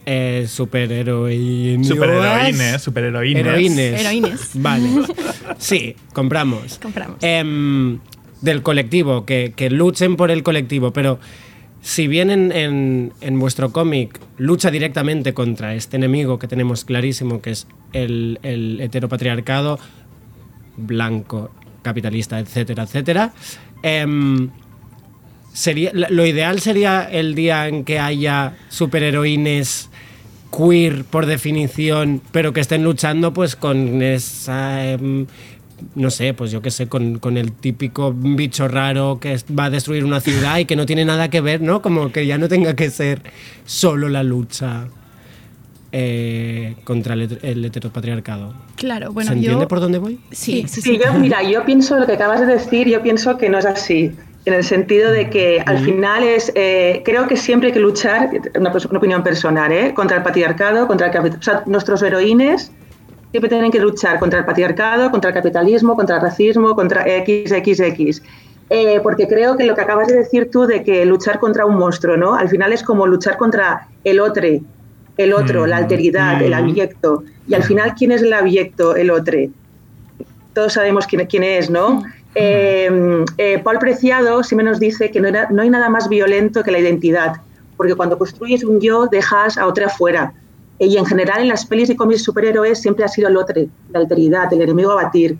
eh, 0.06 0.46
superheroínas. 0.48 1.86
Superheroínes, 1.88 2.82
superheroínas. 2.82 3.40
Heroínes. 3.46 4.00
Heroínes. 4.00 4.50
Vale. 4.54 4.88
Sí, 5.58 5.96
compramos. 6.12 6.78
Compramos. 6.80 7.16
Em, 7.20 7.98
del 8.40 8.62
colectivo, 8.62 9.24
que, 9.24 9.52
que 9.56 9.70
luchen 9.70 10.16
por 10.16 10.30
el 10.30 10.42
colectivo, 10.42 10.92
pero 10.92 11.18
si 11.80 12.06
bien 12.08 12.30
en, 12.30 13.12
en- 13.20 13.38
vuestro 13.38 13.70
cómic 13.72 14.20
lucha 14.36 14.70
directamente 14.70 15.32
contra 15.34 15.74
este 15.74 15.96
enemigo 15.96 16.38
que 16.38 16.48
tenemos 16.48 16.84
clarísimo, 16.84 17.40
que 17.40 17.50
es 17.50 17.66
el, 17.92 18.38
el 18.42 18.80
heteropatriarcado 18.80 19.78
blanco, 20.76 21.50
capitalista, 21.82 22.38
etcétera, 22.38 22.82
etcétera, 22.84 23.32
em, 23.82 24.50
sería, 25.52 25.90
lo 25.94 26.24
ideal 26.26 26.60
sería 26.60 27.04
el 27.04 27.34
día 27.34 27.68
en 27.68 27.84
que 27.84 27.98
haya 27.98 28.56
superheroínes 28.68 29.90
queer 30.56 31.04
por 31.04 31.26
definición, 31.26 32.22
pero 32.32 32.52
que 32.52 32.60
estén 32.60 32.82
luchando 32.84 33.32
pues 33.32 33.56
con 33.56 34.02
esa... 34.02 34.90
em, 34.92 35.26
no 35.94 36.10
sé, 36.10 36.34
pues 36.34 36.50
yo 36.50 36.60
qué 36.62 36.70
sé, 36.70 36.88
con, 36.88 37.18
con 37.18 37.36
el 37.36 37.52
típico 37.52 38.12
bicho 38.14 38.68
raro 38.68 39.18
que 39.20 39.36
va 39.58 39.66
a 39.66 39.70
destruir 39.70 40.04
una 40.04 40.20
ciudad 40.20 40.58
y 40.58 40.64
que 40.64 40.76
no 40.76 40.86
tiene 40.86 41.04
nada 41.04 41.28
que 41.30 41.40
ver, 41.40 41.60
¿no? 41.60 41.82
Como 41.82 42.10
que 42.12 42.26
ya 42.26 42.38
no 42.38 42.48
tenga 42.48 42.74
que 42.74 42.90
ser 42.90 43.22
solo 43.64 44.08
la 44.08 44.22
lucha 44.22 44.86
eh, 45.92 46.76
contra 46.84 47.14
el, 47.14 47.22
het- 47.30 47.38
el 47.42 47.64
heteropatriarcado. 47.64 48.54
Claro, 48.76 49.12
bueno, 49.12 49.28
¿Se 49.30 49.34
entiende 49.36 49.62
yo... 49.62 49.68
por 49.68 49.80
dónde 49.80 49.98
voy? 49.98 50.20
Sí, 50.30 50.64
sí, 50.68 50.82
Sí, 50.82 50.82
sí. 50.82 51.00
yo, 51.02 51.12
mira, 51.18 51.42
yo 51.42 51.64
pienso 51.64 51.98
lo 51.98 52.06
que 52.06 52.12
acabas 52.12 52.40
de 52.40 52.46
decir, 52.46 52.88
yo 52.88 53.02
pienso 53.02 53.38
que 53.38 53.48
no 53.48 53.58
es 53.58 53.64
así. 53.66 54.12
En 54.44 54.54
el 54.54 54.64
sentido 54.64 55.10
de 55.12 55.28
que 55.28 55.62
al 55.66 55.78
final 55.84 56.22
es, 56.22 56.52
eh, 56.54 57.02
creo 57.04 57.26
que 57.26 57.36
siempre 57.36 57.68
hay 57.68 57.72
que 57.74 57.80
luchar, 57.80 58.30
una, 58.58 58.70
opinión 58.70 59.22
personal, 59.22 59.70
¿eh? 59.72 59.92
contra 59.94 60.18
el 60.18 60.22
patriarcado, 60.22 60.86
contra 60.86 61.08
el 61.08 61.12
capital. 61.12 61.38
O 61.38 61.42
sea, 61.42 61.62
nuestros 61.66 62.00
heroínes 62.02 62.70
siempre 63.30 63.48
tienen 63.48 63.70
que 63.70 63.78
luchar 63.80 64.18
contra 64.18 64.38
el 64.40 64.44
patriarcado, 64.44 65.10
contra 65.10 65.30
el 65.30 65.34
capitalismo, 65.34 65.94
contra 65.96 66.16
el 66.16 66.22
racismo, 66.22 66.74
contra 66.74 67.02
XXX. 67.04 68.22
Eh, 68.70 69.00
porque 69.02 69.26
creo 69.26 69.56
que 69.56 69.64
lo 69.64 69.74
que 69.74 69.80
acabas 69.80 70.08
de 70.08 70.16
decir 70.16 70.50
tú 70.50 70.66
de 70.66 70.82
que 70.82 71.04
luchar 71.06 71.38
contra 71.38 71.64
un 71.64 71.76
monstruo, 71.78 72.16
¿no? 72.16 72.34
Al 72.34 72.48
final 72.48 72.72
es 72.72 72.82
como 72.82 73.06
luchar 73.06 73.36
contra 73.38 73.88
el 74.04 74.20
otro, 74.20 74.46
el 75.16 75.32
otro, 75.32 75.66
la 75.66 75.78
alteridad, 75.78 76.42
el 76.42 76.50
Mm. 76.52 76.54
abyecto. 76.54 77.24
Y 77.46 77.54
al 77.54 77.62
final, 77.62 77.94
¿quién 77.96 78.12
es 78.12 78.22
el 78.22 78.32
abyecto, 78.32 78.94
el 78.96 79.10
otro? 79.10 79.38
todos 80.54 80.72
sabemos 80.72 81.06
quién, 81.06 81.24
quién 81.26 81.44
es, 81.44 81.70
¿no? 81.70 82.02
Eh, 82.34 83.24
eh, 83.38 83.60
Paul 83.62 83.78
Preciado 83.78 84.42
siempre 84.42 84.64
nos 84.64 84.80
dice 84.80 85.08
que 85.10 85.20
no, 85.20 85.28
era- 85.28 85.46
no 85.50 85.62
hay 85.62 85.70
nada 85.70 85.88
más 85.88 86.08
violento 86.08 86.64
que 86.64 86.72
la 86.72 86.80
identidad, 86.80 87.34
porque 87.76 87.94
cuando 87.94 88.18
construyes 88.18 88.64
un 88.64 88.80
yo 88.80 89.06
dejas 89.06 89.56
a 89.56 89.66
otro 89.68 89.86
afuera. 89.86 90.32
Y 90.80 90.96
en 90.96 91.04
general 91.06 91.40
en 91.42 91.48
las 91.48 91.66
pelis 91.66 91.90
y 91.90 91.96
cómics 91.96 92.22
superhéroes 92.22 92.80
siempre 92.80 93.04
ha 93.04 93.08
sido 93.08 93.28
el 93.28 93.36
otro, 93.36 93.60
la 93.90 93.98
alteridad, 93.98 94.52
el 94.52 94.62
enemigo 94.62 94.92
a 94.92 95.02
batir. 95.04 95.36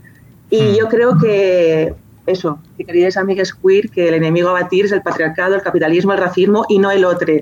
Y 0.51 0.77
yo 0.79 0.89
creo 0.89 1.17
que 1.19 1.95
eso, 2.27 2.59
que 2.77 2.85
queridos 2.85 3.17
amigos 3.17 3.55
queer, 3.55 3.89
que 3.91 4.09
el 4.09 4.15
enemigo 4.15 4.49
a 4.49 4.53
batir 4.53 4.87
es 4.87 4.93
el 4.93 5.03
patriarcado, 5.03 5.55
el 5.55 5.63
capitalismo, 5.63 6.13
el 6.13 6.19
racismo 6.19 6.65
y 6.69 6.79
no 6.79 6.91
el 6.91 7.05
otro. 7.05 7.33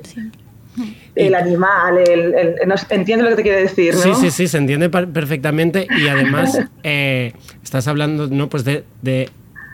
El 1.15 1.35
animal, 1.35 1.97
el, 1.97 2.35
el- 2.35 2.79
sé, 2.79 2.87
entiendo 2.91 3.25
lo 3.25 3.31
que 3.31 3.37
te 3.37 3.43
quiero 3.43 3.59
decir, 3.61 3.95
¿no? 3.95 4.01
Sí, 4.01 4.11
sí, 4.21 4.31
sí, 4.31 4.49
se 4.49 4.59
entiende 4.59 4.91
perfectamente 4.91 5.87
y 5.99 6.09
además 6.09 6.59
eh, 6.83 7.33
estás 7.65 7.89
hablando 7.89 8.27
¿no? 8.27 8.51
pues 8.51 8.65
de, 8.65 8.85
de 9.01 9.31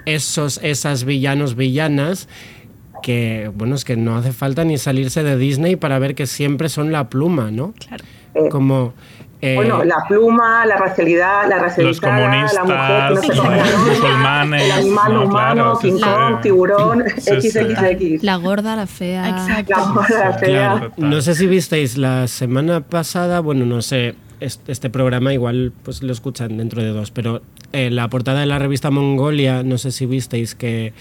esos, 0.07 0.61
esas 0.63 1.05
villanos, 1.05 1.57
villanas 1.57 2.29
que, 3.03 3.51
bueno, 3.55 3.75
es 3.75 3.85
que 3.85 3.97
no 3.97 4.17
hace 4.17 4.33
falta 4.33 4.65
ni 4.65 4.79
salirse 4.79 5.23
de 5.23 5.37
Disney 5.37 5.77
para 5.77 5.99
ver 5.99 6.15
que 6.15 6.27
siempre 6.27 6.69
son 6.69 6.93
la 6.93 7.09
pluma, 7.09 7.51
¿no? 7.51 7.75
Claro. 7.87 8.05
Eh, 8.35 8.49
Como... 8.51 8.95
eh, 9.43 9.57
Bueno, 9.57 9.85
la 9.85 9.97
pluma, 10.09 10.65
la 10.65 10.77
racialidad, 10.79 11.47
la 11.49 11.59
racializada, 11.59 12.43
Los 12.43 12.55
la 12.55 12.63
mujer 12.65 12.77
no 12.77 13.45
la 13.45 13.61
los 13.61 13.79
musulmanes, 13.87 14.63
el 14.65 14.73
animal 14.73 15.13
no, 15.15 15.25
humano, 15.25 15.55
claro, 15.55 15.79
King 15.81 15.97
sí. 15.97 16.03
Kong, 16.03 16.41
tiburón, 16.41 17.05
Sí, 17.19 17.41
sí. 17.43 17.51
XXX. 17.51 18.23
La 18.23 18.37
gorda, 18.37 18.77
la 18.77 18.87
fea. 18.87 19.29
Exacto. 19.29 19.75
La 19.77 19.85
mala, 19.87 20.33
fea. 20.39 20.39
Claro, 20.79 20.93
no 20.97 21.21
sé 21.21 21.35
si 21.35 21.47
visteis 21.47 21.99
la 21.99 22.27
semana 22.29 22.81
pasada, 22.81 23.41
bueno, 23.41 23.67
no 23.67 23.83
sé, 23.83 24.15
est- 24.41 24.67
este 24.69 24.89
programa 24.91 25.35
igual 25.35 25.73
pues 25.83 26.03
lo 26.03 26.13
escuchan 26.13 26.57
dentro 26.57 26.81
de 26.83 26.89
dos, 26.89 27.11
pero 27.11 27.43
eh, 27.73 27.91
la 27.91 28.09
portada 28.09 28.41
de 28.41 28.47
la 28.47 28.59
revista 28.59 28.91
Mongolia, 28.91 29.63
no 29.63 29.77
sé 29.77 29.91
si 29.93 30.07
visteis 30.07 30.55
que 30.55 30.93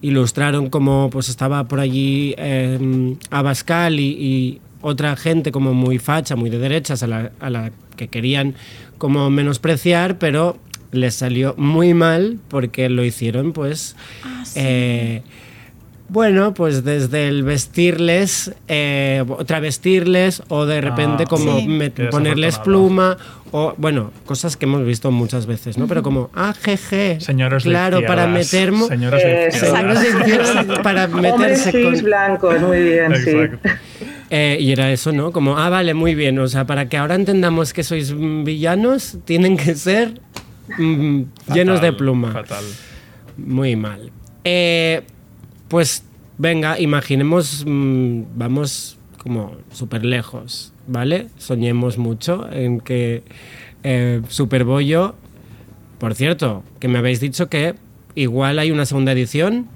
ilustraron 0.00 0.70
como 0.70 1.10
pues 1.10 1.28
estaba 1.28 1.64
por 1.64 1.80
allí 1.80 2.34
eh, 2.38 3.16
Abascal 3.30 3.98
y, 4.00 4.06
y 4.08 4.60
otra 4.80 5.16
gente 5.16 5.50
como 5.52 5.74
muy 5.74 5.98
facha, 5.98 6.36
muy 6.36 6.50
de 6.50 6.58
derechas, 6.58 7.02
a 7.02 7.06
la, 7.06 7.32
a 7.40 7.50
la 7.50 7.72
que 7.96 8.08
querían 8.08 8.54
como 8.98 9.28
menospreciar, 9.30 10.18
pero 10.18 10.56
les 10.92 11.14
salió 11.16 11.54
muy 11.56 11.94
mal 11.94 12.38
porque 12.48 12.88
lo 12.88 13.04
hicieron 13.04 13.52
pues... 13.52 13.96
eh, 14.54 15.22
Bueno, 16.10 16.54
pues 16.54 16.84
desde 16.84 17.28
el 17.28 17.42
vestirles, 17.42 18.52
eh, 18.66 19.22
travestirles 19.46 20.42
o 20.48 20.64
de 20.64 20.80
repente 20.80 21.24
Ah, 21.26 21.28
como 21.28 21.58
Sí. 21.58 21.66
met- 21.66 21.92
Qué 21.92 22.06
ponerles 22.06 22.58
pluma 22.58 23.18
o 23.50 23.74
bueno, 23.76 24.10
cosas 24.24 24.56
que 24.56 24.64
hemos 24.64 24.84
visto 24.86 25.10
muchas 25.10 25.44
veces, 25.46 25.76
¿no? 25.76 25.86
Pero 25.86 26.02
como, 26.02 26.30
ah, 26.34 26.54
jeje, 26.58 27.20
Señoros 27.20 27.64
de 27.64 27.70
claro, 27.70 28.00
para 28.06 28.24
izquierdas, 28.40 28.72
meter 28.80 28.88
Señoros 28.88 29.22
de 29.22 29.44
Eh, 29.44 29.48
izquierdas 29.48 30.78
para 30.82 31.06
meterse 31.08 31.82
con 31.82 32.02
blancos, 32.02 32.60
muy 32.62 32.82
bien, 32.82 33.14
sí. 33.24 33.36
Eh, 34.30 34.56
y 34.60 34.72
era 34.72 34.90
eso, 34.92 35.12
¿no? 35.12 35.30
Como, 35.32 35.58
ah, 35.58 35.68
vale, 35.70 35.92
muy 35.94 36.14
bien. 36.14 36.38
O 36.38 36.46
sea, 36.48 36.66
para 36.66 36.88
que 36.88 36.96
ahora 36.98 37.14
entendamos 37.16 37.72
que 37.74 37.82
sois 37.82 38.14
villanos, 38.16 39.16
tienen 39.24 39.56
que 39.56 39.74
ser 39.74 40.20
mm, 40.78 41.22
llenos 41.54 41.80
de 41.82 41.92
pluma. 41.92 42.32
Fatal. 42.32 42.64
Muy 43.38 43.74
mal. 43.76 44.10
Eh, 44.44 45.02
pues 45.68 46.04
venga, 46.38 46.78
imaginemos, 46.80 47.64
mm, 47.66 48.22
vamos 48.36 48.98
como 49.22 49.52
súper 49.72 50.04
lejos, 50.04 50.72
¿vale? 50.86 51.28
Soñemos 51.38 51.98
mucho 51.98 52.50
en 52.50 52.80
que 52.80 53.22
eh, 53.82 54.22
Superbollo, 54.28 55.14
por 55.98 56.14
cierto, 56.14 56.62
que 56.80 56.88
me 56.88 56.98
habéis 56.98 57.20
dicho 57.20 57.48
que 57.48 57.74
igual 58.14 58.58
hay 58.58 58.70
una 58.70 58.86
segunda 58.86 59.12
edición. 59.12 59.68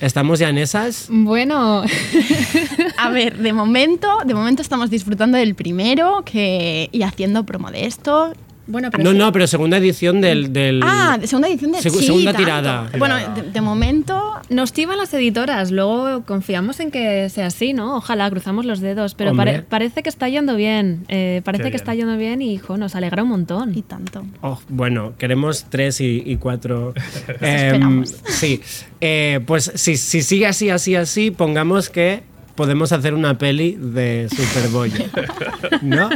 ¿Estamos 0.00 0.38
ya 0.38 0.50
en 0.50 0.58
esas? 0.58 1.08
Bueno, 1.10 1.82
A 2.96 3.10
ver, 3.10 3.38
de 3.38 3.52
momento, 3.52 4.08
de 4.24 4.34
momento 4.34 4.62
estamos 4.62 4.90
disfrutando 4.90 5.36
del 5.38 5.54
primero 5.54 6.22
que, 6.24 6.88
y 6.92 7.02
haciendo 7.02 7.44
promo 7.44 7.70
de 7.70 7.86
esto. 7.86 8.32
Bueno, 8.66 8.90
pero 8.90 9.04
No, 9.04 9.12
sí. 9.12 9.18
no, 9.18 9.32
pero 9.32 9.46
segunda 9.46 9.76
edición 9.76 10.20
del... 10.20 10.52
del- 10.52 10.80
Ah, 10.82 11.18
segunda 11.24 11.48
edición 11.48 11.72
de 11.72 11.78
Segu- 11.78 11.98
sí, 12.00 12.06
segunda 12.06 12.32
tanto. 12.32 12.44
tirada. 12.44 12.90
Bueno, 12.98 13.16
de, 13.34 13.42
de 13.50 13.60
momento 13.60 14.34
Nos 14.48 14.72
tiban 14.72 14.98
las 14.98 15.12
editoras, 15.14 15.70
luego 15.70 16.22
confiamos 16.24 16.78
en 16.80 16.90
que 16.90 17.28
sea 17.30 17.46
así, 17.46 17.72
¿no? 17.72 17.96
Ojalá, 17.96 18.28
cruzamos 18.30 18.64
los 18.64 18.80
dedos, 18.80 19.14
pero 19.14 19.34
pare- 19.34 19.62
parece 19.62 20.02
que 20.02 20.08
está 20.08 20.28
yendo 20.28 20.56
bien, 20.56 21.04
eh, 21.08 21.42
parece 21.44 21.62
Qué 21.64 21.70
que 21.70 21.76
bien. 21.76 21.80
está 21.80 21.94
yendo 21.94 22.16
bien 22.16 22.42
y, 22.42 22.52
hijo, 22.52 22.76
nos 22.76 22.94
alegra 22.94 23.22
un 23.22 23.28
montón. 23.30 23.76
y 23.76 23.82
tanto. 23.82 24.24
Oh, 24.42 24.58
bueno, 24.68 25.14
queremos 25.18 25.66
tres 25.68 26.00
y, 26.00 26.22
y 26.24 26.36
cuatro. 26.36 26.92
Em, 27.40 27.66
esperamos. 27.66 28.14
sí, 28.28 28.60
Eh, 29.00 29.40
pues 29.46 29.70
si, 29.74 29.96
si 29.96 30.22
sigue 30.22 30.46
así, 30.46 30.70
así, 30.70 30.94
así, 30.96 31.30
pongamos 31.30 31.88
que 31.90 32.22
podemos 32.54 32.92
hacer 32.92 33.12
una 33.14 33.36
peli 33.38 33.76
de 33.78 34.28
Superbollo. 34.34 35.04
¿No? 35.82 36.08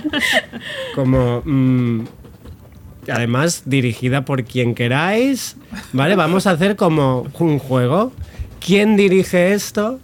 Como. 0.95 1.43
mm, 1.45 2.05
además, 3.11 3.63
dirigida 3.67 4.25
por 4.25 4.45
quien 4.45 4.75
queráis. 4.75 5.57
¿Vale? 5.93 6.17
Vamos 6.17 6.47
a 6.47 6.53
hacer 6.53 6.77
como 6.77 7.27
un 7.39 7.59
juego. 7.59 8.13
¿Quién 8.65 8.97
dirige 8.97 9.53
esto? 9.53 10.01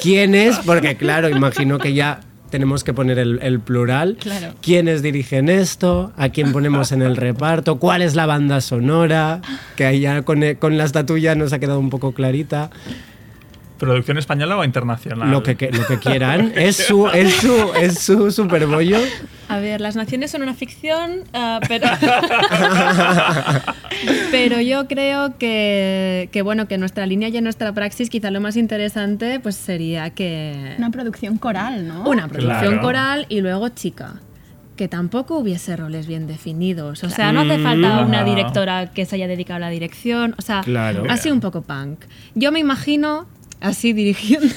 ¿Quién 0.00 0.34
es? 0.34 0.58
Porque, 0.60 0.96
claro, 0.96 1.28
imagino 1.28 1.78
que 1.78 1.92
ya 1.92 2.20
tenemos 2.50 2.84
que 2.84 2.92
poner 2.92 3.18
el, 3.18 3.38
el 3.42 3.60
plural. 3.60 4.18
Claro. 4.20 4.54
¿Quiénes 4.60 5.02
dirigen 5.02 5.48
esto? 5.48 6.12
¿A 6.16 6.28
quién 6.28 6.52
ponemos 6.52 6.92
en 6.92 7.02
el 7.02 7.16
reparto? 7.16 7.78
¿Cuál 7.78 8.02
es 8.02 8.14
la 8.14 8.26
banda 8.26 8.60
sonora? 8.60 9.40
Que 9.74 9.86
ahí 9.86 10.00
ya 10.00 10.22
con, 10.22 10.42
con 10.58 10.76
la 10.76 10.84
estatuilla 10.84 11.34
nos 11.34 11.52
ha 11.52 11.58
quedado 11.58 11.80
un 11.80 11.90
poco 11.90 12.12
clarita. 12.12 12.70
¿Producción 13.82 14.16
española 14.16 14.56
o 14.56 14.62
internacional? 14.64 15.28
Lo 15.28 15.42
que, 15.42 15.56
que- 15.56 15.72
lo 15.72 15.84
que 15.86 15.98
quieran. 15.98 16.52
Es 16.56 16.76
su, 16.76 17.08
es 17.08 17.34
su, 17.34 17.72
es 17.74 17.98
su 17.98 18.30
superbollo. 18.30 18.96
A 19.48 19.58
ver, 19.58 19.80
las 19.80 19.96
naciones 19.96 20.30
son 20.30 20.42
una 20.42 20.54
ficción, 20.54 21.24
ah, 21.34 21.58
pero, 21.66 21.88
pero 24.30 24.60
yo 24.60 24.86
creo 24.86 25.36
que, 25.36 26.28
que, 26.32 26.42
bueno, 26.42 26.68
que 26.68 26.78
nuestra 26.78 27.06
línea 27.06 27.28
y 27.28 27.36
en 27.36 27.44
nuestra 27.44 27.72
praxis 27.72 28.08
quizá 28.08 28.30
lo 28.30 28.40
más 28.40 28.56
interesante 28.56 29.40
pues 29.40 29.56
sería 29.56 30.10
que 30.10 30.74
Una 30.78 30.90
producción 30.90 31.38
coral, 31.38 31.88
¿no? 31.88 32.04
una 32.08 32.28
producción 32.28 32.60
Claro. 32.74 32.80
coral 32.82 33.26
y 33.28 33.40
luego 33.40 33.68
chica. 33.70 34.14
Que 34.76 34.88
tampoco 34.88 35.36
hubiese 35.38 35.76
roles 35.76 36.06
bien 36.06 36.26
definidos. 36.26 37.04
O 37.04 37.10
sea, 37.10 37.30
no 37.30 37.40
hace 37.42 37.58
falta 37.58 38.00
una 38.04 38.24
directora 38.24 38.90
que 38.92 39.04
se 39.04 39.16
haya 39.16 39.28
dedicado 39.28 39.58
a 39.58 39.60
la 39.60 39.68
dirección. 39.68 40.34
O 40.38 40.42
sea, 40.42 40.62
Claro. 40.62 41.04
así 41.10 41.30
un 41.30 41.40
poco 41.40 41.60
punk. 41.62 42.00
Yo 42.34 42.50
me 42.52 42.58
imagino 42.58 43.26
así 43.62 43.92
dirigiendo. 43.92 44.54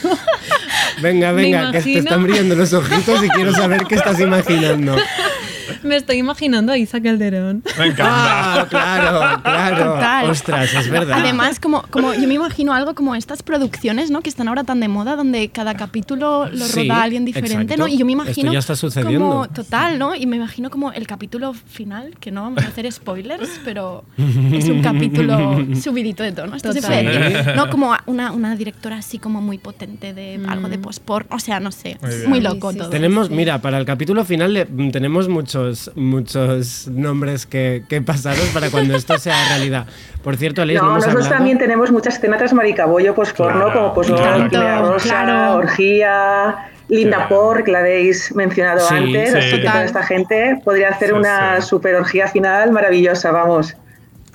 Venga, 1.02 1.32
venga, 1.32 1.72
que 1.72 1.82
te 1.82 1.98
están 2.00 2.24
brillando 2.24 2.56
los 2.56 2.74
ojitos 2.74 3.24
y 3.24 3.30
quiero 3.30 3.54
saber 3.54 3.84
qué 3.88 3.96
estás 3.96 4.20
imaginando. 4.20 4.96
me 5.84 5.96
estoy 5.96 6.18
imaginando 6.18 6.72
a 6.72 6.78
Isa 6.78 7.02
Calderón. 7.02 7.64
Me 7.78 7.86
encanta. 7.88 8.62
Ah, 8.62 8.68
claro, 8.70 9.42
claro. 9.42 9.78
Total. 9.96 10.30
Ostras, 10.30 10.74
es 10.74 10.90
verdad. 10.90 11.20
Además, 11.22 11.60
como, 11.60 11.84
como 11.90 12.14
yo 12.14 12.28
me 12.28 12.34
imagino 12.36 12.74
algo 12.74 12.96
como 12.96 13.16
estas 13.16 13.44
producciones, 13.44 14.12
¿no? 14.12 14.22
Que 14.22 14.30
están 14.30 14.48
ahora 14.48 14.64
tan 14.64 14.80
de 14.80 14.88
moda, 14.88 15.16
donde 15.16 15.50
cada 15.50 15.76
capítulo 15.76 16.48
lo 16.50 16.66
Sí, 16.66 16.88
roda 16.88 17.04
alguien 17.04 17.26
diferente, 17.26 17.74
exacto. 17.74 17.78
¿no? 17.84 17.88
Y 17.88 17.98
yo 17.98 18.06
me 18.06 18.14
Esto 18.14 18.24
imagino 18.24 18.54
ya 18.54 18.60
está 18.60 18.76
sucediendo. 18.76 19.20
como 19.30 19.48
total, 19.50 20.00
¿no? 20.00 20.16
Y 20.16 20.26
me 20.26 20.36
imagino 20.38 20.70
como 20.70 20.92
el 20.92 21.08
capítulo 21.08 21.54
final, 21.54 22.16
que 22.20 22.32
no 22.32 22.44
vamos 22.44 22.64
a 22.64 22.68
hacer 22.68 22.92
spoilers, 22.92 23.60
pero 23.64 24.04
es 24.18 24.66
un 24.70 24.82
capítulo 24.82 25.66
subidito 25.82 26.24
de 26.24 26.32
tono. 26.32 26.56
Esto 26.56 26.74
se 26.74 26.82
puede 26.82 27.04
decir, 27.04 27.56
¿no? 27.56 27.70
Como 27.70 27.94
una, 28.08 28.32
una 28.32 28.56
directora 28.56 28.98
así 28.98 29.20
como 29.20 29.42
muy 29.42 29.58
potente 29.58 30.14
de 30.14 30.40
algo 30.48 30.66
Mm. 30.68 30.72
de 30.72 30.78
post-porn, 30.80 31.28
o 31.30 31.40
sea, 31.40 31.60
no 31.60 31.72
sé, 31.72 31.98
Muy 32.28 32.42
loco 32.42 32.72
sí, 32.72 32.78
todo. 32.80 32.90
Tenemos, 32.90 33.28
sí. 33.28 33.34
mira, 33.34 33.60
para 33.62 33.78
el 33.78 33.86
capítulo 33.86 34.26
final 34.26 34.54
le- 34.54 34.66
mm, 34.66 34.90
tenemos 34.92 35.30
muchos, 35.56 35.92
muchos 35.96 36.88
nombres 36.88 37.46
que, 37.46 37.84
que 37.88 38.02
pasaros 38.02 38.46
para 38.54 38.70
cuando 38.70 38.96
esto 38.96 39.18
sea 39.18 39.36
realidad. 39.50 39.88
Por 40.24 40.36
cierto, 40.38 40.62
Alice, 40.62 40.80
no, 40.80 40.86
No, 40.86 40.92
hemos 40.92 41.04
nosotros 41.06 41.26
hablado. 41.26 41.38
también 41.38 41.58
tenemos 41.58 41.92
muchas 41.92 42.16
escenas 42.16 42.40
tras 42.40 42.54
maricabollo 42.54 43.16
Claro, 43.16 43.72
como 43.74 43.94
pues 43.94 44.08
claro. 44.08 44.94
Rosa, 44.94 45.08
Claro. 45.08 45.56
Orgía, 45.58 46.56
Linda 46.90 47.28
Claro. 47.28 47.30
Por, 47.30 47.64
que 47.64 47.72
la 47.72 47.80
habéis 47.80 48.36
mencionado 48.36 48.88
Sí, 48.88 48.96
antes, 48.96 49.32
sí. 49.32 49.38
así 49.38 49.50
que 49.52 49.58
toda 49.60 49.84
esta 49.86 50.04
gente 50.04 50.60
podría 50.64 50.90
hacer 50.90 51.10
Sí, 51.10 51.16
una 51.16 51.62
sí. 51.62 51.68
super 51.68 51.96
orgía 51.96 52.28
final 52.28 52.72
maravillosa, 52.72 53.32
vamos. 53.32 53.76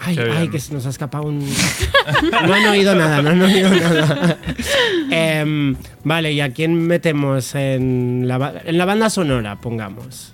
Ay, 0.03 0.19
ay, 0.19 0.49
que 0.49 0.59
se 0.59 0.73
nos 0.73 0.87
ha 0.87 0.89
escapado 0.89 1.25
un. 1.25 1.41
No 2.47 2.55
han 2.55 2.67
oído 2.69 2.95
nada, 2.95 3.21
no 3.21 3.31
han 3.31 3.43
oído 3.43 3.69
nada. 3.69 4.39
Em, 5.11 5.77
vale, 6.05 6.33
¿y 6.33 6.41
a 6.41 6.53
quién 6.53 6.87
metemos 6.87 7.55
en 7.55 8.25
la, 8.27 8.63
en 8.65 8.79
la 8.79 8.85
banda 8.87 9.11
sonora? 9.11 9.57
Pongamos. 9.61 10.33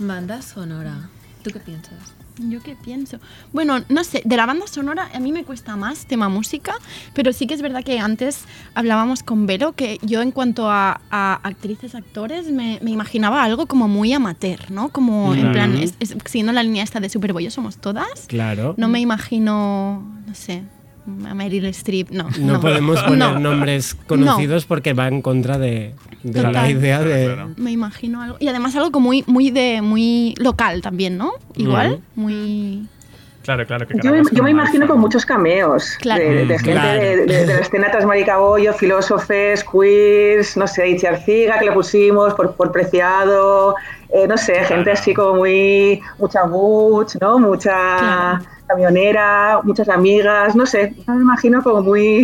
Banda 0.00 0.40
sonora. 0.42 1.08
¿Tú 1.42 1.50
qué 1.50 1.60
piensas? 1.60 1.92
¿Yo 2.38 2.62
qué 2.62 2.74
pienso? 2.74 3.18
Bueno, 3.52 3.80
no 3.90 4.02
sé, 4.02 4.22
de 4.24 4.36
la 4.36 4.46
banda 4.46 4.66
sonora 4.66 5.10
a 5.12 5.20
mí 5.20 5.30
me 5.30 5.44
cuesta 5.44 5.76
más 5.76 6.06
tema 6.06 6.28
música, 6.30 6.72
pero 7.14 7.32
sí 7.34 7.46
que 7.46 7.52
es 7.52 7.60
verdad 7.60 7.84
que 7.84 7.98
antes 7.98 8.44
hablábamos 8.74 9.22
con 9.22 9.46
Vero 9.46 9.72
que 9.72 9.98
yo 10.02 10.22
en 10.22 10.30
cuanto 10.32 10.70
a, 10.70 11.02
a 11.10 11.34
actrices, 11.42 11.94
actores, 11.94 12.50
me, 12.50 12.78
me 12.82 12.90
imaginaba 12.92 13.42
algo 13.44 13.66
como 13.66 13.88
muy 13.88 14.12
amateur, 14.14 14.70
¿no? 14.70 14.88
Como 14.88 15.34
en 15.34 15.52
plan, 15.52 15.76
es- 15.76 15.94
es- 16.00 16.14
siguiendo 16.24 16.52
la 16.52 16.62
línea 16.62 16.82
esta 16.82 16.98
de 17.00 17.10
Superboyo 17.10 17.50
somos 17.50 17.76
todas, 17.76 18.26
Claro. 18.26 18.74
no 18.78 18.88
me 18.88 19.00
imagino, 19.00 20.02
no 20.26 20.34
sé, 20.34 20.62
a 21.28 21.34
Meryl 21.34 21.64
Streep, 21.66 22.10
no. 22.10 22.28
No, 22.38 22.60
podemos 22.60 23.02
poner 23.02 23.32
No. 23.32 23.38
nombres 23.38 23.94
conocidos 24.06 24.64
porque 24.66 24.92
va 24.92 25.08
en 25.08 25.22
contra 25.22 25.58
de, 25.58 25.94
de 26.22 26.42
la 26.42 26.68
idea 26.70 27.00
de. 27.00 27.36
Me 27.56 27.70
imagino 27.72 28.22
algo. 28.22 28.36
Y 28.40 28.48
además 28.48 28.76
algo 28.76 28.90
como 28.92 29.06
muy, 29.08 29.24
muy, 29.26 29.50
de, 29.50 29.80
muy 29.82 30.34
local 30.38 30.82
también, 30.82 31.16
¿no? 31.16 31.32
Igual, 31.56 32.00
muy... 32.14 32.86
Claro, 33.42 33.66
claro. 33.66 33.86
Que 33.88 33.94
Yo 34.02 34.12
me, 34.12 34.22
yo 34.30 34.42
me 34.42 34.50
imagino 34.50 34.86
con 34.86 35.00
muchos 35.00 35.24
cameos 35.24 35.96
Claro. 35.98 36.22
de, 36.22 36.44
de 36.44 36.44
Mm, 36.44 36.58
gente 36.58 36.72
claro. 36.72 37.00
de, 37.00 37.16
de- 37.26 37.46
de 37.46 37.54
la 37.54 37.60
escena 37.60 37.90
tras 37.90 38.04
maricabollo, 38.04 38.74
filósofes, 38.74 39.64
queers, 39.64 40.58
no 40.58 40.66
sé, 40.68 40.90
Itziarciga 40.90 41.58
que 41.58 41.64
le 41.64 41.72
pusimos 41.72 42.34
por, 42.34 42.54
por 42.54 42.70
preciado, 42.70 43.74
eh, 44.10 44.28
no 44.28 44.36
sé, 44.36 44.62
gente 44.64 44.92
así 44.92 45.14
como 45.14 45.36
muy, 45.38 46.00
mucha 46.18 46.44
butch, 46.44 47.16
¿no? 47.20 47.38
Mucha 47.38 47.70
Claro. 47.70 48.44
Camionera, 48.70 49.60
muchas 49.64 49.88
amigas, 49.88 50.54
no 50.56 50.66
sé, 50.66 50.94
yo 51.06 51.14
me 51.14 51.22
imagino 51.22 51.62
como 51.62 51.82
muy, 51.82 52.22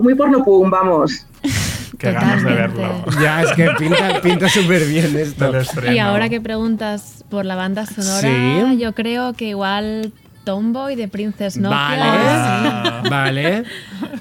muy 0.00 0.14
porno 0.14 0.44
pum, 0.44 0.70
vamos. 0.70 1.26
Qué 1.98 2.10
ganas 2.12 2.42
de 2.42 2.50
Totalmente. 2.50 2.80
verlo. 2.82 3.04
Ya, 3.22 3.42
es 3.42 3.52
que 3.52 3.68
pinta, 3.78 4.20
pinta 4.20 4.48
súper 4.48 4.84
bien 4.86 5.16
esto. 5.16 5.52
Y 5.92 5.98
ahora 5.98 6.28
que 6.28 6.40
preguntas 6.40 7.24
por 7.30 7.44
la 7.46 7.54
banda 7.54 7.86
sonora, 7.86 8.20
Sí. 8.20 8.78
yo 8.78 8.92
creo 8.94 9.32
que 9.34 9.46
igual 9.46 10.12
Tomboy 10.44 10.96
de 10.96 11.06
Princess 11.08 11.56
Nokia. 11.56 11.78
Vale, 11.78 12.02
Ah. 12.10 13.02
vale. 13.08 13.64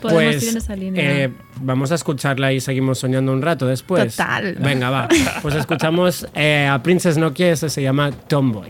Podemos 0.01 0.35
Pues 0.35 0.43
ir 0.43 0.49
en 0.49 0.57
esa 0.57 0.75
línea. 0.75 1.03
eh, 1.25 1.33
vamos 1.61 1.91
a 1.91 1.95
escucharla 1.95 2.53
y 2.53 2.61
seguimos 2.61 2.99
soñando 2.99 3.33
un 3.33 3.41
rato 3.41 3.65
después. 3.67 4.15
Total. 4.15 4.55
Venga, 4.59 4.89
va. 4.91 5.07
Pues 5.41 5.55
escuchamos 5.55 6.27
eh, 6.35 6.69
a 6.71 6.81
Princess 6.83 7.17
Nokia, 7.17 7.51
ese 7.51 7.69
se 7.69 7.81
llama 7.81 8.11
Tomboy. 8.11 8.69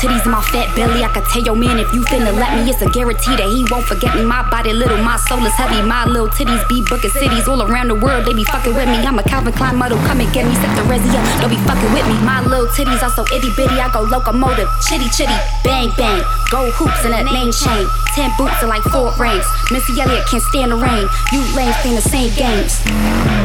titties 0.00 0.26
my 0.26 0.42
fat 0.50 0.74
belly, 0.76 1.04
I 1.04 1.08
could 1.08 1.24
tell 1.30 1.42
your 1.42 1.56
man 1.56 1.78
if 1.78 1.92
you 1.92 2.02
finna 2.06 2.32
let 2.34 2.54
me, 2.56 2.70
it's 2.70 2.82
a 2.82 2.90
guarantee 2.90 3.36
that 3.36 3.48
he 3.48 3.64
won't 3.70 3.84
forget 3.84 4.14
me. 4.14 4.24
My 4.24 4.42
body 4.50 4.72
little, 4.72 4.98
my 4.98 5.16
soul 5.16 5.44
is 5.46 5.54
heavy. 5.54 5.80
My 5.82 6.04
little 6.06 6.28
titties 6.28 6.66
be 6.68 6.82
booking 6.82 7.10
cities 7.10 7.46
all 7.48 7.62
around 7.62 7.88
the 7.88 7.94
world. 7.94 8.26
They 8.26 8.34
be 8.34 8.44
fucking 8.44 8.74
with 8.74 8.88
me. 8.88 8.98
I'm 9.06 9.18
a 9.18 9.22
Calvin 9.22 9.52
Klein 9.52 9.76
model, 9.76 9.98
come 10.06 10.20
and 10.20 10.30
get 10.32 10.46
me. 10.46 10.54
Set 10.54 10.74
the 10.76 10.82
resi 10.86 11.10
up, 11.14 11.24
don't 11.40 11.50
be 11.50 11.60
fucking 11.66 11.92
with 11.92 12.06
me. 12.06 12.16
My 12.24 12.40
little 12.42 12.68
titties 12.68 13.02
are 13.02 13.10
so 13.10 13.24
itty 13.34 13.50
bitty, 13.56 13.78
I 13.80 13.90
go 13.92 14.02
locomotive, 14.02 14.68
chitty 14.86 15.08
chitty, 15.10 15.36
bang 15.62 15.90
bang. 15.96 16.22
Gold 16.50 16.72
hoops 16.74 17.04
and 17.04 17.14
a 17.14 17.22
name 17.32 17.52
chain. 17.52 17.86
Ten 18.14 18.30
boots 18.38 18.62
are 18.62 18.68
like 18.68 18.82
four 18.90 19.12
rings. 19.18 19.46
Missy 19.70 20.00
Elliott 20.00 20.26
can't 20.26 20.42
stand 20.42 20.72
the 20.72 20.76
rain. 20.76 21.08
You 21.32 21.40
lames 21.54 21.76
playing 21.82 21.96
the 21.96 22.06
same 22.06 22.30
games. 22.34 23.43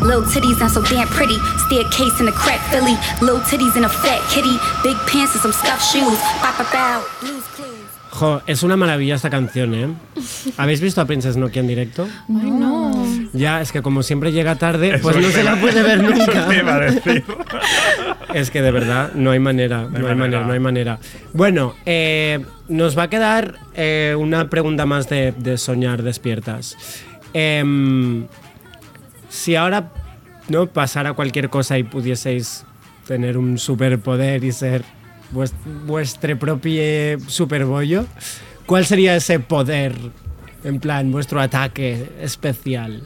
Little 0.00 0.22
titties 0.22 0.58
not 0.60 0.70
so 0.70 0.82
damn 0.82 1.08
pretty. 1.08 1.36
Staircase 1.66 2.20
in 2.20 2.28
a 2.28 2.32
crack 2.32 2.60
Philly. 2.70 2.96
Little 3.20 3.40
titties 3.40 3.76
in 3.76 3.84
a 3.84 3.88
fat 3.88 4.20
kitty. 4.30 4.56
Big 4.82 4.96
pants 5.06 5.34
and 5.34 5.42
some 5.42 5.52
scuffed 5.52 5.84
shoes. 5.92 6.18
Pop 6.40 6.58
up 6.60 6.74
out. 6.74 7.04
Blues 7.20 7.44
clues. 7.54 7.76
Jo, 8.12 8.42
es 8.46 8.62
una 8.64 8.76
maravilla 8.76 9.14
esta 9.14 9.30
canción, 9.30 9.72
¿eh? 9.74 9.88
¿Habéis 10.56 10.80
visto 10.80 11.00
a 11.00 11.04
Princess 11.04 11.36
Nokia 11.36 11.60
en 11.60 11.68
directo? 11.68 12.08
Ay, 12.28 12.50
no. 12.50 13.06
Ya, 13.32 13.60
es 13.60 13.70
que 13.70 13.82
como 13.82 14.02
siempre 14.02 14.32
llega 14.32 14.56
tarde, 14.56 14.94
Eso 14.94 15.02
pues 15.02 15.16
no 15.16 15.28
es 15.28 15.32
se 15.34 15.44
la 15.44 15.54
puede 15.60 15.80
ver 15.82 16.00
Eso 16.04 16.10
nunca. 16.26 16.48
te 16.48 16.56
iba 16.58 16.74
a 16.74 16.80
decir. 16.80 17.24
Es 18.34 18.50
que 18.50 18.62
de 18.62 18.72
verdad 18.72 19.12
no 19.14 19.30
hay 19.30 19.38
manera, 19.38 19.86
no 19.88 20.08
hay 20.08 20.14
manera, 20.16 20.44
no 20.44 20.52
hay 20.52 20.58
manera. 20.60 20.98
Bueno, 21.32 21.76
eh, 21.86 22.44
nos 22.68 22.98
va 22.98 23.04
a 23.04 23.10
quedar 23.10 23.58
eh, 23.74 24.16
una 24.18 24.48
pregunta 24.50 24.86
más 24.86 25.08
de, 25.08 25.32
de 25.36 25.56
soñar 25.56 26.02
despiertas. 26.02 26.76
Em, 27.32 28.26
si 29.30 29.56
ahora 29.56 29.90
no 30.48 30.66
pasara 30.66 31.14
cualquier 31.14 31.48
cosa 31.48 31.78
y 31.78 31.84
pudieseis 31.84 32.64
tener 33.06 33.38
un 33.38 33.56
superpoder 33.58 34.44
y 34.44 34.52
ser 34.52 34.84
vues- 35.32 35.54
vuestro 35.86 36.38
propio 36.38 36.82
superbollo, 37.28 38.04
¿cuál 38.66 38.84
sería 38.84 39.16
ese 39.16 39.40
poder? 39.40 39.94
En 40.62 40.78
plan, 40.78 41.10
vuestro 41.10 41.40
ataque 41.40 42.12
especial. 42.20 43.02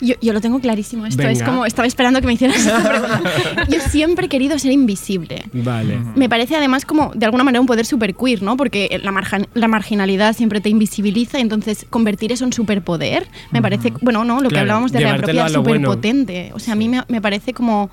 Yo, 0.00 0.14
yo 0.20 0.32
lo 0.32 0.40
tengo 0.40 0.60
clarísimo. 0.60 1.06
Esto 1.06 1.22
es 1.22 1.42
como. 1.42 1.66
Estaba 1.66 1.86
esperando 1.86 2.20
que 2.20 2.26
me 2.26 2.32
hicieras 2.34 2.58
esta 2.58 2.82
pregunta. 2.88 3.22
Yo 3.68 3.80
siempre 3.80 4.26
he 4.26 4.28
querido 4.28 4.58
ser 4.58 4.72
invisible. 4.72 5.44
Vale. 5.52 5.98
Me 6.14 6.28
parece 6.28 6.56
además 6.56 6.84
como 6.84 7.12
de 7.14 7.24
alguna 7.26 7.44
manera 7.44 7.60
un 7.60 7.66
poder 7.66 7.84
super 7.86 8.14
queer, 8.14 8.42
¿no? 8.42 8.56
Porque 8.56 9.00
la, 9.02 9.12
marjan- 9.12 9.48
la 9.54 9.68
marginalidad 9.68 10.34
siempre 10.34 10.60
te 10.60 10.68
invisibiliza, 10.68 11.38
entonces 11.38 11.86
convertir 11.90 12.32
eso 12.32 12.44
en 12.44 12.52
superpoder 12.52 13.26
me 13.50 13.60
parece, 13.62 13.92
bueno, 14.00 14.24
no, 14.24 14.40
lo 14.40 14.48
que 14.48 14.58
hablábamos 14.58 14.92
de 14.92 14.98
llevártelo 15.00 15.26
reapropiar 15.26 15.46
a 15.46 15.50
lo 15.50 15.62
bueno. 15.62 15.88
superpotente. 15.88 16.50
O 16.54 16.58
sea, 16.58 16.72
a 16.72 16.76
mí 16.76 16.88
me, 16.88 17.02
me 17.08 17.20
parece 17.20 17.52
como, 17.52 17.90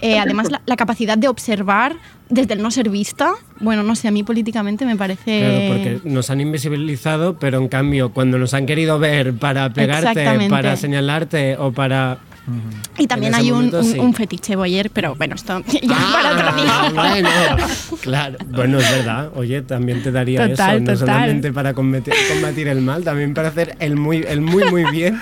eh, 0.00 0.18
además, 0.18 0.50
la, 0.50 0.60
la 0.66 0.76
capacidad 0.76 1.16
de 1.18 1.28
observar 1.28 1.96
desde 2.28 2.54
el 2.54 2.62
no 2.62 2.70
ser 2.70 2.88
vista. 2.90 3.32
Bueno, 3.58 3.82
no 3.82 3.94
sé, 3.96 4.08
a 4.08 4.10
mí 4.10 4.22
políticamente 4.22 4.84
me 4.86 4.96
parece... 4.96 5.40
Claro, 5.40 5.74
porque 5.74 6.00
nos 6.08 6.30
han 6.30 6.40
invisibilizado, 6.40 7.38
pero 7.38 7.58
en 7.58 7.68
cambio, 7.68 8.12
cuando 8.12 8.38
nos 8.38 8.54
han 8.54 8.66
querido 8.66 8.98
ver 8.98 9.34
para 9.34 9.72
pegarte, 9.72 10.48
para 10.48 10.76
señalarte 10.76 11.56
o 11.58 11.72
para. 11.72 12.18
Y 12.98 13.06
también 13.06 13.34
hay 13.34 13.50
un, 13.52 13.56
momento, 13.66 13.78
un- 13.80 13.84
sí. 13.84 13.98
un 13.98 14.14
fetiche 14.14 14.56
boyer, 14.56 14.90
pero 14.90 15.14
bueno, 15.14 15.34
esto 15.36 15.62
ya 15.82 15.96
para 16.12 16.32
otro 16.32 16.62
día. 16.62 16.72
Ah, 16.72 16.90
bueno, 16.94 17.28
claro. 18.00 18.38
Bueno, 18.48 18.78
es 18.78 18.90
verdad. 18.90 19.30
Oye, 19.36 19.62
también 19.62 20.02
te 20.02 20.10
daría 20.10 20.48
Total, 20.48 20.76
eso, 20.76 20.80
no 20.84 20.92
total. 20.92 20.98
solamente 20.98 21.52
para 21.52 21.74
combatir, 21.74 22.14
combatir 22.32 22.66
el 22.68 22.80
mal, 22.80 23.04
también 23.04 23.34
para 23.34 23.48
hacer 23.48 23.76
el 23.78 23.94
muy, 23.96 24.24
el 24.26 24.40
muy, 24.40 24.64
muy 24.70 24.84
bien. 24.90 25.20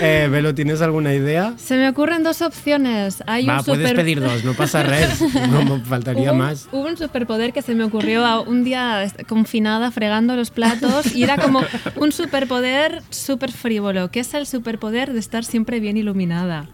Eh, 0.00 0.28
Velo, 0.30 0.54
¿tienes 0.54 0.80
alguna 0.80 1.12
idea? 1.14 1.54
Se 1.58 1.76
me 1.76 1.88
ocurren 1.88 2.22
dos 2.22 2.40
opciones. 2.42 3.22
Hay 3.26 3.44
Va, 3.46 3.58
un 3.58 3.64
puedes 3.64 3.82
super- 3.88 3.96
pedir 3.96 4.20
dos, 4.20 4.44
no 4.44 4.54
pasa 4.54 4.82
res. 4.82 5.20
No 5.50 5.62
me 5.64 5.84
faltaría 5.84 6.30
Hubo 6.32 6.38
más. 6.38 6.68
Hubo 6.72 6.86
un 6.86 6.96
superpoder 6.96 7.52
que 7.52 7.60
se 7.62 7.74
me 7.74 7.84
ocurrió 7.84 8.24
a- 8.24 8.40
un 8.40 8.64
día 8.64 9.04
confinada 9.28 9.90
fregando 9.90 10.36
los 10.36 10.50
platos 10.50 11.14
y 11.14 11.22
era 11.22 11.36
como 11.36 11.62
un 11.96 12.12
superpoder 12.12 13.02
súper 13.10 13.52
frívolo, 13.52 14.10
que 14.10 14.20
es 14.20 14.32
el 14.34 14.46
superpoder 14.46 15.12
de 15.12 15.20
estar 15.20 15.44
siempre 15.44 15.80
bien 15.80 15.96
iluminada. 15.96 16.66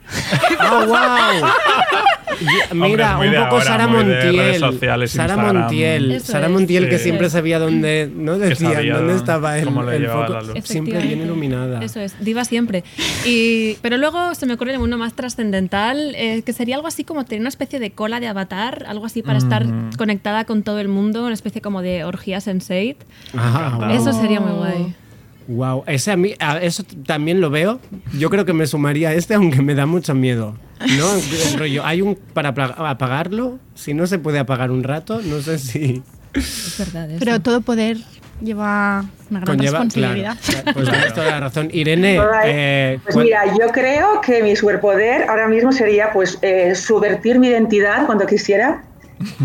¡Ah, 0.59 0.85
wow! 0.87 1.51
Mira, 2.72 3.14
Hombre, 3.18 3.29
un 3.29 3.45
poco 3.45 3.57
ahora, 3.57 3.64
Sara 3.64 3.87
Montiel. 3.87 4.59
sociales, 4.59 5.11
Sara 5.12 5.35
Instagram. 5.35 5.57
Montiel. 5.57 6.12
Eso 6.12 6.33
Sara 6.33 6.47
es. 6.47 6.53
Montiel 6.53 6.89
que 6.89 6.99
siempre 6.99 7.31
sabía 7.31 7.59
dónde, 7.59 8.11
¿no? 8.14 8.39
Decían 8.39 8.72
sabía 8.74 8.97
dónde 8.97 9.14
estaba 9.14 9.59
el, 9.59 9.68
el 9.68 10.09
foco. 10.09 10.39
Siempre 10.62 10.99
bien 10.99 11.22
iluminada. 11.22 11.83
Eso 11.83 12.01
es, 12.01 12.14
diva 12.20 12.45
siempre. 12.45 12.85
Y, 13.24 13.74
pero 13.83 13.97
luego 13.97 14.35
se 14.35 14.47
me 14.47 14.55
ocurre 14.55 14.77
uno 14.79 14.99
más 14.99 15.14
trascendental, 15.14 16.14
eh, 16.16 16.43
que 16.45 16.53
sería 16.53 16.77
algo 16.77 16.89
así 16.89 17.05
como 17.05 17.24
tener 17.24 17.41
una 17.41 17.49
especie 17.49 17.79
de 17.79 17.93
cola 17.93 18.20
de 18.20 18.27
avatar, 18.27 18.85
algo 18.89 19.07
así 19.07 19.22
para 19.22 19.39
estar 19.39 19.64
conectada 19.97 20.45
con 20.45 20.62
todo 20.62 20.81
el 20.81 20.89
mundo, 20.89 21.24
una 21.24 21.35
especie 21.35 21.61
como 21.62 21.83
de 21.83 22.05
orgía 22.05 22.41
sensate. 22.41 22.99
Ah, 23.37 23.79
wow. 23.79 23.91
Eso 23.91 24.12
sería 24.12 24.41
muy 24.41 24.53
guay. 24.53 24.95
Wow, 25.49 25.84
ese 25.86 26.11
a 26.11 26.16
mí, 26.16 26.34
a 26.40 26.59
eso 26.59 26.82
también 27.07 27.40
lo 27.40 27.51
veo. 27.51 27.80
Yo 28.18 28.30
creo 28.30 28.44
que 28.44 28.53
me 28.53 28.66
sumaría 28.66 29.11
a 29.11 29.14
este, 29.14 29.34
aunque 29.34 29.62
me 29.62 29.74
da 29.74 29.86
mucho 29.86 30.14
miedo. 30.14 30.57
¿No? 30.80 31.07
El 31.53 31.59
rollo, 31.59 31.84
hay 31.86 32.03
un 32.03 32.16
para 32.34 32.49
apagarlo. 32.51 33.59
Si 33.74 33.94
no 33.94 34.07
se 34.07 34.18
puede 34.18 34.38
apagar 34.38 34.70
un 34.70 34.82
rato, 34.82 35.20
no 35.22 35.40
sé 35.40 35.59
si 35.59 36.03
Es 36.34 36.74
verdad. 36.78 37.11
eso. 37.11 37.18
Pero 37.20 37.40
todo 37.40 37.61
poder 37.61 37.99
lleva 38.42 39.05
una 39.30 39.40
gran 39.40 39.57
conlleva. 39.57 39.78
responsabilidad. 39.78 40.36
Claro, 40.44 40.72
pues 40.74 40.90
tienes 40.90 41.14
toda 41.14 41.26
la 41.30 41.40
razón. 41.40 41.68
Irene, 41.72 42.18
Alright. 42.18 42.44
eh, 42.47 42.99
Pues 43.05 43.14
¿cuál- 43.14 43.24
mira, 43.26 43.42
yo 43.59 43.68
creo 43.72 44.20
que 44.20 44.42
mi 44.42 44.55
superpoder 44.57 45.28
ahora 45.30 45.49
mismo 45.49 45.72
sería 45.72 46.11
pues 46.12 46.38
eh, 46.42 46.74
subvertir 46.74 47.38
mi 47.38 47.47
identidad 47.49 48.05
cuando 48.05 48.26
quisiera 48.26 48.82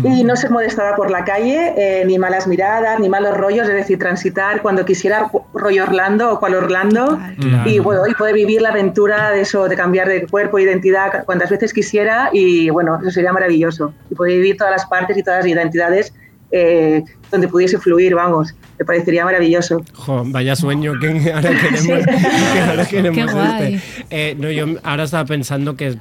y 0.04 0.22
no 0.24 0.36
ser 0.36 0.50
molestada 0.50 0.94
por 0.96 1.10
la 1.10 1.24
calle, 1.24 1.72
eh, 1.76 2.04
ni 2.06 2.18
malas 2.18 2.46
miradas, 2.46 3.00
ni 3.00 3.08
malos 3.08 3.36
rollos, 3.36 3.68
es 3.68 3.74
decir, 3.74 3.98
transitar 3.98 4.60
cuando 4.62 4.84
quisiera 4.84 5.30
rollo 5.54 5.84
Orlando 5.84 6.32
o 6.32 6.38
cual 6.38 6.54
Orlando 6.54 7.18
Claro. 7.38 7.70
y 7.70 7.78
bueno, 7.78 8.02
y 8.06 8.14
poder 8.14 8.34
vivir 8.34 8.60
la 8.60 8.68
aventura 8.68 9.30
de 9.30 9.40
eso, 9.40 9.68
de 9.68 9.76
cambiar 9.76 10.08
de 10.08 10.26
cuerpo, 10.26 10.58
de 10.58 10.64
identidad 10.64 11.24
cuantas 11.24 11.50
veces 11.50 11.72
quisiera 11.72 12.28
y 12.32 12.68
bueno, 12.70 12.98
eso 13.00 13.10
sería 13.10 13.32
maravilloso 13.32 13.94
y 14.10 14.14
poder 14.14 14.36
vivir 14.36 14.56
todas 14.56 14.72
las 14.72 14.86
partes 14.86 15.16
y 15.16 15.22
todas 15.22 15.44
las 15.44 15.46
identidades 15.52 16.12
eh, 16.54 17.02
donde 17.30 17.48
pudiese 17.48 17.78
fluir, 17.78 18.14
vamos, 18.14 18.54
me 18.78 18.84
parecería 18.84 19.24
maravilloso. 19.24 19.82
Jo, 19.94 20.22
vaya 20.26 20.54
sueño 20.54 20.92
que 21.00 21.08
ahora 21.32 21.48
queremos, 21.50 22.06
que 22.06 22.60
ahora 22.60 22.84
queremos 22.84 23.18
Qué 23.18 23.32
guay. 23.32 23.74
este. 23.76 24.06
Eh, 24.10 24.36
no, 24.38 24.50
yo 24.50 24.66
ahora 24.82 25.04
estaba 25.04 25.24
pensando 25.24 25.76
que 25.76 25.96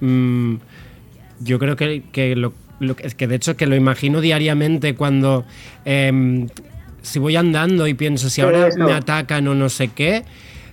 mm, 0.00 0.54
yo 1.40 1.58
creo 1.58 1.76
que, 1.76 2.04
que 2.10 2.34
lo, 2.36 2.54
es 3.02 3.14
que 3.14 3.26
de 3.26 3.36
hecho 3.36 3.56
que 3.56 3.66
lo 3.66 3.76
imagino 3.76 4.20
diariamente 4.20 4.94
cuando 4.94 5.44
em, 5.84 6.48
si 7.02 7.18
voy 7.18 7.36
andando 7.36 7.86
y 7.86 7.94
pienso 7.94 8.30
si 8.30 8.40
ahora 8.40 8.68
Eso. 8.68 8.78
me 8.78 8.92
atacan 8.92 9.46
o 9.48 9.54
no 9.54 9.68
sé 9.68 9.88
qué, 9.88 10.24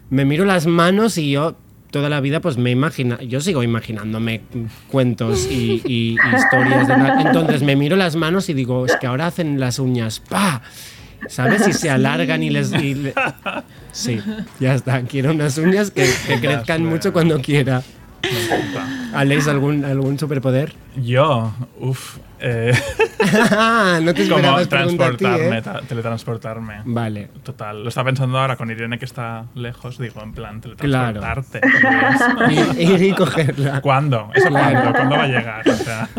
me 0.09 0.25
miro 0.25 0.45
las 0.45 0.67
manos 0.67 1.17
y 1.17 1.31
yo 1.31 1.57
toda 1.91 2.09
la 2.09 2.19
vida 2.21 2.41
pues 2.41 2.57
me 2.57 2.71
imagina, 2.71 3.17
yo 3.21 3.39
sigo 3.41 3.63
imaginándome 3.63 4.41
cuentos 4.89 5.47
y, 5.49 5.81
y 5.85 6.17
historias 6.35 6.87
de 6.87 6.93
una- 6.93 7.21
entonces 7.21 7.61
me 7.63 7.75
miro 7.75 7.95
las 7.95 8.15
manos 8.15 8.49
y 8.49 8.53
digo, 8.53 8.85
es 8.85 8.95
que 8.97 9.07
ahora 9.07 9.27
hacen 9.27 9.59
las 9.59 9.79
uñas, 9.79 10.19
¡pa! 10.19 10.61
¿Sabes? 11.29 11.67
Y 11.67 11.73
se 11.73 11.89
alargan 11.89 12.43
y 12.43 12.49
les... 12.51 12.71
y 12.73 12.93
le- 12.93 13.13
Sí, 13.91 14.19
ya 14.59 14.75
está. 14.75 15.01
Quiero 15.01 15.31
unas 15.31 15.57
uñas 15.57 15.89
que, 15.89 16.07
que 16.27 16.39
crezcan 16.39 16.85
mucho 16.85 17.11
cuando 17.11 17.41
quiera. 17.41 17.81
Me 18.23 18.43
encanta. 18.43 18.87
¿Aleix 19.19 19.47
algún, 19.47 19.85
algún 19.85 20.17
superpoder? 20.19 20.73
Yo, 20.97 21.53
uff, 21.79 22.17
eh, 22.39 22.73
no 24.01 24.13
te 24.13 24.27
como 24.27 24.57
ti, 24.59 24.65
transportarme, 24.67 25.57
¿eh? 25.57 25.61
ta- 25.61 25.81
teletransportarme. 25.81 26.81
Vale. 26.85 27.29
Total, 27.43 27.83
lo 27.83 27.89
estaba 27.89 28.05
pensando 28.09 28.37
ahora 28.39 28.55
con 28.55 28.69
Irene 28.71 28.97
que 28.99 29.05
está 29.05 29.45
lejos, 29.55 29.97
digo, 29.99 30.21
en 30.23 30.33
plan, 30.33 30.61
Claro. 30.77 31.19
teletransportarte. 31.21 31.61
Ir 32.83 33.01
y 33.03 33.13
cogerla. 33.13 33.81
¿Cuándo? 33.81 34.29
¿Eso 34.33 34.49
Claro. 34.49 34.71
cuándo? 34.81 34.93
¿Cuándo 34.93 35.15
va 35.15 35.23
a 35.23 35.27
llegar? 35.27 35.69
O 35.69 35.75
sea, 35.75 36.09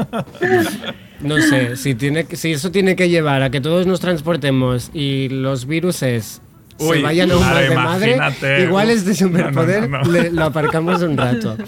No 1.21 1.37
sé, 1.41 1.77
si, 1.77 1.95
tiene, 1.97 2.25
si 2.33 2.53
eso 2.53 2.71
tiene 2.71 2.95
que 2.95 3.09
llevar 3.09 3.43
a 3.43 3.51
que 3.51 3.61
todos 3.61 3.87
nos 3.87 3.99
transportemos 4.01 4.91
y 4.95 5.29
los 5.31 5.67
viruses 5.67 6.41
se 6.79 6.85
Uy, 6.85 7.03
vayan 7.03 7.31
aún 7.31 7.43
claro, 7.43 7.75
más 7.75 8.01
de 8.01 8.17
madre, 8.17 8.63
igual 8.65 8.91
este 8.91 9.11
no, 9.11 9.17
superpoder 9.17 9.89
no, 9.91 10.01
no. 10.03 10.11
le- 10.13 10.31
lo 10.31 10.45
aparcamos 10.45 11.03
un 11.03 11.17
rato. 11.17 11.57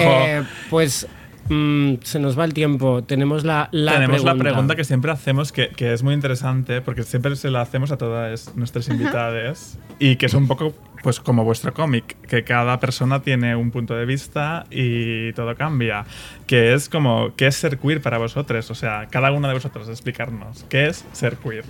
Eh, 0.00 0.44
pues 0.70 1.08
mm, 1.48 1.94
se 2.04 2.20
nos 2.20 2.38
va 2.38 2.44
el 2.44 2.54
tiempo. 2.54 3.02
Tenemos 3.02 3.42
la, 3.44 3.68
la 3.72 3.94
Tenemos 3.94 4.22
pregunta. 4.22 4.34
la 4.44 4.50
pregunta 4.52 4.76
que 4.76 4.84
siempre 4.84 5.10
hacemos, 5.10 5.50
que, 5.50 5.70
que 5.70 5.92
es 5.92 6.04
muy 6.04 6.14
interesante, 6.14 6.80
porque 6.82 7.02
siempre 7.02 7.34
se 7.34 7.50
la 7.50 7.62
hacemos 7.62 7.90
a 7.90 7.96
todas 7.96 8.54
nuestras 8.54 8.86
invitadas, 8.88 9.76
y 9.98 10.14
que 10.14 10.26
es 10.26 10.34
un 10.34 10.46
poco 10.46 10.72
pues 11.02 11.18
como 11.18 11.42
vuestro 11.42 11.74
cómic, 11.74 12.16
que 12.28 12.44
cada 12.44 12.78
persona 12.78 13.22
tiene 13.22 13.56
un 13.56 13.72
punto 13.72 13.94
de 13.96 14.04
vista 14.04 14.66
y 14.70 15.32
todo 15.32 15.56
cambia. 15.56 16.04
Que 16.46 16.74
es 16.74 16.88
como, 16.88 17.34
¿qué 17.36 17.48
es 17.48 17.56
ser 17.56 17.78
queer 17.78 18.00
para 18.00 18.18
vosotros? 18.18 18.70
O 18.70 18.74
sea, 18.76 19.06
cada 19.10 19.32
uno 19.32 19.48
de 19.48 19.54
vosotros 19.54 19.88
explicarnos, 19.88 20.64
¿qué 20.68 20.86
es 20.86 21.04
ser 21.12 21.36
queer? 21.38 21.64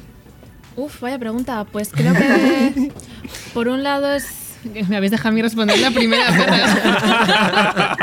Uf, 0.78 1.00
vaya 1.00 1.18
pregunta. 1.18 1.64
Pues 1.64 1.90
creo 1.90 2.14
que 2.14 2.92
por 3.54 3.66
un 3.66 3.82
lado 3.82 4.12
es. 4.12 4.56
Me 4.88 4.96
habéis 4.96 5.10
dejado 5.10 5.30
a 5.30 5.32
mí 5.32 5.42
responder 5.42 5.78
la 5.78 5.90
primera. 5.90 6.26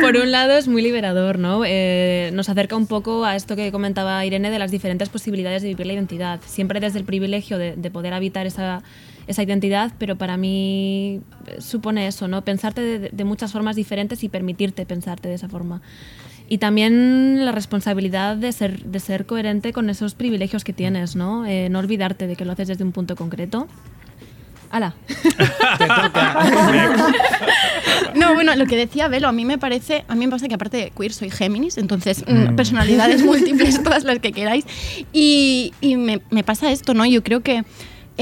Por 0.00 0.16
un 0.16 0.32
lado 0.32 0.56
es 0.56 0.68
muy 0.68 0.80
liberador, 0.80 1.38
¿no? 1.38 1.64
Eh, 1.66 2.30
nos 2.32 2.48
acerca 2.48 2.76
un 2.76 2.86
poco 2.86 3.26
a 3.26 3.36
esto 3.36 3.56
que 3.56 3.70
comentaba 3.70 4.24
Irene 4.24 4.50
de 4.50 4.58
las 4.58 4.70
diferentes 4.70 5.10
posibilidades 5.10 5.60
de 5.60 5.68
vivir 5.68 5.86
la 5.86 5.92
identidad. 5.92 6.40
Siempre 6.46 6.80
desde 6.80 6.98
el 6.98 7.04
privilegio 7.04 7.58
de, 7.58 7.76
de 7.76 7.90
poder 7.90 8.14
habitar 8.14 8.46
esa, 8.46 8.82
esa 9.26 9.42
identidad, 9.42 9.92
pero 9.98 10.16
para 10.16 10.38
mí 10.38 11.20
eh, 11.46 11.60
supone 11.60 12.06
eso, 12.06 12.26
¿no? 12.26 12.42
Pensarte 12.42 12.80
de, 12.80 13.10
de 13.10 13.24
muchas 13.24 13.52
formas 13.52 13.76
diferentes 13.76 14.24
y 14.24 14.30
permitirte 14.30 14.86
pensarte 14.86 15.28
de 15.28 15.34
esa 15.34 15.48
forma. 15.48 15.82
Y 16.52 16.58
también 16.58 17.46
la 17.46 17.52
responsabilidad 17.52 18.36
de 18.36 18.52
ser, 18.52 18.84
de 18.84 19.00
ser 19.00 19.24
coherente 19.24 19.72
con 19.72 19.88
esos 19.88 20.14
privilegios 20.14 20.64
que 20.64 20.74
tienes, 20.74 21.16
¿no? 21.16 21.46
Eh, 21.46 21.70
no 21.70 21.78
olvidarte 21.78 22.26
de 22.26 22.36
que 22.36 22.44
lo 22.44 22.52
haces 22.52 22.68
desde 22.68 22.84
un 22.84 22.92
punto 22.92 23.16
concreto. 23.16 23.68
¡Hala! 24.70 24.94
No, 28.14 28.34
bueno, 28.34 28.54
lo 28.56 28.66
que 28.66 28.76
decía 28.76 29.08
Velo, 29.08 29.26
a 29.28 29.32
mí 29.32 29.46
me 29.46 29.56
parece, 29.56 30.04
a 30.06 30.14
mí 30.14 30.26
me 30.26 30.30
pasa 30.30 30.46
que 30.46 30.54
aparte 30.54 30.76
de 30.76 30.90
queer 30.90 31.14
soy 31.14 31.30
Géminis, 31.30 31.78
entonces 31.78 32.22
mm, 32.28 32.54
personalidades 32.56 33.24
múltiples, 33.24 33.82
todas 33.82 34.04
las 34.04 34.18
que 34.18 34.32
queráis, 34.32 34.66
y, 35.14 35.72
y 35.80 35.96
me, 35.96 36.20
me 36.28 36.44
pasa 36.44 36.70
esto, 36.70 36.92
¿no? 36.92 37.06
Yo 37.06 37.22
creo 37.22 37.40
que 37.40 37.64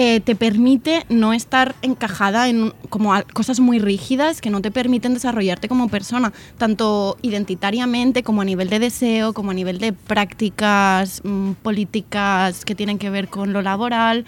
eh, 0.02 0.20
te 0.20 0.34
permite 0.34 1.04
no 1.10 1.34
estar 1.34 1.74
encajada 1.82 2.48
en 2.48 2.72
como 2.88 3.12
cosas 3.34 3.60
muy 3.60 3.78
rígidas 3.78 4.40
que 4.40 4.48
no 4.48 4.62
te 4.62 4.70
permiten 4.70 5.12
desarrollarte 5.12 5.68
como 5.68 5.90
persona, 5.90 6.32
tanto 6.56 7.18
identitariamente 7.20 8.22
como 8.22 8.40
a 8.40 8.46
nivel 8.46 8.70
de 8.70 8.78
deseo, 8.78 9.34
como 9.34 9.50
a 9.50 9.54
nivel 9.54 9.76
de 9.76 9.92
prácticas 9.92 11.20
mm, 11.22 11.50
políticas 11.62 12.64
que 12.64 12.74
tienen 12.74 12.96
que 12.96 13.10
ver 13.10 13.28
con 13.28 13.52
lo 13.52 13.60
laboral. 13.60 14.24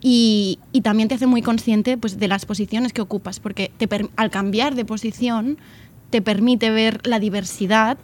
Y, 0.00 0.60
y 0.70 0.82
también 0.82 1.08
te 1.08 1.16
hace 1.16 1.26
muy 1.26 1.42
consciente 1.42 1.98
pues, 1.98 2.20
de 2.20 2.28
las 2.28 2.46
posiciones 2.46 2.92
que 2.92 3.00
ocupas, 3.00 3.40
porque 3.40 3.72
te 3.78 3.88
al 4.14 4.30
cambiar 4.30 4.76
de 4.76 4.84
posición 4.84 5.58
te 6.10 6.22
permite 6.22 6.70
ver 6.70 7.04
la 7.04 7.18
diversidad 7.18 7.98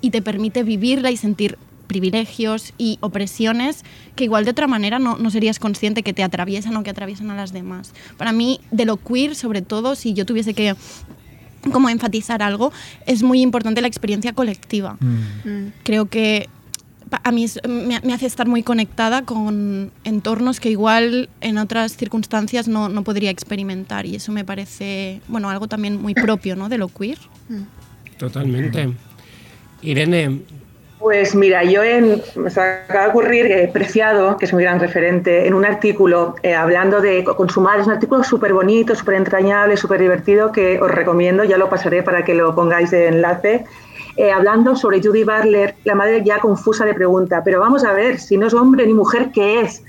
y 0.00 0.08
te 0.08 0.22
permite 0.22 0.62
vivirla 0.62 1.10
y 1.10 1.18
sentir 1.18 1.58
privilegios 1.92 2.72
y 2.78 2.96
opresiones 3.00 3.84
que 4.16 4.24
igual 4.24 4.44
de 4.46 4.50
otra 4.52 4.66
manera 4.66 4.98
no, 4.98 5.18
no 5.18 5.30
serías 5.30 5.58
consciente 5.58 6.02
que 6.02 6.14
te 6.14 6.22
atraviesan 6.22 6.74
o 6.76 6.82
que 6.82 6.90
atraviesan 6.90 7.30
a 7.30 7.36
las 7.36 7.52
demás. 7.52 7.92
Para 8.16 8.32
mí, 8.32 8.60
de 8.70 8.86
lo 8.86 8.96
queer, 8.96 9.34
sobre 9.34 9.60
todo, 9.60 9.94
si 9.94 10.14
yo 10.14 10.24
tuviese 10.24 10.54
que 10.54 10.74
como 11.70 11.88
enfatizar 11.90 12.42
algo, 12.42 12.72
es 13.06 13.22
muy 13.22 13.42
importante 13.42 13.80
la 13.82 13.88
experiencia 13.88 14.32
colectiva. 14.32 14.96
Creo 15.84 16.06
que 16.06 16.48
a 17.24 17.30
mí 17.30 17.44
es- 17.44 17.60
me, 17.68 18.00
me 18.02 18.14
hace 18.14 18.24
estar 18.26 18.48
muy 18.48 18.62
conectada 18.62 19.22
con 19.26 19.92
entornos 20.04 20.60
que 20.60 20.70
igual 20.70 21.28
en 21.42 21.58
otras 21.58 21.94
circunstancias 21.98 22.68
no, 22.68 22.88
no 22.88 23.04
podría 23.04 23.30
experimentar 23.30 24.06
y 24.06 24.16
eso 24.16 24.32
me 24.32 24.44
parece, 24.46 25.20
bueno, 25.28 25.50
algo 25.50 25.68
también 25.68 26.00
muy 26.00 26.14
propio, 26.14 26.56
¿no? 26.56 26.70
De 26.70 26.78
lo 26.78 26.88
queer. 26.88 27.18
Totalmente. 28.18 28.94
Irene, 29.82 30.40
Pues 31.02 31.34
mira, 31.34 31.64
yo 31.64 31.82
en, 31.82 32.22
me 32.36 32.48
acaba 32.48 33.04
de 33.06 33.10
ocurrir 33.10 33.48
que 33.48 33.68
Preciado, 33.72 34.36
que 34.36 34.44
es 34.44 34.54
mi 34.54 34.62
gran 34.62 34.78
referente, 34.78 35.48
en 35.48 35.52
un 35.52 35.64
artículo 35.64 36.36
eh, 36.44 36.54
hablando 36.54 37.00
de 37.00 37.24
consumar, 37.24 37.80
es 37.80 37.88
un 37.88 37.94
artículo 37.94 38.22
súper 38.22 38.52
bonito, 38.52 38.94
súper 38.94 39.16
entrañable, 39.16 39.76
súper 39.76 40.00
divertido, 40.00 40.52
que 40.52 40.80
os 40.80 40.88
recomiendo, 40.88 41.42
ya 41.42 41.58
lo 41.58 41.68
pasaré 41.68 42.04
para 42.04 42.24
que 42.24 42.34
lo 42.34 42.54
pongáis 42.54 42.92
de 42.92 43.08
enlace, 43.08 43.64
eh, 44.16 44.30
hablando 44.30 44.76
sobre 44.76 45.02
Judy 45.02 45.24
Barler, 45.24 45.74
la 45.82 45.96
madre 45.96 46.22
ya 46.24 46.38
confusa 46.38 46.86
le 46.86 46.94
pregunta, 46.94 47.42
pero 47.44 47.58
vamos 47.58 47.84
a 47.84 47.92
ver, 47.92 48.20
si 48.20 48.36
no 48.36 48.46
es 48.46 48.54
hombre 48.54 48.86
ni 48.86 48.94
mujer, 48.94 49.30
¿qué 49.34 49.62
es? 49.62 49.82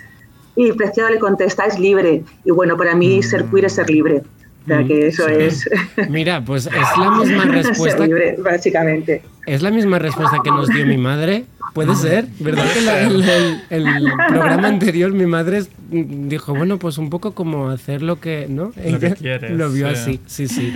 Y 0.56 0.72
Preciado 0.72 1.12
le 1.12 1.20
contesta, 1.20 1.66
es 1.66 1.78
libre. 1.78 2.24
Y 2.44 2.50
bueno, 2.50 2.76
para 2.76 2.96
mí 2.96 3.22
ser 3.22 3.46
queer 3.46 3.66
es 3.66 3.74
ser 3.74 3.88
libre. 3.88 4.24
O 4.64 4.68
sea 4.68 4.84
que 4.86 5.08
eso 5.08 5.28
es 5.28 5.70
mira, 6.10 6.44
pues 6.44 6.68
es 6.68 6.72
la 6.98 7.12
misma 7.20 7.44
respuesta. 7.46 8.06
libre, 8.06 8.36
básicamente. 8.40 9.22
Es 9.46 9.62
la 9.62 9.72
misma 9.72 10.00
respuesta 10.00 10.38
que 10.44 10.50
nos 10.52 10.70
dio 10.70 10.86
mi 10.86 10.98
madre. 10.98 11.46
Puede 11.74 11.96
ser, 11.96 12.28
¿verdad? 12.40 12.66
Que 12.72 12.82
la- 12.82 13.02
el, 13.02 13.24
el- 13.70 13.88
el 13.88 14.04
programa 14.30 14.68
anterior 14.68 15.12
mi 15.12 15.26
madre 15.26 15.64
dijo, 15.90 16.54
bueno, 16.54 16.78
pues 16.78 16.98
un 16.98 17.10
poco 17.10 17.34
como 17.34 17.70
hacer 17.70 18.02
lo 18.04 18.20
que, 18.20 18.46
¿no? 18.48 18.66
Lo 18.66 19.00
que 19.00 19.08
Ella 19.08 19.16
quieres, 19.16 19.52
Lo 19.52 19.72
vio 19.72 19.88
sí. 19.90 19.94
así, 19.94 20.20
sí, 20.28 20.48
sí. 20.48 20.74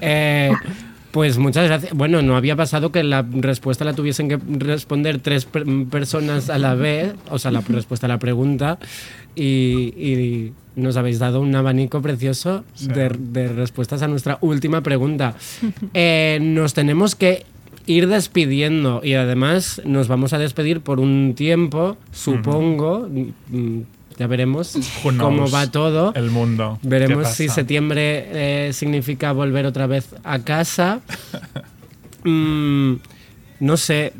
Eh, 0.00 0.50
pues 1.10 1.36
muchas 1.38 1.66
gracias. 1.66 1.92
Bueno, 1.94 2.22
no 2.22 2.36
había 2.36 2.56
pasado 2.56 2.90
que 2.92 3.02
la 3.04 3.24
respuesta 3.30 3.84
la 3.84 3.92
tuviesen 3.92 4.28
que 4.28 4.38
responder 4.58 5.18
tres 5.20 5.44
per- 5.44 5.64
personas 5.90 6.48
a 6.50 6.58
la 6.58 6.74
vez, 6.74 7.12
o 7.30 7.38
sea, 7.38 7.50
la 7.50 7.60
respuesta 7.60 8.06
a 8.06 8.08
la 8.08 8.18
pregunta, 8.18 8.78
y, 9.34 9.92
y 9.96 10.52
nos 10.78 10.96
habéis 10.96 11.18
dado 11.18 11.40
un 11.40 11.54
abanico 11.54 12.00
precioso 12.00 12.64
de, 12.80 13.08
de 13.10 13.48
respuestas 13.48 14.02
a 14.02 14.08
nuestra 14.08 14.38
última 14.40 14.80
pregunta. 14.82 15.34
Eh, 15.94 16.38
nos 16.40 16.74
tenemos 16.74 17.14
que 17.14 17.44
ir 17.86 18.06
despidiendo 18.08 19.00
y 19.02 19.14
además 19.14 19.80
nos 19.84 20.08
vamos 20.08 20.32
a 20.32 20.38
despedir 20.38 20.80
por 20.80 21.00
un 21.00 21.34
tiempo, 21.34 21.96
supongo. 22.12 23.08
mm, 23.08 23.80
Ya 24.18 24.26
veremos 24.26 24.76
Who 25.04 25.16
cómo 25.18 25.48
va 25.50 25.70
todo. 25.70 26.12
El 26.14 26.30
mundo. 26.30 26.78
¿Qué 26.82 26.88
Veremos 26.88 27.28
si 27.28 27.48
septiembre 27.48 28.26
eh, 28.68 28.72
significa 28.72 29.32
volver 29.32 29.64
otra 29.66 29.86
vez 29.86 30.14
a 30.24 30.38
casa. 30.40 31.00
Mm, 32.24 32.96
no 33.60 33.76
sé, 33.76 34.12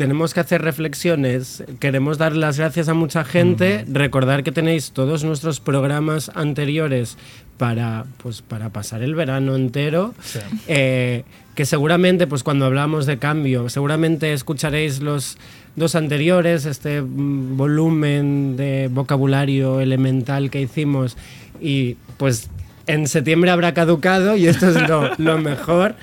tenemos 0.00 0.32
que 0.32 0.40
hacer 0.40 0.62
reflexiones. 0.62 1.62
Queremos 1.78 2.16
dar 2.16 2.34
las 2.34 2.56
gracias 2.56 2.88
a 2.88 2.94
mucha 2.94 3.22
gente. 3.22 3.84
Recordar 3.86 4.42
que 4.42 4.50
tenéis 4.50 4.92
todos 4.92 5.24
nuestros 5.24 5.60
programas 5.60 6.30
anteriores 6.34 7.18
para, 7.58 8.06
pues, 8.22 8.40
para 8.40 8.70
pasar 8.70 9.02
el 9.02 9.14
verano 9.14 9.56
entero. 9.56 10.14
Sí. 10.22 10.38
Eh, 10.68 11.24
que 11.54 11.66
seguramente, 11.66 12.26
pues 12.26 12.42
cuando 12.42 12.64
hablamos 12.64 13.04
de 13.04 13.18
cambio, 13.18 13.68
seguramente 13.68 14.32
escucharéis 14.32 15.00
los 15.00 15.36
dos 15.76 15.94
anteriores, 15.94 16.64
este 16.64 17.02
volumen 17.02 18.56
de 18.56 18.88
vocabulario 18.90 19.80
elemental 19.82 20.48
que 20.48 20.62
hicimos 20.62 21.18
y 21.60 21.98
pues 22.16 22.48
en 22.86 23.06
septiembre 23.06 23.50
habrá 23.50 23.74
caducado 23.74 24.34
y 24.34 24.46
esto 24.46 24.70
es 24.70 24.88
lo, 24.88 25.14
lo 25.18 25.36
mejor, 25.36 25.94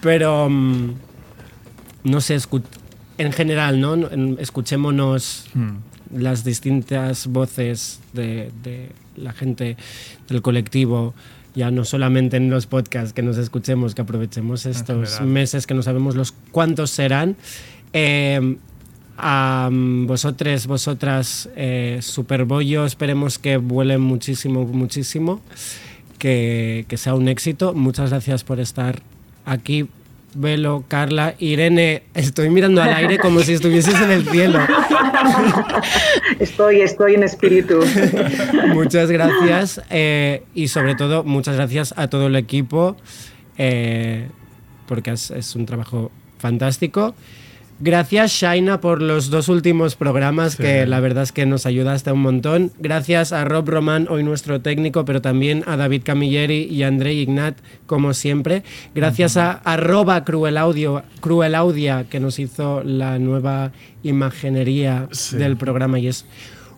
pero 0.00 0.48
mm, 0.48 0.94
no 2.04 2.20
sé, 2.20 2.36
en 3.20 3.32
general, 3.32 3.80
¿no? 3.80 3.96
Escuchémonos 4.38 5.46
Mm. 5.54 6.18
las 6.20 6.42
distintas 6.44 7.26
voces 7.28 8.00
de, 8.12 8.50
de 8.62 8.90
la 9.16 9.32
gente 9.32 9.76
del 10.28 10.42
colectivo, 10.42 11.14
ya 11.54 11.70
no 11.70 11.84
solamente 11.84 12.36
en 12.36 12.50
los 12.50 12.66
podcasts 12.66 13.12
que 13.12 13.22
nos 13.22 13.36
escuchemos, 13.38 13.94
que 13.94 14.02
aprovechemos 14.02 14.66
estos 14.66 15.20
meses 15.20 15.66
que 15.66 15.74
no 15.74 15.82
sabemos 15.82 16.16
los 16.16 16.32
cuántos 16.50 16.90
serán. 16.90 17.36
Eh, 17.92 18.56
a 19.22 19.68
vosotros, 19.72 20.66
vosotras, 20.66 21.48
eh, 21.54 21.98
Superbollo, 22.00 22.86
esperemos 22.86 23.38
que 23.38 23.58
vuelen 23.58 24.00
muchísimo, 24.00 24.64
muchísimo, 24.64 25.40
que, 26.18 26.86
que 26.88 26.96
sea 26.96 27.14
un 27.14 27.28
éxito. 27.28 27.74
Muchas 27.74 28.10
gracias 28.10 28.44
por 28.44 28.60
estar 28.60 29.02
aquí. 29.44 29.86
Velo, 30.34 30.84
Carla, 30.86 31.34
Irene, 31.38 32.04
estoy 32.14 32.50
mirando 32.50 32.82
al 32.82 32.94
aire 32.94 33.18
como 33.18 33.40
si 33.40 33.54
estuvieses 33.54 34.00
en 34.00 34.10
el 34.10 34.28
cielo. 34.28 34.60
Estoy, 36.38 36.80
estoy 36.80 37.14
en 37.14 37.24
espíritu. 37.24 37.80
Muchas 38.68 39.10
gracias 39.10 39.82
eh, 39.90 40.44
y 40.54 40.68
sobre 40.68 40.94
todo 40.94 41.24
muchas 41.24 41.56
gracias 41.56 41.92
a 41.96 42.08
todo 42.08 42.28
el 42.28 42.36
equipo 42.36 42.96
eh, 43.58 44.28
porque 44.86 45.10
es, 45.10 45.30
es 45.30 45.54
un 45.56 45.66
trabajo 45.66 46.10
fantástico. 46.38 47.14
Gracias 47.82 48.32
Shaina 48.32 48.78
por 48.82 49.00
los 49.00 49.30
dos 49.30 49.48
últimos 49.48 49.96
programas 49.96 50.52
Sí. 50.52 50.62
que 50.62 50.86
la 50.86 51.00
verdad 51.00 51.22
es 51.22 51.32
que 51.32 51.46
nos 51.46 51.64
ayudaste 51.64 52.12
un 52.12 52.20
montón. 52.20 52.72
Gracias 52.78 53.32
a 53.32 53.42
Rob 53.46 53.66
Román, 53.70 54.06
hoy 54.10 54.22
nuestro 54.22 54.60
técnico, 54.60 55.06
pero 55.06 55.22
también 55.22 55.64
a 55.66 55.78
David 55.78 56.02
Camilleri 56.04 56.64
y 56.64 56.82
a 56.82 56.88
Andrei 56.88 57.18
Ignat, 57.20 57.56
como 57.86 58.12
siempre. 58.12 58.64
Gracias 58.94 59.38
a 59.38 59.52
arroba 59.52 60.24
Cruel 60.26 60.58
Audio, 60.58 61.02
Cruel 61.20 61.54
Audia, 61.54 62.04
que 62.10 62.20
nos 62.20 62.38
hizo 62.38 62.82
la 62.84 63.18
nueva 63.18 63.72
imaginería 64.02 65.08
Sí. 65.10 65.36
del 65.38 65.56
programa 65.56 65.98
y 65.98 66.08
es 66.08 66.26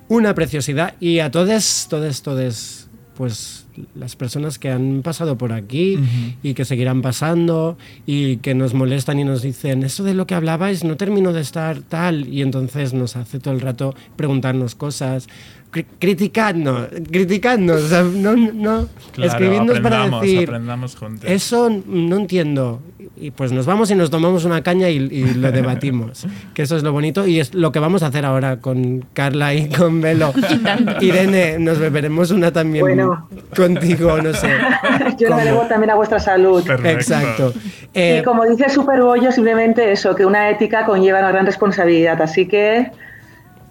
una 0.07 0.35
preciosidad. 0.37 0.95
Y 1.01 1.19
a 1.19 1.33
todos, 1.33 1.89
todos, 1.91 2.23
todos 2.23 2.89
pues 3.17 3.67
las 3.95 4.17
personas 4.17 4.59
que 4.59 4.71
han 4.71 5.03
pasado 5.03 5.37
por 5.39 5.53
aquí 5.53 5.99
y 6.43 6.55
que 6.55 6.65
seguirán 6.65 7.03
pasando 7.03 7.77
y 8.07 8.39
que 8.39 8.55
nos 8.55 8.75
molestan 8.75 9.19
y 9.19 9.25
nos 9.25 9.43
dicen, 9.43 9.83
eso 9.83 10.05
de 10.05 10.15
lo 10.15 10.27
que 10.27 10.35
hablabais 10.35 10.85
no 10.85 10.97
termino 10.97 11.33
de 11.33 11.41
estar 11.41 11.81
tal 11.81 12.29
y 12.29 12.43
entonces 12.43 12.93
nos 12.93 13.17
hace 13.17 13.39
todo 13.39 13.55
el 13.55 13.61
rato 13.61 13.95
preguntarnos 14.17 14.75
cosas, 14.75 15.29
cri- 15.73 15.87
criticadnos, 15.99 16.89
criticadnos, 17.11 17.83
o 17.83 17.89
sea, 17.89 18.03
no, 18.03 18.37
no, 18.37 18.89
Claro, 19.13 19.31
escribidnos 19.33 19.81
para 19.81 19.97
aprendamos, 19.97 20.23
decir, 20.23 20.49
aprendamos 20.49 20.97
juntos. 20.97 21.31
eso 21.31 21.71
no 21.87 22.17
entiendo. 22.17 22.81
Y 23.17 23.31
pues 23.31 23.53
nos 23.53 23.67
vamos 23.67 23.89
y 23.91 23.95
nos 23.95 24.11
tomamos 24.11 24.45
una 24.45 24.63
caña 24.63 24.89
y, 24.89 24.97
y 24.97 25.35
lo 25.35 25.53
debatimos. 25.53 26.27
que 26.55 26.63
eso 26.63 26.77
es 26.77 26.83
lo 26.83 26.93
bonito 26.93 27.25
y 27.27 27.39
es 27.41 27.55
lo 27.55 27.71
que 27.71 27.79
vamos 27.79 28.03
a 28.03 28.07
hacer 28.09 28.25
ahora 28.25 28.57
con 28.59 29.05
Carla 29.13 29.55
y 29.55 29.69
con 29.69 30.01
Velo. 30.01 30.33
Irene, 31.01 31.59
nos 31.59 31.79
beberemos 31.79 32.31
una 32.33 32.53
también 32.53 32.83
Bueno. 32.85 33.29
contigo, 33.55 34.21
no 34.21 34.33
sé. 34.35 34.49
Yo 35.19 35.29
¿Cómo? 35.29 35.39
le 35.41 35.45
debo 35.47 35.61
también 35.69 35.91
a 35.91 35.95
vuestra 35.95 36.19
salud. 36.19 36.69
Exacto. 36.85 37.53
Eh, 37.95 38.19
y 38.21 38.25
como 38.25 38.45
dice 38.45 38.69
Superbollo, 38.71 39.31
simplemente 39.31 39.93
eso, 39.93 40.15
que 40.17 40.27
una 40.27 40.51
ética 40.51 40.85
conlleva 40.85 41.21
una 41.21 41.31
gran 41.31 41.47
responsabilidad. 41.47 42.21
Así 42.23 42.47
que, 42.49 42.91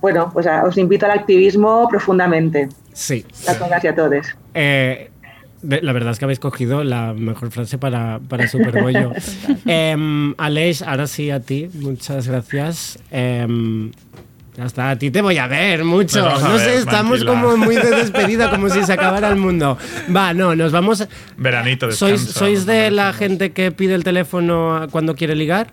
bueno, 0.01 0.29
pues 0.33 0.47
a- 0.47 0.63
os 0.65 0.77
invito 0.77 1.05
al 1.05 1.11
activismo 1.11 1.87
profundamente. 1.89 2.67
sí. 2.93 3.25
A 3.47 3.53
todas 3.55 3.83
y 3.83 3.87
a 3.87 3.95
todos. 3.95 4.27
Eh, 4.53 5.09
la 5.63 5.93
verdad 5.93 6.11
es 6.11 6.17
que 6.19 6.25
habéis 6.25 6.39
cogido 6.39 6.83
la 6.83 7.13
mejor 7.13 7.51
frase 7.51 7.77
para, 7.77 8.19
para 8.27 8.47
Superbollo. 8.47 9.13
Em, 9.65 10.33
Aleix, 10.39 10.81
ahora 10.81 11.05
sí 11.07 11.29
a 11.29 11.39
ti, 11.39 11.69
muchas 11.75 12.27
gracias. 12.27 12.97
Em, 13.11 13.91
ya 14.57 14.65
está, 14.65 14.89
a 14.89 14.95
ti 14.97 15.11
te 15.11 15.21
voy 15.21 15.37
a 15.37 15.45
ver 15.47 15.85
mucho. 15.85 16.27
A 16.27 16.39
No 16.39 16.53
ver, 16.53 16.59
sé, 16.61 16.75
estamos 16.77 17.19
tranquila. 17.19 17.41
como 17.43 17.57
muy 17.57 17.75
de 17.75 17.91
despedida, 17.91 18.49
como 18.49 18.69
si 18.69 18.83
se 18.83 18.91
acabara 18.91 19.29
el 19.29 19.35
mundo. 19.37 19.77
Va, 20.13 20.33
no, 20.33 20.55
nos 20.55 20.71
vamos. 20.71 21.07
Veranito, 21.37 21.91
¿Sois, 21.91 22.13
descanso. 22.25 22.39
¿Sois 22.39 22.65
de 22.65 22.89
la 22.91 23.13
gente 23.13 23.51
que 23.51 23.71
pide 23.71 23.93
el 23.93 24.03
teléfono 24.03 24.87
cuando 24.91 25.13
quiere 25.15 25.35
ligar? 25.35 25.67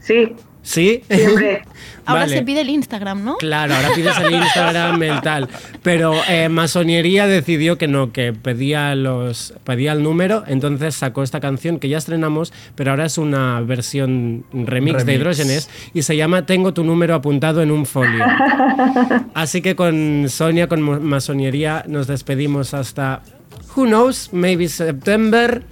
Sí. 0.00 0.34
¿Sí? 0.68 1.02
Siempre. 1.08 1.62
Ahora 2.04 2.22
Vale. 2.22 2.36
se 2.36 2.42
pide 2.42 2.60
el 2.60 2.68
Instagram, 2.68 3.22
¿no? 3.22 3.36
Claro, 3.36 3.74
ahora 3.74 3.90
pides 3.94 4.16
el 4.18 4.32
Instagram, 4.42 5.02
el 5.02 5.20
tal. 5.20 5.46
Pero 5.82 6.14
eh, 6.26 6.48
Masonería 6.48 7.26
decidió 7.26 7.76
que 7.76 7.86
no, 7.86 8.12
que 8.12 8.32
pedía, 8.32 8.94
los, 8.94 9.52
pedía 9.64 9.92
el 9.92 10.02
número, 10.02 10.42
entonces 10.46 10.94
sacó 10.94 11.22
esta 11.22 11.38
canción 11.38 11.78
que 11.78 11.90
ya 11.90 11.98
estrenamos, 11.98 12.54
pero 12.74 12.92
ahora 12.92 13.04
es 13.04 13.18
una 13.18 13.60
versión 13.60 14.46
remix, 14.54 15.04
de. 15.04 15.14
Hidrógenes 15.16 15.68
y 15.92 16.00
se 16.00 16.16
llama 16.16 16.46
Tengo 16.46 16.72
tu 16.72 16.82
número 16.82 17.14
apuntado 17.14 17.60
en 17.60 17.70
un 17.70 17.84
folio. 17.84 18.24
Así 19.34 19.60
que 19.60 19.76
con 19.76 20.30
Sonia, 20.30 20.66
con 20.66 20.80
Masonería, 21.04 21.84
nos 21.88 22.06
despedimos 22.06 22.72
hasta 22.72 23.20
Who 23.76 23.84
knows, 23.84 24.30
maybe 24.32 24.68
September. 24.68 25.62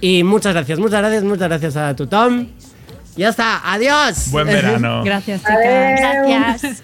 Y 0.00 0.24
muchas 0.24 0.54
gracias, 0.54 0.80
muchas 0.80 0.98
gracias, 1.00 1.22
muchas 1.22 1.48
gracias 1.48 1.76
a 1.76 1.94
tu 1.94 2.08
Tom. 2.08 2.48
Ya 3.16 3.28
está, 3.28 3.60
adiós. 3.72 4.30
Buen 4.30 4.46
verano. 4.46 5.04
Gracias, 5.04 5.40
chicas. 5.40 6.26
Gracias. 6.26 6.82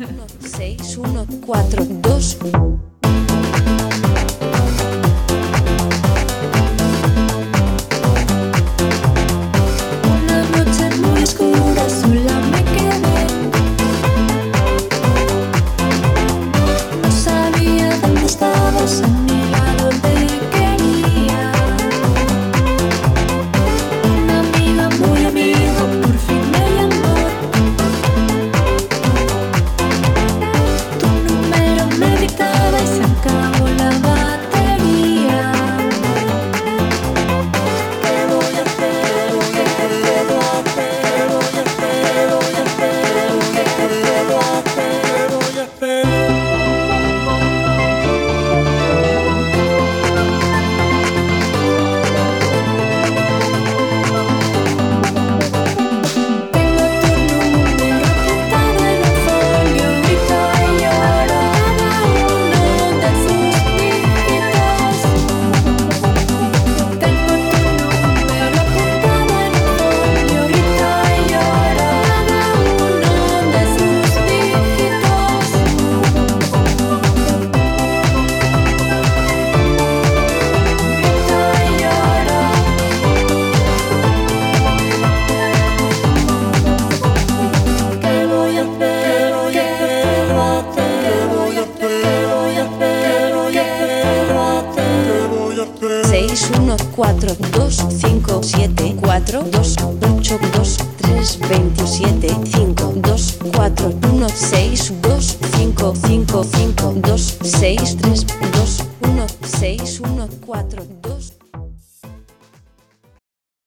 6, 0.57 0.97
1, 0.97 1.27
4, 1.45 1.85
2. 1.85 2.39